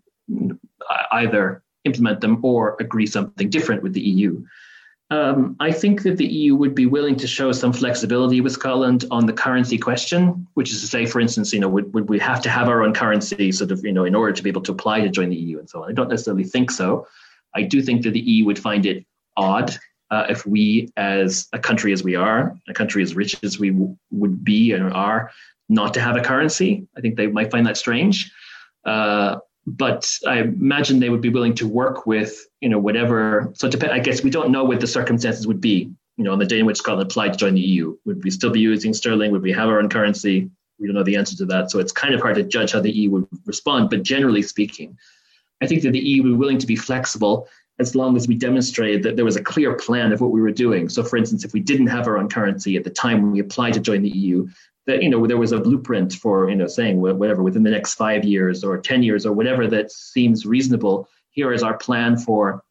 either 1.14 1.64
implement 1.86 2.20
them 2.20 2.44
or 2.44 2.76
agree 2.80 3.08
something 3.08 3.50
different 3.50 3.82
with 3.82 3.94
the 3.94 4.02
EU. 4.02 4.44
Um, 5.12 5.58
I 5.60 5.74
think 5.74 6.04
that 6.04 6.16
the 6.16 6.26
EU 6.26 6.56
would 6.56 6.74
be 6.74 6.86
willing 6.86 7.18
to 7.18 7.28
show 7.28 7.52
some 7.52 7.74
flexibility 7.74 8.40
with 8.40 8.54
Scotland 8.54 9.04
on 9.12 9.26
the 9.26 9.34
currency 9.34 9.78
question, 9.78 10.48
which 10.54 10.72
is 10.72 10.80
to 10.80 10.88
say, 10.88 11.06
for 11.06 11.20
instance, 11.20 11.52
you 11.52 11.60
know, 11.60 11.68
would, 11.68 11.94
would 11.94 12.08
we 12.08 12.18
have 12.20 12.42
to 12.44 12.50
have 12.50 12.70
our 12.70 12.82
own 12.82 12.94
currency 12.94 13.52
sort 13.52 13.72
of, 13.72 13.84
you 13.84 13.92
know, 13.92 14.06
in 14.06 14.16
order 14.16 14.32
to 14.32 14.42
be 14.42 14.50
able 14.50 14.62
to 14.62 14.72
apply 14.72 15.02
to 15.02 15.10
join 15.10 15.30
the 15.30 15.36
EU 15.36 15.60
and 15.60 15.70
so 15.70 15.84
on? 15.84 15.90
I 15.90 15.94
don't 15.94 16.08
necessarily 16.08 16.46
think 16.46 16.72
so. 16.72 17.06
I 17.54 17.64
do 17.64 17.82
think 17.82 18.04
that 18.04 18.12
the 18.12 18.22
EU 18.22 18.46
would 18.46 18.58
find 18.58 18.86
it 18.86 19.06
odd 19.36 19.76
uh, 20.12 20.28
if 20.30 20.46
we, 20.46 20.88
as 20.96 21.50
a 21.52 21.60
country 21.60 21.92
as 21.92 22.06
we 22.06 22.16
are, 22.16 22.58
a 22.70 22.74
country 22.74 23.04
as 23.04 23.14
rich 23.14 23.36
as 23.44 23.60
we 23.60 23.72
w- 23.72 23.98
would 24.12 24.46
be 24.46 24.72
and 24.72 24.94
are, 24.94 25.30
not 25.68 25.94
to 25.96 26.00
have 26.00 26.16
a 26.16 26.22
currency. 26.22 26.88
I 26.98 27.02
think 27.02 27.18
they 27.18 27.28
might 27.28 27.52
find 27.52 27.68
that 27.68 27.76
strange. 27.76 28.32
Uh, 28.86 29.40
but 29.68 30.10
I 30.26 30.40
imagine 30.40 31.02
they 31.02 31.10
would 31.10 31.22
be 31.22 31.30
willing 31.30 31.56
to 31.56 31.68
work 31.68 32.06
with, 32.06 32.48
you 32.62 32.70
know, 32.70 32.80
whatever. 32.80 33.52
So 33.56 33.68
depend, 33.68 33.92
I 33.92 34.00
guess 34.00 34.24
we 34.24 34.30
don't 34.30 34.52
know 34.52 34.64
what 34.64 34.80
the 34.80 34.88
circumstances 34.88 35.46
would 35.48 35.60
be, 35.60 35.92
you 36.18 36.24
know, 36.24 36.32
on 36.32 36.40
the 36.40 36.46
day 36.46 36.60
in 36.60 36.66
which 36.66 36.78
Scotland 36.78 37.10
applied 37.10 37.34
to 37.34 37.38
join 37.38 37.56
the 37.56 37.62
EU. 37.62 37.98
Would 38.06 38.24
we 38.24 38.30
still 38.30 38.52
be 38.52 38.60
using 38.60 38.94
sterling? 38.94 39.32
Would 39.32 39.42
we 39.42 39.52
have 39.52 39.68
our 39.68 39.80
own 39.80 39.90
currency? 39.90 40.50
We 40.80 40.88
don't 40.88 40.96
know 40.96 41.04
the 41.04 41.16
answer 41.16 41.36
to 41.38 41.46
that. 41.46 41.72
So 41.72 41.80
it's 41.80 41.92
kind 41.92 42.14
of 42.14 42.22
hard 42.22 42.36
to 42.36 42.44
judge 42.44 42.72
how 42.72 42.80
the 42.80 42.92
EU 42.92 43.10
would 43.12 43.28
respond. 43.46 43.90
But 43.90 44.04
generally 44.04 44.42
speaking, 44.42 44.98
I 45.62 45.68
think 45.68 45.82
that 45.84 45.92
the 45.92 46.00
EU 46.00 46.24
would 46.24 46.30
be 46.30 46.36
willing 46.36 46.58
to 46.60 46.68
be 46.68 46.76
flexible 46.76 47.48
as 47.80 47.96
long 47.96 48.16
as 48.16 48.28
we 48.28 48.36
demonstrated 48.36 49.02
that 49.04 49.16
there 49.16 49.26
was 49.26 49.36
a 49.36 49.44
clear 49.44 49.74
plan 49.74 50.12
of 50.12 50.22
what 50.22 50.32
we 50.32 50.42
were 50.42 50.52
doing. 50.52 50.88
So, 50.88 51.04
for 51.04 51.18
instance, 51.18 51.44
if 51.44 51.54
we 51.54 51.60
didn't 51.60 51.88
have 51.88 52.08
our 52.08 52.18
own 52.18 52.30
currency 52.30 52.78
at 52.78 52.84
the 52.84 52.90
time 52.92 53.22
when 53.22 53.32
we 53.32 53.40
applied 53.40 53.74
to 53.74 53.80
join 53.80 54.04
the 54.04 54.10
EU, 54.10 54.48
that 54.86 55.02
you 55.02 55.10
know 55.10 55.26
there 55.26 55.38
was 55.38 55.52
a 55.52 55.60
blueprint 55.60 56.14
for 56.14 56.50
you 56.50 56.56
know 56.56 56.68
saying 56.68 57.00
whatever 57.00 57.44
within 57.44 57.64
the 57.64 57.70
next 57.70 57.96
five 57.96 58.24
years 58.24 58.64
or 58.64 58.78
ten 58.78 59.04
years 59.04 59.26
or 59.26 59.32
whatever 59.34 59.68
that 59.68 59.92
seems 59.92 60.46
reasonable. 60.46 61.08
Here 61.32 61.52
is 61.54 61.64
our 61.64 61.78
plan 61.78 62.18
for 62.18 62.64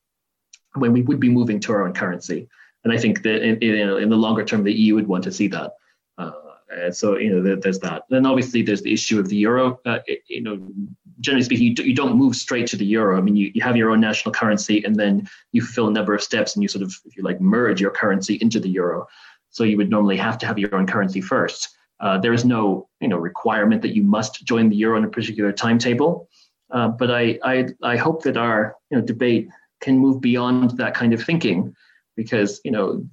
when 0.75 0.93
we 0.93 1.03
would 1.03 1.21
be 1.21 1.29
moving 1.29 1.61
to 1.61 1.73
our 1.73 1.85
own 1.87 1.93
currency, 1.93 2.49
and 2.85 2.93
I 2.93 2.99
think 2.99 3.23
that 3.23 3.43
in, 3.43 3.59
in, 3.59 3.89
in 4.05 4.09
the 4.09 4.17
longer 4.17 4.45
term, 4.45 4.63
the 4.65 4.73
EU 4.73 4.95
would 4.95 5.09
want 5.09 5.25
to 5.25 5.33
see 5.33 5.49
that. 5.49 5.73
Uh, 6.17 6.33
Uh, 6.71 6.93
so 6.93 7.19
you 7.19 7.31
know, 7.31 7.57
there's 7.57 7.81
that. 7.81 8.05
Then 8.11 8.25
obviously 8.27 8.63
there's 8.63 8.83
the 8.83 8.93
issue 8.93 9.19
of 9.19 9.29
the 9.29 9.37
euro. 9.37 9.81
Uh, 9.85 9.99
it, 10.07 10.23
you 10.29 10.41
know, 10.41 10.57
generally 11.19 11.45
speaking, 11.45 11.67
you, 11.67 11.75
do, 11.75 11.83
you 11.83 11.95
don't 11.95 12.17
move 12.17 12.37
straight 12.37 12.69
to 12.69 12.77
the 12.77 12.87
euro. 12.87 13.19
I 13.19 13.21
mean, 13.21 13.35
you, 13.35 13.51
you 13.55 13.63
have 13.63 13.77
your 13.77 13.91
own 13.91 14.01
national 14.01 14.33
currency, 14.33 14.85
and 14.85 14.95
then 14.95 15.29
you 15.51 15.63
fulfill 15.63 15.89
a 15.89 15.93
number 15.99 16.15
of 16.15 16.23
steps, 16.23 16.55
and 16.55 16.63
you 16.63 16.69
sort 16.69 16.85
of, 16.85 16.95
if 17.05 17.17
you 17.17 17.25
like, 17.25 17.41
merge 17.41 17.81
your 17.81 17.91
currency 17.91 18.35
into 18.41 18.61
the 18.61 18.69
euro. 18.69 19.09
So 19.51 19.65
you 19.65 19.77
would 19.79 19.91
normally 19.91 20.17
have 20.17 20.39
to 20.39 20.47
have 20.47 20.59
your 20.61 20.75
own 20.77 20.87
currency 20.87 21.21
first. 21.21 21.69
Uh, 21.99 22.19
there 22.19 22.33
is 22.33 22.45
no, 22.45 22.89
you 23.01 23.09
know, 23.09 23.19
requirement 23.19 23.83
that 23.83 23.95
you 23.97 24.05
must 24.05 24.47
join 24.47 24.71
the 24.71 24.77
euro 24.77 24.97
on 24.97 25.05
a 25.05 25.09
particular 25.09 25.53
timetable. 25.53 26.29
Uh, 26.73 26.89
but 26.89 27.11
I, 27.11 27.39
I, 27.43 27.67
I 27.83 27.97
hope 27.97 28.23
that 28.23 28.37
our, 28.37 28.77
you 28.91 28.99
know, 28.99 29.05
debate 29.05 29.49
can 29.81 29.99
move 29.99 30.21
beyond 30.21 30.77
that 30.79 30.95
kind 30.95 31.13
of 31.13 31.23
thinking, 31.23 31.75
because 32.17 32.61
you 32.65 32.71
know, 32.71 33.05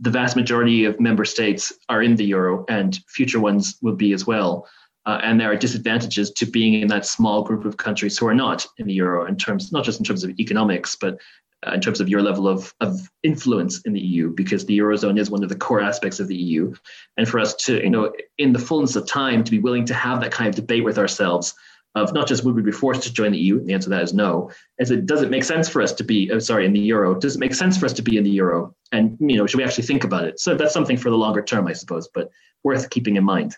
the 0.00 0.10
vast 0.10 0.36
majority 0.36 0.84
of 0.84 1.00
member 1.00 1.24
states 1.24 1.72
are 1.88 2.02
in 2.02 2.16
the 2.16 2.24
euro, 2.24 2.64
and 2.68 2.98
future 3.08 3.40
ones 3.40 3.78
will 3.82 3.94
be 3.94 4.12
as 4.12 4.26
well. 4.26 4.66
Uh, 5.04 5.20
and 5.22 5.40
there 5.40 5.50
are 5.50 5.56
disadvantages 5.56 6.30
to 6.30 6.46
being 6.46 6.74
in 6.74 6.88
that 6.88 7.04
small 7.06 7.42
group 7.42 7.64
of 7.64 7.76
countries 7.76 8.16
who 8.16 8.26
are 8.26 8.34
not 8.34 8.66
in 8.78 8.86
the 8.86 8.92
euro 8.92 9.26
in 9.26 9.36
terms 9.36 9.72
not 9.72 9.84
just 9.84 9.98
in 9.98 10.04
terms 10.04 10.22
of 10.22 10.30
economics 10.38 10.94
but 10.94 11.18
uh, 11.66 11.72
in 11.72 11.80
terms 11.80 12.00
of 12.00 12.08
your 12.08 12.22
level 12.22 12.48
of, 12.48 12.74
of 12.80 13.08
influence 13.22 13.80
in 13.82 13.92
the 13.92 14.00
EU, 14.00 14.30
because 14.34 14.66
the 14.66 14.76
Eurozone 14.78 15.18
is 15.18 15.30
one 15.30 15.44
of 15.44 15.48
the 15.48 15.54
core 15.54 15.80
aspects 15.80 16.18
of 16.18 16.26
the 16.26 16.36
EU. 16.36 16.74
And 17.16 17.28
for 17.28 17.38
us 17.38 17.54
to, 17.54 17.80
you 17.80 17.90
know, 17.90 18.12
in 18.38 18.52
the 18.52 18.58
fullness 18.58 18.96
of 18.96 19.06
time, 19.06 19.44
to 19.44 19.50
be 19.50 19.60
willing 19.60 19.84
to 19.86 19.94
have 19.94 20.20
that 20.20 20.32
kind 20.32 20.48
of 20.48 20.56
debate 20.56 20.82
with 20.82 20.98
ourselves 20.98 21.54
of 21.94 22.12
not 22.14 22.26
just 22.26 22.44
would 22.44 22.54
we 22.54 22.62
be 22.62 22.72
forced 22.72 23.02
to 23.02 23.12
join 23.12 23.32
the 23.32 23.38
EU, 23.38 23.62
the 23.62 23.74
answer 23.74 23.84
to 23.84 23.90
that 23.90 24.02
is 24.02 24.14
no. 24.14 24.50
As 24.80 24.90
it 24.90 25.06
does 25.06 25.22
it 25.22 25.30
make 25.30 25.44
sense 25.44 25.68
for 25.68 25.82
us 25.82 25.92
to 25.92 26.04
be, 26.04 26.30
oh, 26.32 26.38
sorry, 26.38 26.64
in 26.64 26.72
the 26.72 26.80
euro? 26.80 27.14
Does 27.14 27.36
it 27.36 27.38
make 27.38 27.54
sense 27.54 27.76
for 27.76 27.86
us 27.86 27.92
to 27.94 28.02
be 28.02 28.16
in 28.16 28.24
the 28.24 28.30
euro? 28.30 28.74
And, 28.92 29.16
you 29.20 29.36
know, 29.36 29.46
should 29.46 29.58
we 29.58 29.64
actually 29.64 29.84
think 29.84 30.04
about 30.04 30.24
it? 30.24 30.40
So 30.40 30.54
that's 30.54 30.72
something 30.72 30.96
for 30.96 31.10
the 31.10 31.16
longer 31.16 31.42
term, 31.42 31.66
I 31.66 31.74
suppose, 31.74 32.08
but 32.08 32.30
worth 32.64 32.90
keeping 32.90 33.16
in 33.16 33.24
mind. 33.24 33.56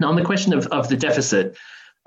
Now, 0.00 0.08
on 0.08 0.16
the 0.16 0.24
question 0.24 0.52
of, 0.52 0.66
of 0.68 0.88
the 0.88 0.96
deficit, 0.96 1.56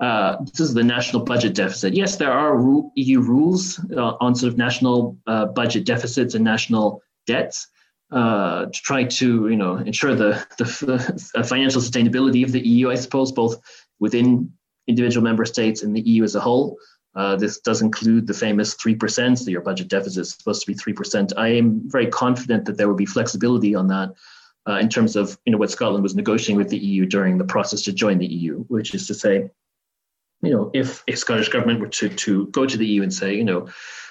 uh, 0.00 0.36
this 0.44 0.60
is 0.60 0.74
the 0.74 0.84
national 0.84 1.24
budget 1.24 1.54
deficit. 1.54 1.94
Yes, 1.94 2.16
there 2.16 2.32
are 2.32 2.60
EU 2.94 3.20
rules 3.20 3.80
uh, 3.96 4.14
on 4.20 4.34
sort 4.34 4.52
of 4.52 4.58
national 4.58 5.18
uh, 5.26 5.46
budget 5.46 5.84
deficits 5.84 6.34
and 6.34 6.44
national 6.44 7.02
debts 7.26 7.68
uh, 8.12 8.66
to 8.66 8.80
try 8.82 9.04
to, 9.04 9.48
you 9.48 9.56
know, 9.56 9.76
ensure 9.76 10.14
the, 10.14 10.46
the 10.58 11.44
financial 11.48 11.80
sustainability 11.80 12.44
of 12.44 12.52
the 12.52 12.60
EU. 12.60 12.90
I 12.90 12.94
suppose 12.94 13.32
both 13.32 13.60
within 13.98 14.52
individual 14.88 15.22
member 15.22 15.44
states 15.44 15.82
and 15.82 15.94
the 15.94 16.00
EU 16.00 16.24
as 16.24 16.34
a 16.34 16.40
whole. 16.40 16.78
Uh, 17.14 17.36
this 17.36 17.60
does 17.60 17.82
include 17.82 18.26
the 18.26 18.34
famous 18.34 18.74
three 18.74 18.94
percent. 18.94 19.38
So 19.38 19.50
your 19.50 19.60
budget 19.60 19.88
deficit 19.88 20.22
is 20.22 20.30
supposed 20.30 20.62
to 20.62 20.66
be 20.66 20.74
three 20.74 20.92
percent. 20.92 21.32
I 21.36 21.48
am 21.48 21.82
very 21.86 22.06
confident 22.06 22.64
that 22.66 22.76
there 22.76 22.88
will 22.88 22.94
be 22.94 23.06
flexibility 23.06 23.74
on 23.74 23.88
that. 23.88 24.14
Uh, 24.68 24.78
in 24.78 24.88
terms 24.88 25.16
of 25.16 25.38
you 25.46 25.52
know 25.52 25.58
what 25.58 25.70
Scotland 25.70 26.02
was 26.02 26.14
negotiating 26.14 26.56
with 26.56 26.68
the 26.68 26.78
EU 26.78 27.06
during 27.06 27.38
the 27.38 27.44
process 27.44 27.82
to 27.82 27.92
join 27.92 28.18
the 28.18 28.26
EU, 28.26 28.64
which 28.68 28.94
is 28.94 29.06
to 29.06 29.14
say, 29.14 29.50
you 30.42 30.50
know, 30.50 30.70
if 30.74 31.02
a 31.08 31.16
Scottish 31.16 31.48
government 31.48 31.80
were 31.80 31.88
to, 31.88 32.08
to 32.08 32.46
go 32.48 32.66
to 32.66 32.76
the 32.76 32.86
EU 32.86 33.02
and 33.02 33.12
say, 33.12 33.34
you 33.34 33.44
know, 33.44 33.68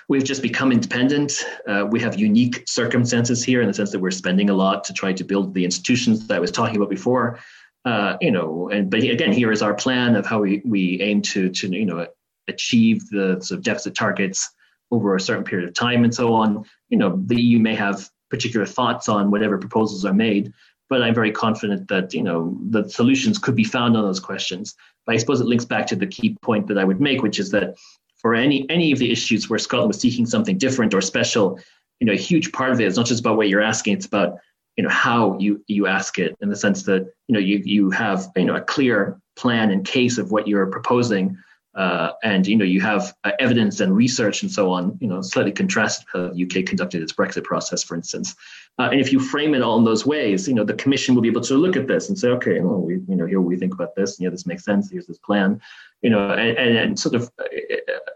we've 0.10 0.24
just 0.24 0.42
become 0.42 0.72
independent, 0.72 1.46
uh, 1.68 1.86
we 1.90 2.00
have 2.00 2.20
unique 2.20 2.64
circumstances 2.66 3.44
here 3.44 3.62
in 3.62 3.68
the 3.68 3.74
sense 3.74 3.92
that 3.92 4.00
we're 4.00 4.12
spending 4.12 4.50
a 4.50 4.54
lot 4.54 4.84
to 4.86 4.94
try 4.94 5.14
to 5.14 5.24
build 5.24 5.54
the 5.54 5.66
institutions 5.66 6.28
that 6.28 6.36
I 6.36 6.40
was 6.40 6.52
talking 6.52 6.76
about 6.76 6.90
before, 6.90 7.40
uh, 7.88 8.18
you 8.20 8.32
know, 8.32 8.70
and 8.70 8.92
but 8.92 9.02
again, 9.02 9.32
here 9.32 9.50
is 9.50 9.62
our 9.62 9.74
plan 9.74 10.18
of 10.18 10.26
how 10.26 10.42
we, 10.42 10.62
we 10.66 11.00
aim 11.02 11.22
to, 11.22 11.50
to, 11.50 11.70
you 11.70 11.86
know, 11.86 12.06
achieve 12.50 13.08
the 13.10 13.40
sort 13.40 13.60
of 13.60 13.64
deficit 13.64 13.96
targets 13.96 14.50
over 14.92 15.16
a 15.16 15.22
certain 15.22 15.46
period 15.46 15.70
of 15.70 15.74
time 15.74 16.04
and 16.04 16.14
so 16.14 16.34
on. 16.34 16.66
You 16.90 16.98
know, 16.98 17.22
the 17.26 17.42
EU 17.42 17.60
may 17.60 17.76
have 17.76 18.10
particular 18.30 18.66
thoughts 18.66 19.08
on 19.08 19.32
whatever 19.32 19.58
proposals 19.58 20.04
are 20.04 20.14
made, 20.14 20.52
but 20.90 21.02
I'm 21.02 21.16
very 21.16 21.32
confident 21.32 21.88
that 21.88 22.14
you 22.14 22.24
know 22.24 22.58
the 22.70 22.90
solutions 22.90 23.38
could 23.38 23.56
be 23.56 23.64
found 23.64 23.96
on 23.96 24.04
those 24.04 24.20
questions. 24.20 24.76
But 25.06 25.16
I 25.16 25.18
suppose 25.20 25.40
it 25.40 25.48
links 25.48 25.66
back 25.66 25.88
to 25.88 25.96
the 25.96 26.08
key 26.08 26.36
point 26.42 26.68
that 26.68 26.78
I 26.78 26.84
would 26.84 27.00
make, 27.00 27.22
which 27.22 27.40
is 27.40 27.52
that 27.52 27.78
for 28.18 28.36
any 28.36 28.70
any 28.70 28.92
of 28.92 29.00
the 29.00 29.14
issues 29.14 29.50
where 29.50 29.60
Scotland 29.60 29.88
was 29.88 30.02
seeking 30.02 30.26
something 30.26 30.58
different 30.58 30.94
or 30.94 31.00
special, 31.00 31.58
you 32.02 32.08
know, 32.08 32.14
a 32.14 32.18
huge 32.18 32.52
part 32.52 32.72
of 32.74 32.82
it 32.82 32.88
is 32.88 32.98
not 32.98 33.06
just 33.06 33.22
about 33.22 33.38
what 33.38 33.48
you're 33.48 33.62
asking; 33.62 33.94
it's 33.94 34.06
about 34.06 34.40
you 34.78 34.84
know 34.84 34.90
how 34.90 35.38
you 35.40 35.64
you 35.68 35.88
ask 35.88 36.20
it 36.20 36.38
in 36.42 36.50
the 36.50 36.56
sense 36.56 36.84
that 36.84 37.02
you 37.28 37.34
know 37.34 37.40
you 37.40 37.62
you 37.66 37.90
have 37.90 38.28
you 38.36 38.46
know 38.46 38.56
a 38.56 38.62
clear 38.62 39.20
plan 39.36 39.72
and 39.72 39.86
case 39.86 40.18
of 40.18 40.32
what 40.32 40.48
you're 40.48 40.68
proposing 40.68 41.38
uh, 41.76 42.12
and 42.24 42.48
you 42.48 42.56
know 42.56 42.66
you 42.66 42.82
have 42.82 43.14
uh, 43.24 43.32
evidence 43.40 43.80
and 43.80 43.96
research 43.96 44.42
and 44.44 44.52
so 44.52 44.72
on 44.72 44.98
you 45.02 45.08
know 45.08 45.22
slightly 45.22 45.52
contrast 45.52 46.06
how 46.14 46.30
the 46.30 46.44
uk 46.44 46.66
conducted 46.66 47.02
its 47.02 47.14
brexit 47.14 47.44
process 47.44 47.84
for 47.84 47.96
instance. 47.96 48.36
Uh, 48.80 48.90
and 48.92 49.02
if 49.02 49.12
you 49.12 49.20
frame 49.20 49.56
it 49.56 49.64
all 49.64 49.78
in 49.78 49.84
those 49.84 50.06
ways 50.06 50.48
you 50.48 50.54
know 50.54 50.64
the 50.64 50.74
commission 50.76 51.16
will 51.16 51.22
be 51.22 51.28
able 51.28 51.42
to 51.42 51.56
look 51.56 51.76
at 51.76 51.88
this 51.88 52.10
and 52.10 52.18
say 52.18 52.30
okay 52.30 52.60
well 52.60 52.80
we 52.80 52.94
you 53.08 53.16
know 53.16 53.26
here 53.26 53.42
we 53.42 53.58
think 53.58 53.74
about 53.74 53.96
this 53.96 54.20
you 54.20 54.26
know 54.26 54.32
this 54.32 54.46
makes 54.46 54.64
sense 54.64 54.92
here's 54.92 55.08
this 55.08 55.18
plan 55.18 55.60
you 56.02 56.10
know 56.10 56.32
and, 56.32 56.58
and, 56.58 56.78
and 56.78 57.00
sort 57.00 57.16
of 57.16 57.32
uh, 57.40 57.46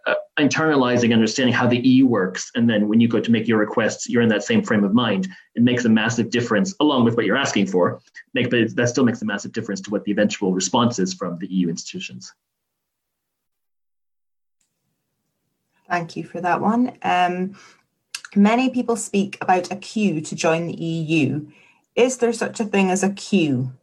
uh, 0.05 0.16
internalizing 0.42 1.14
understanding 1.14 1.54
how 1.54 1.68
the 1.68 1.78
eu 1.78 2.06
works 2.06 2.52
and 2.56 2.70
then 2.70 2.88
when 2.88 3.00
you 3.00 3.08
go 3.08 3.20
to 3.20 3.32
make 3.32 3.48
your 3.48 3.58
requests 3.58 4.10
you're 4.10 4.22
in 4.22 4.30
that 4.30 4.44
same 4.44 4.62
frame 4.62 4.84
of 4.84 4.94
mind 4.94 5.28
it 5.56 5.64
makes 5.64 5.86
a 5.86 5.89
massive 5.89 6.30
difference 6.30 6.74
along 6.80 7.04
with 7.06 7.16
what 7.16 7.26
you're 7.26 7.38
asking 7.38 7.66
for 7.66 8.02
make 8.34 8.50
but 8.50 8.76
that 8.76 8.89
still 8.89 9.04
makes 9.04 9.22
a 9.22 9.26
massive 9.26 9.52
difference 9.52 9.82
to 9.82 9.89
what 9.89 10.04
the 10.04 10.12
eventual 10.12 10.54
response 10.54 11.00
is 11.00 11.14
from 11.14 11.38
the 11.39 11.48
eu 11.48 11.70
institutions 11.70 12.34
Thank 15.92 16.16
you 16.16 16.24
for 16.24 16.39
that 16.39 16.62
one. 16.62 16.98
Um, 17.04 17.58
many 18.34 18.70
people 18.70 18.96
speak 18.96 19.38
about 19.42 19.74
a 19.74 19.76
queue 19.76 20.22
to 20.22 20.36
join 20.36 20.68
the 20.68 20.74
EU. 20.74 21.48
Is 21.96 22.16
there 22.18 22.32
such 22.32 22.62
a 22.62 22.66
thing 22.66 22.89
as 22.89 23.04
a 23.04 23.10
queue? 23.10 23.74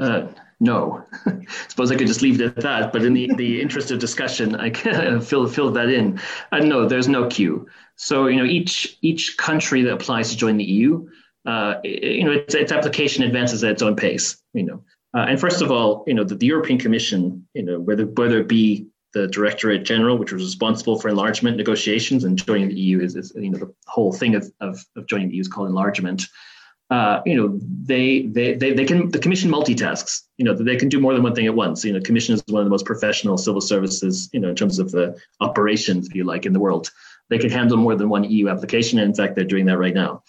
Uh, 0.00 0.26
no. 0.60 1.04
I 1.26 1.38
suppose 1.68 1.90
I 1.90 1.96
could 1.96 2.06
just 2.06 2.22
leave 2.22 2.40
it 2.40 2.44
at 2.44 2.62
that. 2.62 2.92
But 2.92 3.04
in 3.04 3.12
the, 3.12 3.30
the 3.36 3.60
interest 3.60 3.90
of 3.90 3.98
discussion, 3.98 4.56
I 4.56 4.70
can 4.70 5.20
fill 5.30 5.46
fill 5.48 5.70
that 5.72 5.88
in. 5.88 6.20
Uh, 6.52 6.58
no, 6.58 6.88
there's 6.88 7.08
no 7.08 7.26
queue. 7.28 7.66
So 7.96 8.26
you 8.26 8.36
know, 8.36 8.44
each 8.44 8.98
each 9.02 9.36
country 9.36 9.82
that 9.82 9.92
applies 9.92 10.30
to 10.30 10.36
join 10.36 10.56
the 10.56 10.64
EU, 10.64 11.08
uh, 11.44 11.76
you 11.84 12.24
know, 12.24 12.32
its, 12.32 12.54
its 12.54 12.72
application 12.72 13.22
advances 13.22 13.62
at 13.64 13.72
its 13.72 13.82
own 13.82 13.96
pace. 13.96 14.36
You 14.54 14.64
know, 14.64 14.84
uh, 15.14 15.26
and 15.28 15.40
first 15.40 15.62
of 15.62 15.70
all, 15.70 16.04
you 16.06 16.14
know, 16.14 16.24
the, 16.24 16.34
the 16.34 16.46
European 16.46 16.78
Commission, 16.78 17.46
you 17.54 17.62
know, 17.62 17.80
whether 17.80 18.06
whether 18.06 18.40
it 18.40 18.48
be 18.48 18.86
the 19.12 19.26
Directorate 19.28 19.84
General, 19.84 20.18
which 20.18 20.32
was 20.32 20.42
responsible 20.42 21.00
for 21.00 21.08
enlargement 21.08 21.56
negotiations 21.56 22.24
and 22.24 22.36
joining 22.36 22.68
the 22.68 22.78
EU 22.78 23.00
is, 23.00 23.16
is 23.16 23.32
you 23.34 23.50
know 23.50 23.58
the 23.58 23.74
whole 23.86 24.12
thing 24.12 24.34
of, 24.34 24.50
of, 24.60 24.84
of 24.94 25.06
joining 25.06 25.28
the 25.28 25.36
EU 25.36 25.40
is 25.40 25.48
called 25.48 25.68
enlargement. 25.68 26.26
Uh, 26.88 27.20
you 27.26 27.34
know, 27.34 27.58
they, 27.82 28.22
they 28.26 28.54
they 28.54 28.72
they 28.72 28.84
can 28.84 29.10
the 29.10 29.18
commission 29.18 29.50
multitasks. 29.50 30.22
You 30.38 30.44
know, 30.44 30.54
they 30.54 30.76
can 30.76 30.88
do 30.88 31.00
more 31.00 31.14
than 31.14 31.22
one 31.22 31.34
thing 31.34 31.46
at 31.46 31.54
once. 31.54 31.84
You 31.84 31.92
know, 31.92 32.00
commission 32.00 32.34
is 32.34 32.44
one 32.46 32.60
of 32.60 32.66
the 32.66 32.70
most 32.70 32.86
professional 32.86 33.36
civil 33.36 33.60
services. 33.60 34.30
You 34.32 34.40
know, 34.40 34.50
in 34.50 34.56
terms 34.56 34.78
of 34.78 34.92
the 34.92 35.18
operations, 35.40 36.06
if 36.08 36.14
you 36.14 36.24
like, 36.24 36.46
in 36.46 36.52
the 36.52 36.60
world. 36.60 36.90
They 37.28 37.38
can 37.38 37.50
handle 37.50 37.76
more 37.76 37.96
than 37.96 38.08
one 38.08 38.22
EU 38.22 38.48
application, 38.48 39.00
and 39.00 39.08
in 39.08 39.14
fact, 39.14 39.34
they're 39.34 39.44
doing 39.44 39.66
that 39.66 39.78
right 39.78 39.94
now 39.94 40.22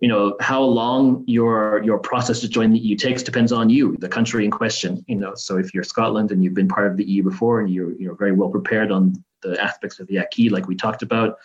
you 0.00 0.08
know 0.08 0.36
how 0.40 0.62
long 0.62 1.24
your 1.26 1.82
your 1.82 1.98
process 1.98 2.40
to 2.40 2.48
join 2.48 2.72
the 2.72 2.78
EU 2.78 2.96
takes 2.96 3.22
depends 3.22 3.52
on 3.52 3.68
you, 3.68 3.96
the 3.98 4.08
country 4.08 4.44
in 4.44 4.50
question. 4.50 5.04
You 5.08 5.16
know, 5.16 5.34
so 5.34 5.58
if 5.58 5.74
you're 5.74 5.82
Scotland 5.82 6.30
and 6.30 6.42
you've 6.42 6.54
been 6.54 6.68
part 6.68 6.86
of 6.86 6.96
the 6.96 7.04
EU 7.04 7.22
before 7.22 7.60
and 7.60 7.70
you're 7.70 7.92
you're 7.98 8.14
very 8.14 8.32
well 8.32 8.48
prepared 8.48 8.92
on 8.92 9.14
the 9.42 9.60
aspects 9.60 9.98
of 9.98 10.06
the 10.06 10.18
acquis, 10.18 10.50
like 10.50 10.68
we 10.68 10.76
talked 10.76 11.02
about 11.02 11.38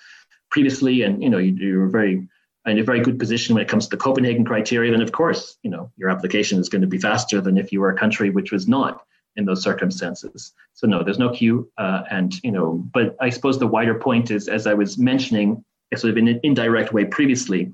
previously, 0.52 1.02
and 1.02 1.24
you 1.24 1.30
know 1.30 1.40
you, 1.40 1.54
you're 1.56 1.88
very 1.88 2.28
in 2.66 2.80
a 2.80 2.84
very 2.84 3.02
good 3.02 3.20
position 3.20 3.56
when 3.56 3.62
it 3.62 3.68
comes 3.68 3.86
to 3.86 3.90
the 3.90 4.02
Copenhagen 4.02 4.46
criteria, 4.46 4.92
then 4.92 5.02
of 5.02 5.12
course 5.12 5.58
you 5.64 5.70
know 5.70 5.92
your 5.98 6.10
application 6.10 6.60
is 6.60 6.70
going 6.70 6.82
to 6.82 6.88
be 6.88 6.98
faster 6.98 7.42
than 7.42 7.58
if 7.58 7.72
you 7.72 7.82
were 7.82 7.90
a 7.90 7.98
country 7.98 8.30
which 8.30 8.52
was 8.52 8.68
not 8.68 9.06
in 9.36 9.46
those 9.46 9.64
circumstances. 9.64 10.54
So 10.74 10.88
no, 10.88 11.04
there's 11.04 11.20
no 11.20 11.32
queue, 11.32 11.72
uh, 11.78 12.04
and 12.10 12.34
you 12.44 12.52
know, 12.52 12.84
but 12.94 13.16
I 13.20 13.30
suppose 13.30 13.60
the 13.60 13.68
wider 13.68 13.96
point 13.96 14.32
is, 14.32 14.48
as 14.48 14.68
I 14.68 14.74
was 14.74 14.98
mentioning, 14.98 15.64
sort 15.96 16.12
of 16.12 16.18
in 16.18 16.28
an 16.28 16.40
indirect 16.44 16.92
way 16.94 17.06
previously 17.06 17.72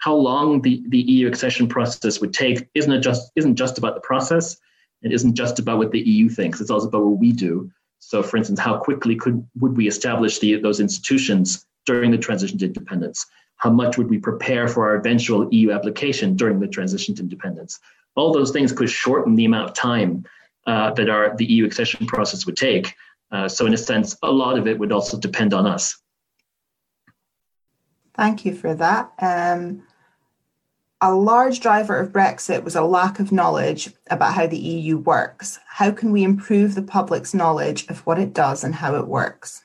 how 0.00 0.14
long 0.14 0.62
the, 0.62 0.82
the 0.88 0.98
EU 0.98 1.28
accession 1.28 1.68
process 1.68 2.20
would 2.20 2.32
take 2.32 2.68
isn't 2.74 3.02
just 3.02 3.30
isn't 3.36 3.56
just 3.56 3.78
about 3.78 3.94
the 3.94 4.00
process. 4.00 4.56
It 5.02 5.12
isn't 5.12 5.34
just 5.34 5.58
about 5.58 5.78
what 5.78 5.92
the 5.92 6.00
EU 6.00 6.28
thinks. 6.28 6.60
It's 6.60 6.70
also 6.70 6.88
about 6.88 7.04
what 7.04 7.18
we 7.18 7.32
do. 7.32 7.70
So, 7.98 8.22
for 8.22 8.36
instance, 8.36 8.58
how 8.58 8.78
quickly 8.78 9.14
could 9.16 9.46
would 9.60 9.76
we 9.76 9.86
establish 9.86 10.38
the, 10.38 10.56
those 10.56 10.80
institutions 10.80 11.66
during 11.86 12.10
the 12.10 12.18
transition 12.18 12.58
to 12.58 12.66
independence? 12.66 13.26
How 13.60 13.68
much 13.68 13.98
would 13.98 14.08
we 14.08 14.18
prepare 14.18 14.68
for 14.68 14.88
our 14.88 14.96
eventual 14.96 15.46
EU 15.52 15.70
application 15.70 16.34
during 16.34 16.60
the 16.60 16.66
transition 16.66 17.14
to 17.16 17.22
independence? 17.22 17.78
All 18.14 18.32
those 18.32 18.52
things 18.52 18.72
could 18.72 18.88
shorten 18.88 19.34
the 19.36 19.44
amount 19.44 19.68
of 19.68 19.76
time 19.76 20.24
uh, 20.66 20.92
that 20.94 21.10
our 21.10 21.36
the 21.36 21.44
EU 21.44 21.66
accession 21.66 22.06
process 22.06 22.46
would 22.46 22.56
take. 22.56 22.94
Uh, 23.30 23.48
so, 23.48 23.66
in 23.66 23.74
a 23.74 23.76
sense, 23.76 24.16
a 24.22 24.32
lot 24.32 24.58
of 24.58 24.66
it 24.66 24.78
would 24.78 24.92
also 24.92 25.18
depend 25.18 25.52
on 25.52 25.66
us. 25.66 25.98
Thank 28.14 28.46
you 28.46 28.54
for 28.54 28.74
that. 28.74 29.12
Um, 29.18 29.82
a 31.02 31.14
large 31.14 31.60
driver 31.60 31.98
of 31.98 32.12
Brexit 32.12 32.64
was 32.64 32.76
a 32.76 32.82
lack 32.82 33.20
of 33.20 33.30
knowledge 33.30 33.90
about 34.10 34.32
how 34.32 34.46
the 34.46 34.58
EU 34.58 34.96
works. 34.96 35.58
How 35.66 35.90
can 35.90 36.12
we 36.12 36.24
improve 36.24 36.74
the 36.74 36.82
public's 36.82 37.34
knowledge 37.34 37.86
of 37.88 38.00
what 38.06 38.18
it 38.18 38.32
does 38.32 38.64
and 38.64 38.74
how 38.74 38.96
it 38.96 39.06
works? 39.06 39.62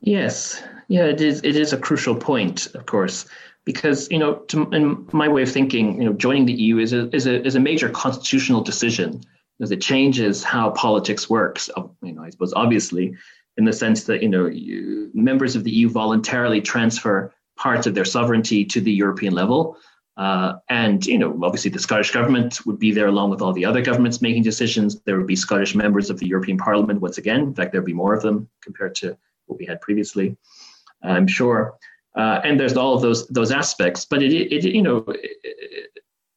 Yes, 0.00 0.62
yeah, 0.90 1.04
it 1.04 1.20
is. 1.20 1.40
It 1.44 1.54
is 1.54 1.72
a 1.72 1.78
crucial 1.78 2.16
point, 2.16 2.66
of 2.74 2.84
course, 2.86 3.24
because 3.64 4.10
you 4.10 4.18
know, 4.18 4.34
to, 4.48 4.68
in 4.70 5.06
my 5.12 5.28
way 5.28 5.42
of 5.42 5.52
thinking, 5.52 6.02
you 6.02 6.04
know, 6.04 6.12
joining 6.12 6.46
the 6.46 6.52
EU 6.52 6.78
is 6.78 6.92
a 6.92 7.08
is 7.14 7.28
a 7.28 7.46
is 7.46 7.54
a 7.54 7.60
major 7.60 7.88
constitutional 7.88 8.60
decision 8.60 9.20
because 9.56 9.70
it 9.70 9.80
changes 9.80 10.42
how 10.42 10.70
politics 10.70 11.30
works. 11.30 11.70
You 12.02 12.12
know, 12.12 12.24
I 12.24 12.30
suppose 12.30 12.52
obviously, 12.54 13.14
in 13.56 13.64
the 13.64 13.72
sense 13.72 14.02
that 14.04 14.20
you 14.20 14.28
know, 14.28 14.46
you, 14.46 15.12
members 15.14 15.54
of 15.54 15.62
the 15.62 15.70
EU 15.70 15.88
voluntarily 15.88 16.60
transfer 16.60 17.32
parts 17.56 17.86
of 17.86 17.94
their 17.94 18.04
sovereignty 18.04 18.64
to 18.64 18.80
the 18.80 18.92
European 18.92 19.32
level. 19.32 19.76
Uh, 20.16 20.54
and 20.68 21.06
you 21.06 21.18
know, 21.18 21.38
obviously, 21.44 21.70
the 21.70 21.78
Scottish 21.78 22.10
government 22.10 22.66
would 22.66 22.80
be 22.80 22.90
there 22.90 23.06
along 23.06 23.30
with 23.30 23.40
all 23.40 23.52
the 23.52 23.64
other 23.64 23.80
governments 23.80 24.20
making 24.20 24.42
decisions. 24.42 25.00
There 25.02 25.16
would 25.16 25.28
be 25.28 25.36
Scottish 25.36 25.76
members 25.76 26.10
of 26.10 26.18
the 26.18 26.26
European 26.26 26.58
Parliament 26.58 27.00
once 27.00 27.16
again. 27.16 27.42
In 27.42 27.54
fact, 27.54 27.70
there'd 27.70 27.84
be 27.84 27.92
more 27.92 28.12
of 28.12 28.22
them 28.22 28.48
compared 28.60 28.96
to 28.96 29.16
what 29.46 29.60
we 29.60 29.66
had 29.66 29.80
previously. 29.80 30.36
I'm 31.02 31.26
sure. 31.26 31.74
Uh, 32.16 32.40
and 32.44 32.58
there's 32.58 32.76
all 32.76 32.94
of 32.94 33.02
those 33.02 33.26
those 33.28 33.52
aspects, 33.52 34.04
but 34.04 34.22
it, 34.22 34.32
it 34.32 34.64
you 34.64 34.82
know, 34.82 35.04
it, 35.08 35.90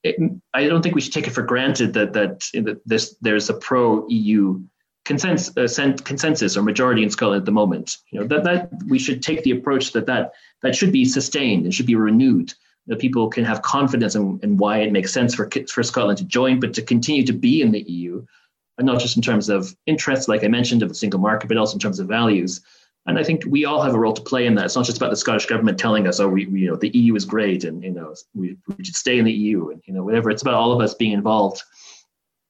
it, 0.03 0.31
I 0.53 0.67
don't 0.67 0.81
think 0.81 0.95
we 0.95 1.01
should 1.01 1.13
take 1.13 1.27
it 1.27 1.31
for 1.31 1.41
granted 1.41 1.93
that 1.93 2.13
that, 2.13 2.47
that 2.53 2.81
this 2.85 3.15
there's 3.21 3.49
a 3.49 3.55
pro 3.55 4.07
EU 4.07 4.61
consensus, 5.05 5.79
uh, 5.79 5.97
consensus 6.03 6.55
or 6.55 6.63
majority 6.63 7.03
in 7.03 7.09
Scotland 7.09 7.41
at 7.41 7.45
the 7.45 7.51
moment. 7.51 7.97
You 8.11 8.19
know 8.19 8.27
that 8.27 8.43
that 8.43 8.69
we 8.87 8.99
should 8.99 9.23
take 9.23 9.43
the 9.43 9.51
approach 9.51 9.91
that 9.93 10.05
that 10.05 10.33
that 10.61 10.75
should 10.75 10.91
be 10.91 11.05
sustained 11.05 11.65
and 11.65 11.73
should 11.73 11.87
be 11.87 11.95
renewed. 11.95 12.53
That 12.87 12.99
people 12.99 13.29
can 13.29 13.45
have 13.45 13.61
confidence 13.61 14.13
in, 14.15 14.39
in 14.43 14.57
why 14.57 14.79
it 14.79 14.91
makes 14.91 15.13
sense 15.13 15.33
for 15.33 15.49
for 15.71 15.83
Scotland 15.83 16.17
to 16.19 16.25
join, 16.25 16.59
but 16.59 16.73
to 16.75 16.81
continue 16.81 17.25
to 17.25 17.33
be 17.33 17.61
in 17.61 17.71
the 17.71 17.81
EU, 17.81 18.25
and 18.77 18.85
not 18.85 18.99
just 18.99 19.15
in 19.15 19.23
terms 19.23 19.49
of 19.49 19.75
interests, 19.85 20.27
like 20.27 20.43
I 20.43 20.49
mentioned, 20.49 20.83
of 20.83 20.89
the 20.89 20.95
single 20.95 21.19
market, 21.19 21.47
but 21.47 21.57
also 21.57 21.75
in 21.75 21.79
terms 21.79 21.99
of 21.99 22.07
values. 22.07 22.61
And 23.05 23.19
I 23.19 23.23
think 23.23 23.43
we 23.45 23.65
all 23.65 23.81
have 23.81 23.93
a 23.93 23.99
role 23.99 24.13
to 24.13 24.21
play 24.21 24.45
in 24.45 24.55
that. 24.55 24.65
It's 24.65 24.75
not 24.75 24.85
just 24.85 24.97
about 24.97 25.09
the 25.09 25.17
Scottish 25.17 25.45
government 25.45 25.77
telling 25.77 26.07
us, 26.07 26.19
"Oh, 26.19 26.29
we, 26.29 26.45
we 26.45 26.61
you 26.61 26.69
know, 26.69 26.77
the 26.77 26.89
EU 26.89 27.15
is 27.15 27.25
great, 27.25 27.65
and 27.65 27.83
you 27.83 27.91
know, 27.91 28.15
we, 28.33 28.57
we 28.67 28.83
should 28.83 28.95
stay 28.95 29.19
in 29.19 29.25
the 29.25 29.31
EU," 29.31 29.69
and 29.69 29.81
you 29.85 29.93
know, 29.93 30.03
whatever. 30.03 30.29
It's 30.29 30.41
about 30.41 30.53
all 30.53 30.71
of 30.71 30.79
us 30.79 30.93
being 30.93 31.11
involved. 31.11 31.61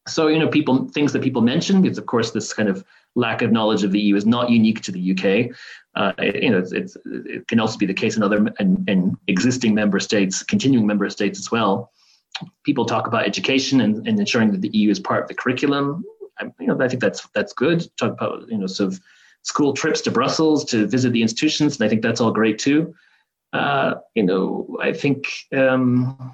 So 0.08 0.28
you 0.28 0.38
know, 0.38 0.47
people 0.47 0.88
things 0.89 1.12
that 1.14 1.24
people 1.24 1.41
mention 1.41 1.82
because, 1.82 1.97
of 1.97 2.06
course, 2.06 2.32
this 2.32 2.54
kind 2.54 2.70
of 2.70 2.86
lack 3.16 3.41
of 3.41 3.51
knowledge 3.51 3.84
of 3.84 3.91
the 3.91 3.99
EU 3.99 4.16
is 4.16 4.26
not 4.26 4.49
unique 4.49 4.82
to 4.82 4.91
the 4.91 5.12
UK. 5.12 5.56
Uh, 5.95 6.14
you 6.20 6.49
know, 6.49 6.60
it's, 6.60 6.72
it's, 6.72 6.97
it 7.06 7.47
can 7.47 7.60
also 7.60 7.78
be 7.78 7.86
the 7.86 7.93
case 7.93 8.18
in 8.18 8.24
other 8.24 8.47
and, 8.60 8.84
and 8.89 9.16
existing 9.28 9.76
member 9.76 9.99
states, 9.99 10.41
continuing 10.43 10.88
member 10.88 11.10
states 11.10 11.39
as 11.39 11.51
well. 11.51 11.91
People 12.64 12.86
talk 12.86 13.06
about 13.06 13.26
education 13.26 13.82
and, 13.82 14.08
and 14.08 14.20
ensuring 14.20 14.51
that 14.51 14.62
the 14.62 14.70
EU 14.70 14.89
is 14.89 14.99
part 14.99 15.22
of 15.22 15.28
the 15.28 15.36
curriculum. 15.36 16.04
I, 16.39 16.45
you 16.60 16.68
know, 16.68 16.80
I 16.80 16.88
think 16.88 17.01
that's 17.01 17.28
that's 17.36 17.54
good. 17.54 17.88
Talk 17.97 18.14
about 18.14 18.49
you 18.49 18.58
know, 18.58 18.68
sort 18.68 18.93
of 18.93 18.99
school 19.43 19.73
trips 19.73 20.01
to 20.01 20.11
Brussels 20.11 20.65
to 20.65 20.87
visit 20.87 21.11
the 21.11 21.21
institutions, 21.21 21.77
and 21.77 21.85
I 21.85 21.89
think 21.89 22.01
that's 22.01 22.21
all 22.21 22.31
great 22.31 22.57
too. 22.57 22.95
Uh, 23.51 23.95
you 24.15 24.23
know, 24.23 24.77
I 24.81 24.93
think 24.93 25.27
um, 25.55 26.33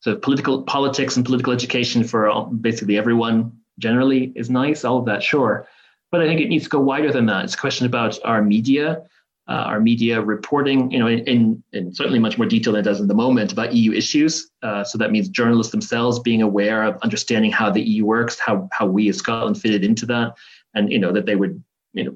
so 0.00 0.16
political 0.16 0.62
politics 0.64 1.16
and 1.16 1.24
political 1.24 1.52
education 1.52 2.04
for 2.04 2.28
all, 2.28 2.46
basically 2.46 2.98
everyone 2.98 3.52
generally 3.78 4.32
is 4.36 4.50
nice. 4.50 4.84
All 4.84 4.98
of 4.98 5.06
that, 5.06 5.22
sure, 5.22 5.66
but 6.10 6.20
I 6.20 6.26
think 6.26 6.40
it 6.40 6.48
needs 6.48 6.64
to 6.64 6.70
go 6.70 6.80
wider 6.80 7.10
than 7.10 7.26
that. 7.26 7.44
It's 7.44 7.54
a 7.54 7.58
question 7.58 7.86
about 7.86 8.18
our 8.24 8.42
media. 8.42 9.02
Uh, 9.50 9.64
our 9.64 9.80
media 9.80 10.20
reporting, 10.20 10.90
you 10.90 10.98
know, 10.98 11.08
in, 11.08 11.62
in 11.72 11.94
certainly 11.94 12.18
much 12.18 12.36
more 12.36 12.46
detail 12.46 12.74
than 12.74 12.80
it 12.80 12.84
does 12.84 13.00
in 13.00 13.08
the 13.08 13.14
moment 13.14 13.50
about 13.50 13.72
EU 13.72 13.92
issues. 13.92 14.50
Uh, 14.62 14.84
so 14.84 14.98
that 14.98 15.10
means 15.10 15.26
journalists 15.30 15.70
themselves 15.70 16.18
being 16.18 16.42
aware 16.42 16.82
of 16.82 16.98
understanding 17.00 17.50
how 17.50 17.70
the 17.70 17.80
EU 17.80 18.04
works, 18.04 18.38
how 18.38 18.68
how 18.72 18.84
we 18.84 19.08
as 19.08 19.16
Scotland 19.16 19.58
fitted 19.58 19.84
into 19.84 20.04
that, 20.04 20.34
and 20.74 20.92
you 20.92 20.98
know 20.98 21.12
that 21.12 21.24
they 21.24 21.34
would, 21.34 21.64
you 21.94 22.04
know, 22.04 22.14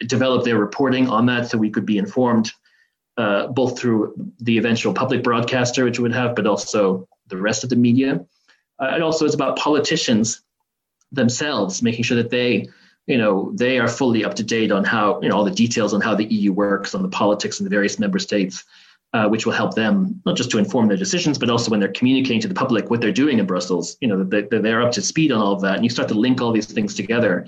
develop 0.00 0.44
their 0.44 0.58
reporting 0.58 1.08
on 1.08 1.26
that 1.26 1.50
so 1.50 1.58
we 1.58 1.70
could 1.70 1.86
be 1.86 1.98
informed 1.98 2.52
uh, 3.16 3.46
both 3.48 3.78
through 3.78 4.14
the 4.40 4.58
eventual 4.58 4.92
public 4.92 5.22
broadcaster, 5.22 5.84
which 5.84 5.98
would 5.98 6.12
have, 6.12 6.34
but 6.34 6.46
also 6.46 7.08
the 7.28 7.36
rest 7.36 7.64
of 7.64 7.70
the 7.70 7.76
media. 7.76 8.24
Uh, 8.78 8.94
it 8.96 9.02
also 9.02 9.24
it's 9.24 9.34
about 9.34 9.56
politicians 9.56 10.42
themselves, 11.12 11.82
making 11.82 12.02
sure 12.02 12.16
that 12.16 12.30
they, 12.30 12.68
you 13.06 13.18
know, 13.18 13.52
they 13.54 13.78
are 13.78 13.88
fully 13.88 14.24
up 14.24 14.34
to 14.34 14.42
date 14.42 14.72
on 14.72 14.82
how, 14.82 15.20
you 15.20 15.28
know, 15.28 15.36
all 15.36 15.44
the 15.44 15.50
details 15.50 15.94
on 15.94 16.00
how 16.00 16.14
the 16.14 16.24
EU 16.24 16.52
works, 16.52 16.94
on 16.94 17.02
the 17.02 17.08
politics 17.08 17.60
in 17.60 17.64
the 17.64 17.70
various 17.70 17.98
member 17.98 18.18
states, 18.18 18.64
uh, 19.12 19.28
which 19.28 19.46
will 19.46 19.52
help 19.52 19.74
them 19.74 20.20
not 20.26 20.36
just 20.36 20.50
to 20.50 20.58
inform 20.58 20.88
their 20.88 20.96
decisions, 20.96 21.38
but 21.38 21.48
also 21.48 21.70
when 21.70 21.78
they're 21.78 21.92
communicating 21.92 22.40
to 22.40 22.48
the 22.48 22.54
public 22.54 22.90
what 22.90 23.00
they're 23.00 23.12
doing 23.12 23.38
in 23.38 23.46
Brussels, 23.46 23.96
you 24.00 24.08
know, 24.08 24.24
that 24.24 24.50
they're 24.50 24.82
up 24.82 24.90
to 24.90 25.00
speed 25.00 25.30
on 25.30 25.40
all 25.40 25.52
of 25.52 25.60
that. 25.60 25.76
And 25.76 25.84
you 25.84 25.90
start 25.90 26.08
to 26.08 26.14
link 26.14 26.40
all 26.40 26.50
these 26.50 26.66
things 26.66 26.94
together 26.94 27.46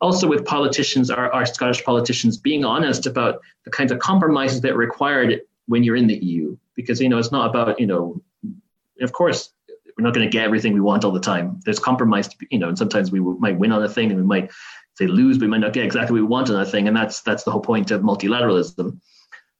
also 0.00 0.26
with 0.26 0.44
politicians, 0.44 1.10
our, 1.10 1.32
our 1.32 1.46
Scottish 1.46 1.84
politicians 1.84 2.36
being 2.36 2.64
honest 2.64 3.06
about 3.06 3.40
the 3.64 3.70
kinds 3.70 3.92
of 3.92 3.98
compromises 3.98 4.60
that 4.60 4.72
are 4.72 4.76
required 4.76 5.40
when 5.66 5.82
you're 5.82 5.96
in 5.96 6.06
the 6.06 6.16
EU. 6.16 6.56
Because, 6.74 7.00
you 7.00 7.08
know, 7.08 7.18
it's 7.18 7.32
not 7.32 7.50
about, 7.50 7.80
you 7.80 7.86
know, 7.86 8.20
of 9.00 9.12
course, 9.12 9.50
we're 9.96 10.04
not 10.04 10.14
going 10.14 10.26
to 10.26 10.30
get 10.30 10.44
everything 10.44 10.72
we 10.72 10.80
want 10.80 11.04
all 11.04 11.10
the 11.10 11.20
time. 11.20 11.60
There's 11.64 11.78
compromise, 11.78 12.32
be, 12.32 12.46
you 12.50 12.58
know, 12.58 12.68
and 12.68 12.78
sometimes 12.78 13.10
we 13.10 13.20
might 13.20 13.58
win 13.58 13.72
on 13.72 13.82
a 13.82 13.88
thing 13.88 14.10
and 14.10 14.20
we 14.20 14.26
might 14.26 14.50
say 14.96 15.06
lose, 15.06 15.38
we 15.38 15.46
might 15.46 15.58
not 15.58 15.72
get 15.72 15.84
exactly 15.84 16.20
what 16.20 16.26
we 16.26 16.28
want 16.28 16.50
on 16.50 16.60
a 16.60 16.66
thing. 16.66 16.86
And 16.86 16.96
that's, 16.96 17.20
that's 17.22 17.42
the 17.42 17.50
whole 17.50 17.60
point 17.60 17.90
of 17.90 18.02
multilateralism. 18.02 19.00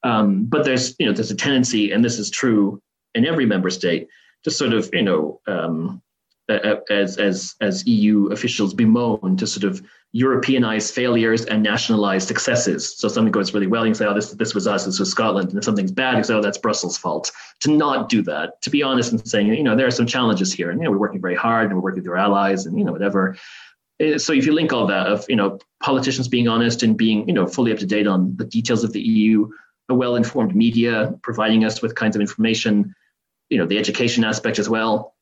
Um, 0.03 0.45
but 0.45 0.63
there's, 0.63 0.95
you 0.97 1.05
know, 1.05 1.13
there's 1.13 1.31
a 1.31 1.35
tendency, 1.35 1.91
and 1.91 2.03
this 2.03 2.19
is 2.19 2.29
true 2.29 2.81
in 3.15 3.25
every 3.25 3.45
member 3.45 3.69
state, 3.69 4.07
to 4.43 4.51
sort 4.51 4.71
of, 4.71 4.89
you 4.93 5.01
know, 5.01 5.41
um, 5.47 6.01
as 6.49 7.17
as 7.17 7.55
as 7.61 7.85
EU 7.87 8.27
officials 8.27 8.73
bemoan 8.73 9.37
to 9.37 9.47
sort 9.47 9.63
of 9.63 9.81
Europeanize 10.15 10.91
failures 10.91 11.45
and 11.45 11.61
nationalize 11.61 12.25
successes. 12.25 12.97
So 12.97 13.07
something 13.07 13.31
goes 13.31 13.53
really 13.53 13.67
well, 13.67 13.85
you 13.85 13.93
say, 13.93 14.05
"Oh, 14.07 14.13
this 14.15 14.31
this 14.31 14.55
was 14.55 14.65
us, 14.65 14.85
this 14.85 14.99
was 14.99 15.11
Scotland," 15.11 15.49
and 15.49 15.57
if 15.59 15.63
something's 15.63 15.91
bad, 15.91 16.17
you 16.17 16.23
say, 16.23 16.33
"Oh, 16.33 16.41
that's 16.41 16.57
Brussels' 16.57 16.97
fault." 16.97 17.31
To 17.61 17.71
not 17.71 18.09
do 18.09 18.23
that, 18.23 18.61
to 18.63 18.71
be 18.71 18.81
honest 18.81 19.11
and 19.11 19.27
saying, 19.27 19.47
you 19.47 19.63
know, 19.63 19.75
there 19.75 19.85
are 19.85 19.91
some 19.91 20.07
challenges 20.07 20.51
here, 20.51 20.71
and 20.71 20.79
you 20.79 20.85
know, 20.85 20.91
we're 20.91 20.97
working 20.97 21.21
very 21.21 21.35
hard, 21.35 21.67
and 21.67 21.75
we're 21.75 21.83
working 21.83 22.01
with 22.01 22.09
our 22.09 22.17
allies, 22.17 22.65
and 22.65 22.77
you 22.77 22.83
know, 22.83 22.91
whatever. 22.91 23.37
Eh, 23.99 24.17
so 24.17 24.33
if 24.33 24.45
you 24.47 24.53
link 24.53 24.73
all 24.73 24.87
that 24.87 25.07
of 25.07 25.25
you 25.29 25.35
know 25.35 25.59
politicians 25.83 26.27
being 26.27 26.47
honest 26.47 26.81
and 26.81 26.97
being 26.97 27.27
you 27.27 27.33
know 27.33 27.45
fully 27.45 27.71
up 27.71 27.77
to 27.77 27.85
date 27.85 28.07
on 28.07 28.35
the 28.37 28.45
details 28.45 28.83
of 28.83 28.93
the 28.93 29.01
EU, 29.01 29.47
a 29.89 29.93
well-informed 29.93 30.55
media 30.55 31.13
providing 31.21 31.65
us 31.65 31.83
with 31.83 31.93
kinds 31.93 32.15
of 32.15 32.21
information, 32.21 32.95
you 33.49 33.59
know, 33.59 33.67
the 33.67 33.77
education 33.77 34.23
aspect 34.23 34.57
as 34.57 34.69
well 34.69 35.13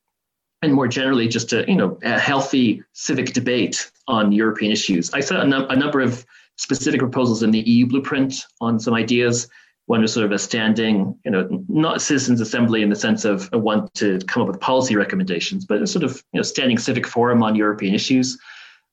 and 0.62 0.74
more 0.74 0.88
generally, 0.88 1.28
just 1.28 1.52
a 1.52 1.64
you 1.68 1.76
know 1.76 1.98
a 2.02 2.18
healthy 2.18 2.82
civic 2.92 3.32
debate 3.32 3.90
on 4.06 4.32
European 4.32 4.72
issues. 4.72 5.12
I 5.12 5.20
saw 5.20 5.40
a, 5.40 5.46
num- 5.46 5.70
a 5.70 5.76
number 5.76 6.00
of 6.00 6.24
specific 6.56 7.00
proposals 7.00 7.42
in 7.42 7.50
the 7.50 7.60
EU 7.60 7.86
blueprint 7.86 8.34
on 8.60 8.80
some 8.80 8.94
ideas. 8.94 9.48
One 9.86 10.02
was 10.02 10.12
sort 10.12 10.26
of 10.26 10.32
a 10.32 10.38
standing, 10.38 11.18
you 11.24 11.30
know, 11.30 11.64
not 11.68 12.02
citizens 12.02 12.42
assembly 12.42 12.82
in 12.82 12.90
the 12.90 12.96
sense 12.96 13.24
of 13.24 13.48
a 13.52 13.58
one 13.58 13.88
to 13.94 14.18
come 14.26 14.42
up 14.42 14.48
with 14.48 14.60
policy 14.60 14.96
recommendations, 14.96 15.64
but 15.64 15.80
a 15.80 15.86
sort 15.86 16.04
of 16.04 16.22
you 16.32 16.38
know 16.38 16.42
standing 16.42 16.78
civic 16.78 17.06
forum 17.06 17.42
on 17.42 17.54
European 17.54 17.94
issues, 17.94 18.36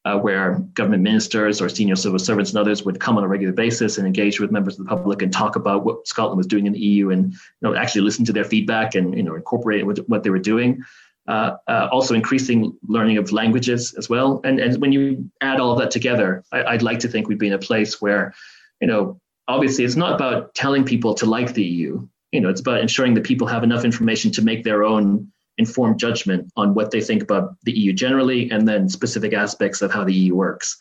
uh, 0.06 0.18
where 0.18 0.60
government 0.76 1.02
ministers 1.02 1.62
or 1.62 1.68
senior 1.68 1.96
civil 1.96 2.20
servants 2.20 2.52
and 2.52 2.60
others 2.60 2.84
would 2.84 3.00
come 3.00 3.18
on 3.18 3.24
a 3.24 3.28
regular 3.28 3.52
basis 3.52 3.98
and 3.98 4.06
engage 4.06 4.40
with 4.40 4.52
members 4.52 4.80
of 4.80 4.86
the 4.86 4.90
public 4.90 5.24
and 5.24 5.34
talk 5.34 5.56
about 5.56 5.84
what 5.84 6.08
Scotland 6.08 6.38
was 6.38 6.48
doing 6.48 6.68
in 6.68 6.74
the 6.74 6.80
EU 6.80 7.10
and 7.10 7.34
you 7.34 7.40
know 7.62 7.76
actually 7.76 8.02
listen 8.02 8.24
to 8.24 8.32
their 8.32 8.46
feedback 8.46 8.94
and 8.94 9.18
you 9.18 9.24
know 9.24 9.34
incorporate 9.34 9.84
what 10.08 10.24
they 10.24 10.30
were 10.30 10.40
doing. 10.40 10.82
Uh, 11.28 11.58
uh, 11.68 11.88
also 11.92 12.14
increasing 12.14 12.78
learning 12.88 13.18
of 13.18 13.32
languages 13.32 13.96
as 13.98 14.08
well. 14.08 14.42
And, 14.44 14.60
and 14.60 14.80
when 14.80 14.92
you 14.92 15.28
add 15.42 15.60
all 15.60 15.72
of 15.72 15.80
that 15.80 15.90
together, 15.90 16.44
I, 16.52 16.74
would 16.74 16.84
like 16.84 17.00
to 17.00 17.08
think 17.08 17.28
we'd 17.28 17.40
be 17.40 17.48
in 17.48 17.54
a 17.54 17.58
place 17.58 18.00
where, 18.00 18.36
you 18.80 18.88
know, 18.88 19.20
obviously 19.48 19.86
it's 19.86 19.96
not 19.96 20.14
about 20.14 20.54
telling 20.54 20.84
people 20.84 21.16
to 21.16 21.26
like 21.26 21.56
the 21.56 21.64
EU. 21.64 22.08
You 22.32 22.42
know, 22.42 22.50
it's 22.50 22.62
about 22.62 22.82
ensuring 22.82 23.16
that 23.16 23.24
people 23.24 23.48
have 23.48 23.64
enough 23.64 23.86
information 23.86 24.32
to 24.34 24.44
make 24.44 24.64
their 24.64 24.84
own 24.84 25.32
informed 25.58 25.98
judgment 25.98 26.52
on 26.58 26.76
what 26.76 26.92
they 26.92 27.02
think 27.02 27.24
about 27.24 27.56
the 27.64 27.72
EU 27.72 27.94
generally, 27.94 28.52
and 28.52 28.68
then 28.68 28.88
specific 28.88 29.34
aspects 29.34 29.82
of 29.82 29.92
how 29.92 30.04
the 30.04 30.14
EU 30.14 30.36
works. 30.36 30.78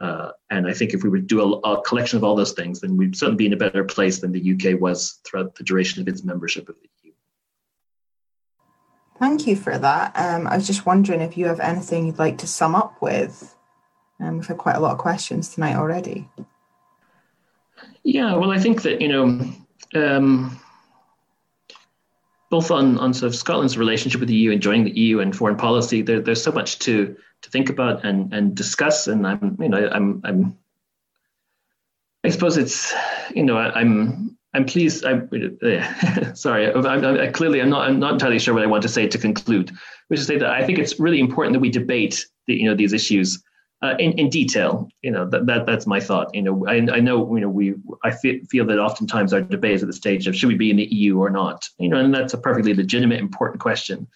Uh, 0.00 0.30
and 0.50 0.68
I 0.68 0.74
think 0.74 0.94
if 0.94 1.02
we 1.02 1.08
would 1.08 1.26
do 1.26 1.40
a, 1.40 1.58
a, 1.68 1.82
collection 1.82 2.18
of 2.18 2.24
all 2.24 2.36
those 2.36 2.52
things, 2.52 2.80
then 2.80 2.96
we'd 2.96 3.16
certainly 3.16 3.36
be 3.36 3.46
in 3.46 3.52
a 3.52 3.56
better 3.56 3.82
place 3.82 4.20
than 4.20 4.30
the 4.30 4.52
UK 4.52 4.80
was 4.80 5.18
throughout 5.24 5.56
the 5.56 5.64
duration 5.64 6.00
of 6.00 6.06
its 6.06 6.22
membership 6.22 6.68
of 6.68 6.76
the 6.76 6.82
EU. 6.82 6.97
Thank 9.18 9.46
you 9.46 9.56
for 9.56 9.76
that. 9.76 10.12
Um, 10.14 10.46
I 10.46 10.56
was 10.56 10.66
just 10.66 10.86
wondering 10.86 11.20
if 11.20 11.36
you 11.36 11.46
have 11.46 11.60
anything 11.60 12.06
you'd 12.06 12.18
like 12.18 12.38
to 12.38 12.46
sum 12.46 12.74
up 12.74 13.02
with. 13.02 13.56
Um, 14.20 14.38
we've 14.38 14.46
had 14.46 14.58
quite 14.58 14.76
a 14.76 14.80
lot 14.80 14.92
of 14.92 14.98
questions 14.98 15.54
tonight 15.54 15.76
already. 15.76 16.28
Yeah, 18.04 18.34
well, 18.36 18.52
I 18.52 18.58
think 18.58 18.82
that 18.82 19.00
you 19.00 19.08
know, 19.08 19.52
um, 19.94 20.58
both 22.48 22.70
on 22.70 22.98
on 22.98 23.12
sort 23.12 23.28
of 23.28 23.36
Scotland's 23.36 23.76
relationship 23.76 24.20
with 24.20 24.28
the 24.28 24.36
EU, 24.36 24.50
enjoying 24.50 24.84
the 24.84 24.98
EU, 24.98 25.20
and 25.20 25.36
foreign 25.36 25.56
policy, 25.56 26.02
there, 26.02 26.20
there's 26.20 26.42
so 26.42 26.52
much 26.52 26.78
to 26.80 27.16
to 27.42 27.50
think 27.50 27.70
about 27.70 28.04
and 28.04 28.32
and 28.32 28.54
discuss. 28.54 29.08
And 29.08 29.26
I'm 29.26 29.56
you 29.60 29.68
know 29.68 29.88
I'm 29.92 30.20
I'm 30.24 30.58
I 32.24 32.30
suppose 32.30 32.56
it's 32.56 32.94
you 33.34 33.42
know 33.42 33.56
I, 33.56 33.80
I'm 33.80 34.37
I'm 34.54 34.64
pleased. 34.64 35.04
I, 35.04 35.20
uh, 35.66 36.34
sorry, 36.34 36.72
I, 36.72 37.26
I, 37.26 37.26
clearly 37.28 37.60
I'm 37.60 37.70
not. 37.70 37.88
I'm 37.88 38.00
not 38.00 38.14
entirely 38.14 38.38
sure 38.38 38.54
what 38.54 38.62
I 38.62 38.66
want 38.66 38.82
to 38.82 38.88
say 38.88 39.06
to 39.06 39.18
conclude. 39.18 39.72
Which 40.08 40.20
is 40.20 40.26
say 40.26 40.38
that 40.38 40.50
I 40.50 40.64
think 40.64 40.78
it's 40.78 40.98
really 40.98 41.20
important 41.20 41.52
that 41.52 41.60
we 41.60 41.70
debate 41.70 42.26
the, 42.46 42.54
you 42.54 42.64
know 42.64 42.74
these 42.74 42.94
issues 42.94 43.42
uh, 43.82 43.94
in, 43.98 44.12
in 44.12 44.28
detail. 44.28 44.88
You 45.02 45.10
know, 45.10 45.28
that, 45.28 45.46
that 45.46 45.66
that's 45.66 45.86
my 45.86 46.00
thought. 46.00 46.34
You 46.34 46.42
know, 46.42 46.66
I, 46.66 46.76
I 46.76 47.00
know, 47.00 47.34
you 47.34 47.40
know, 47.40 47.48
we, 47.48 47.74
I 48.04 48.10
feel, 48.10 48.40
feel 48.50 48.66
that 48.66 48.78
oftentimes 48.78 49.32
our 49.32 49.40
debate 49.40 49.74
is 49.74 49.82
at 49.82 49.88
the 49.88 49.92
stage 49.92 50.26
of 50.26 50.36
should 50.36 50.48
we 50.48 50.56
be 50.56 50.70
in 50.70 50.76
the 50.76 50.86
EU 50.86 51.18
or 51.18 51.30
not? 51.30 51.68
You 51.78 51.88
know, 51.88 51.98
and 51.98 52.14
that's 52.14 52.34
a 52.34 52.38
perfectly 52.38 52.74
legitimate, 52.74 53.20
important 53.20 53.60
question. 53.60 54.06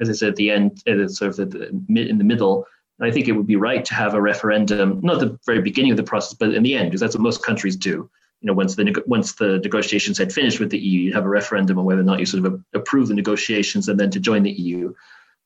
As 0.00 0.08
I 0.08 0.12
said 0.12 0.30
at 0.30 0.36
the 0.36 0.50
end, 0.50 0.82
it's 0.86 1.18
sort 1.18 1.32
of 1.32 1.40
at 1.40 1.50
the, 1.50 1.68
in 1.68 2.18
the 2.18 2.24
middle. 2.24 2.66
I 3.00 3.10
think 3.10 3.28
it 3.28 3.32
would 3.32 3.46
be 3.46 3.56
right 3.56 3.84
to 3.84 3.94
have 3.94 4.14
a 4.14 4.20
referendum, 4.20 5.00
not 5.02 5.20
the 5.20 5.38
very 5.46 5.60
beginning 5.62 5.92
of 5.92 5.96
the 5.96 6.02
process, 6.02 6.34
but 6.34 6.52
in 6.52 6.64
the 6.64 6.74
end, 6.74 6.90
because 6.90 7.00
that's 7.00 7.14
what 7.14 7.22
most 7.22 7.44
countries 7.44 7.76
do. 7.76 8.10
You 8.40 8.46
know, 8.46 8.52
once 8.52 8.76
the 8.76 9.02
once 9.06 9.34
the 9.34 9.58
negotiations 9.58 10.18
had 10.18 10.32
finished 10.32 10.60
with 10.60 10.70
the 10.70 10.78
EU, 10.78 11.00
you 11.00 11.12
have 11.12 11.24
a 11.24 11.28
referendum 11.28 11.78
on 11.78 11.84
whether 11.84 12.00
or 12.00 12.04
not 12.04 12.20
you 12.20 12.26
sort 12.26 12.44
of 12.44 12.62
approve 12.74 13.08
the 13.08 13.14
negotiations 13.14 13.88
and 13.88 13.98
then 13.98 14.10
to 14.10 14.20
join 14.20 14.42
the 14.42 14.52
EU. 14.52 14.94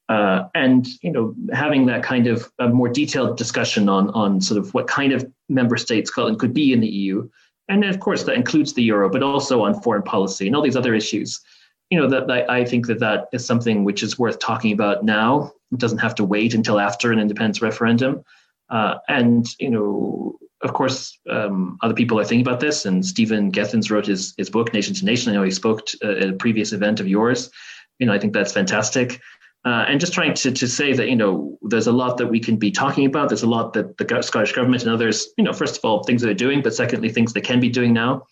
Uh, 0.08 0.48
and 0.54 0.86
you 1.00 1.10
know 1.10 1.34
having 1.52 1.86
that 1.86 2.02
kind 2.02 2.26
of 2.26 2.50
a 2.58 2.68
more 2.68 2.88
detailed 2.88 3.38
discussion 3.38 3.88
on 3.88 4.10
on 4.10 4.40
sort 4.40 4.58
of 4.58 4.74
what 4.74 4.86
kind 4.86 5.12
of 5.12 5.24
member 5.48 5.76
state 5.76 6.06
Scotland 6.06 6.38
could 6.38 6.52
be 6.52 6.72
in 6.72 6.80
the 6.80 6.88
EU, 6.88 7.26
and 7.68 7.82
then 7.82 7.88
of 7.88 8.00
course 8.00 8.24
that 8.24 8.34
includes 8.34 8.74
the 8.74 8.82
euro, 8.82 9.08
but 9.08 9.22
also 9.22 9.62
on 9.62 9.80
foreign 9.80 10.02
policy 10.02 10.46
and 10.46 10.54
all 10.54 10.62
these 10.62 10.76
other 10.76 10.94
issues. 10.94 11.40
You 11.88 11.98
know 11.98 12.08
that, 12.08 12.26
that 12.26 12.50
I 12.50 12.64
think 12.64 12.86
that 12.88 12.98
that 12.98 13.28
is 13.32 13.46
something 13.46 13.84
which 13.84 14.02
is 14.02 14.18
worth 14.18 14.38
talking 14.38 14.72
about 14.72 15.04
now. 15.04 15.52
It 15.72 15.78
doesn't 15.78 15.98
have 15.98 16.16
to 16.16 16.24
wait 16.24 16.52
until 16.52 16.80
after 16.80 17.12
an 17.12 17.18
independence 17.18 17.62
referendum. 17.62 18.22
Uh, 18.68 18.96
and 19.08 19.46
you 19.60 19.70
know, 19.70 20.38
of 20.62 20.72
course, 20.74 21.18
um, 21.28 21.78
other 21.82 21.94
people 21.94 22.18
are 22.20 22.24
thinking 22.24 22.46
about 22.46 22.60
this. 22.60 22.86
And 22.86 23.04
Stephen 23.04 23.50
Gethins 23.50 23.90
wrote 23.90 24.06
his 24.06 24.34
his 24.36 24.50
book 24.50 24.72
Nation 24.72 24.94
to 24.94 25.04
Nation. 25.04 25.32
I 25.32 25.34
know 25.34 25.42
he 25.42 25.50
spoke 25.50 25.86
to, 25.86 25.98
uh, 26.02 26.22
at 26.22 26.28
a 26.30 26.34
previous 26.34 26.72
event 26.72 27.00
of 27.00 27.08
yours. 27.08 27.50
You 27.98 28.06
know, 28.06 28.12
I 28.12 28.18
think 28.18 28.32
that's 28.32 28.52
fantastic. 28.52 29.20
Uh, 29.64 29.84
and 29.86 30.00
just 30.00 30.12
trying 30.12 30.34
to, 30.34 30.50
to 30.50 30.66
say 30.66 30.92
that 30.92 31.08
you 31.08 31.14
know 31.14 31.56
there's 31.62 31.86
a 31.86 31.92
lot 31.92 32.16
that 32.18 32.26
we 32.26 32.40
can 32.40 32.56
be 32.56 32.70
talking 32.70 33.06
about. 33.06 33.28
There's 33.28 33.42
a 33.42 33.48
lot 33.48 33.72
that 33.74 33.96
the 33.96 34.22
Scottish 34.22 34.52
government 34.52 34.82
and 34.82 34.92
others, 34.92 35.28
you 35.36 35.44
know, 35.44 35.52
first 35.52 35.76
of 35.76 35.84
all, 35.84 36.02
things 36.04 36.22
they're 36.22 36.34
doing, 36.34 36.62
but 36.62 36.74
secondly, 36.74 37.10
things 37.10 37.32
they 37.32 37.40
can 37.40 37.60
be 37.60 37.68
doing 37.68 37.92
now. 37.92 38.26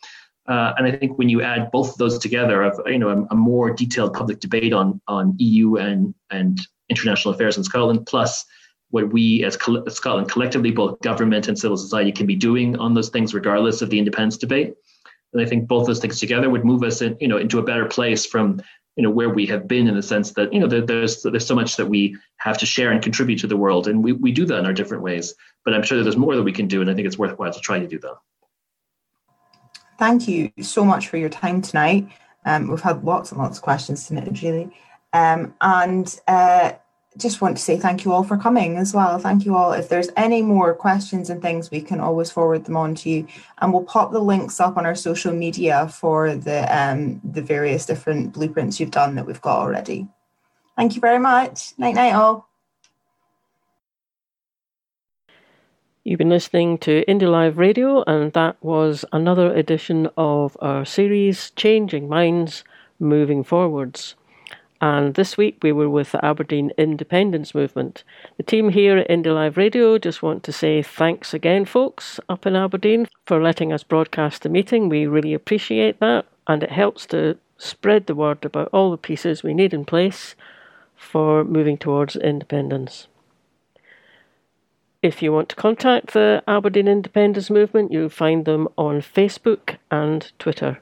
Uh, 0.49 0.72
and 0.76 0.87
I 0.87 0.93
think 0.93 1.18
when 1.18 1.28
you 1.28 1.43
add 1.43 1.70
both 1.70 1.91
of 1.91 1.99
those 1.99 2.18
together, 2.18 2.62
of 2.62 2.81
you 2.87 2.99
know, 2.99 3.11
a, 3.11 3.35
a, 3.35 3.37
more 3.37 3.70
detailed 3.70 4.14
public 4.14 4.41
debate 4.41 4.72
on 4.72 5.01
on 5.07 5.35
EU 5.39 5.76
and 5.76 6.14
and 6.31 6.61
international 6.89 7.35
affairs 7.35 7.57
in 7.57 7.62
Scotland, 7.62 8.07
plus 8.07 8.45
what 8.91 9.12
we 9.12 9.45
as 9.45 9.55
Scotland 9.55 10.28
collectively, 10.28 10.70
both 10.70 11.01
government 11.01 11.49
and 11.49 11.59
civil 11.59 11.76
society, 11.76 12.12
can 12.12 12.26
be 12.26 12.36
doing 12.36 12.76
on 12.78 12.95
those 12.95 13.09
things, 13.09 13.34
regardless 13.34 13.82
of 13.82 13.91
the 13.91 13.99
independence 13.99 14.36
debate. 14.36 14.74
And 15.32 15.41
I 15.41 15.47
think 15.47 15.68
both 15.68 15.86
those 15.86 16.01
things 16.01 16.18
together 16.18 16.51
would 16.51 16.64
move 16.64 16.82
us, 16.82 17.03
in, 17.03 17.16
you 17.20 17.28
know, 17.28 17.38
into 17.38 17.59
a 17.59 17.62
better 17.62 17.86
place 17.86 18.26
from 18.26 18.61
you 18.97 19.05
know 19.05 19.11
where 19.11 19.30
we 19.30 19.47
have 19.47 19.68
been 19.68 19.86
in 19.88 19.95
the 19.95 20.03
sense 20.03 20.32
that 20.32 20.53
you 20.53 20.59
know 20.59 20.66
there, 20.66 20.80
there's 20.80 21.22
there's 21.22 21.47
so 21.47 21.55
much 21.55 21.76
that 21.76 21.86
we 21.86 22.16
have 22.38 22.59
to 22.59 22.66
share 22.66 22.91
and 22.91 23.03
contribute 23.03 23.38
to 23.38 23.47
the 23.47 23.57
world. 23.57 23.86
And 23.88 24.03
we, 24.03 24.12
we 24.12 24.32
do 24.32 24.45
that 24.47 24.59
in 24.59 24.66
our 24.66 24.72
different 24.72 25.03
ways. 25.03 25.34
But 25.64 25.74
i'm 25.74 25.82
sure 25.82 25.97
that 25.99 26.05
there's 26.05 26.16
more 26.16 26.36
that 26.36 26.43
we 26.43 26.53
can 26.53 26.66
do 26.66 26.80
and 26.80 26.91
i 26.91 26.95
think 26.95 27.07
it's 27.07 27.18
worthwhile 27.18 27.53
to 27.53 27.61
try 27.61 27.78
to 27.78 27.86
do 27.86 27.99
that. 28.01 28.16
Thank 29.99 30.28
you 30.28 30.51
so 30.61 30.84
much 30.84 31.09
for 31.09 31.18
your 31.18 31.28
time 31.28 31.62
tonight. 31.62 32.09
Um, 32.45 32.68
we've 32.68 32.80
had 32.80 33.05
lots 33.05 33.32
and 33.32 33.41
lots 33.41 33.59
of 33.59 33.62
questions 33.62 34.05
submitted 34.05 34.43
really. 34.43 34.70
Um, 35.12 35.55
and 35.61 36.20
uh, 36.26 36.72
just 37.18 37.40
want 37.40 37.56
to 37.56 37.62
say 37.62 37.76
thank 37.76 38.04
you 38.04 38.12
all 38.12 38.22
for 38.22 38.36
coming 38.36 38.76
as 38.76 38.94
well. 38.94 39.18
Thank 39.18 39.44
you 39.44 39.56
all. 39.56 39.72
If 39.72 39.88
there's 39.88 40.11
any 40.16 40.42
more 40.42 40.74
questions 40.74 41.28
and 41.28 41.42
things, 41.42 41.70
we 41.70 41.80
can 41.80 42.00
always 42.00 42.30
forward 42.30 42.64
them 42.64 42.76
on 42.76 42.94
to 42.96 43.11
you, 43.11 43.26
and 43.58 43.72
we'll 43.72 43.84
pop 43.84 44.12
the 44.12 44.20
links 44.20 44.61
up 44.61 44.76
on 44.76 44.86
our 44.86 44.94
social 44.94 45.32
media 45.32 45.88
for 45.88 46.36
the 46.36 46.62
um, 46.76 47.20
the 47.24 47.42
various 47.42 47.84
different 47.84 48.32
blueprints 48.32 48.78
you've 48.78 48.92
done 48.92 49.16
that 49.16 49.26
we've 49.26 49.40
got 49.40 49.58
already. 49.58 50.06
Thank 50.76 50.94
you 50.94 51.00
very 51.00 51.18
much. 51.18 51.72
Night 51.78 51.96
night 51.96 52.14
all. 52.14 52.48
You've 56.04 56.18
been 56.18 56.30
listening 56.30 56.78
to 56.78 57.04
Indie 57.06 57.30
Live 57.30 57.58
Radio, 57.58 58.02
and 58.06 58.32
that 58.32 58.56
was 58.62 59.04
another 59.12 59.54
edition 59.54 60.08
of 60.16 60.56
our 60.61 60.86
series, 60.86 61.50
Changing 61.50 62.08
Minds, 62.08 62.64
Moving 62.98 63.44
Forwards. 63.44 64.14
And 64.81 65.14
this 65.14 65.37
week 65.37 65.59
we 65.62 65.72
were 65.72 65.91
with 65.91 66.12
the 66.12 66.24
Aberdeen 66.24 66.72
Independence 66.78 67.55
Movement. 67.55 68.03
The 68.39 68.43
team 68.43 68.70
here 68.70 68.97
at 68.97 69.09
Indie 69.09 69.35
Live 69.35 69.59
Radio 69.59 69.99
just 69.99 70.22
want 70.22 70.43
to 70.45 70.53
say 70.53 70.83
thanks 70.83 71.35
again, 71.35 71.66
folks, 71.66 72.18
up 72.31 72.47
in 72.47 72.57
Aberdeen, 72.57 73.07
for 73.26 73.43
letting 73.43 73.74
us 73.74 73.83
broadcast 73.83 74.43
the 74.43 74.49
meeting. 74.49 74.89
We 74.89 75.07
really 75.07 75.35
appreciate 75.35 76.01
that, 76.01 76.24
and 76.47 76.62
it 76.62 76.72
helps 76.72 77.05
to 77.07 77.37
spread 77.59 78.07
the 78.07 78.14
word 78.14 78.43
about 78.43 78.70
all 78.72 78.91
the 78.91 78.97
pieces 78.97 79.43
we 79.43 79.53
need 79.53 79.74
in 79.74 79.85
place 79.85 80.35
for 80.97 81.45
moving 81.45 81.76
towards 81.76 82.16
independence. 82.16 83.07
If 85.03 85.22
you 85.22 85.31
want 85.31 85.51
to 85.51 85.57
contact 85.57 86.14
the 86.14 86.43
Aberdeen 86.49 86.89
Independence 86.89 87.51
Movement, 87.51 87.93
you'll 87.93 88.09
find 88.09 88.47
them 88.47 88.66
on 88.78 89.01
Facebook 89.03 89.76
and 89.91 90.33
Twitter. 90.39 90.81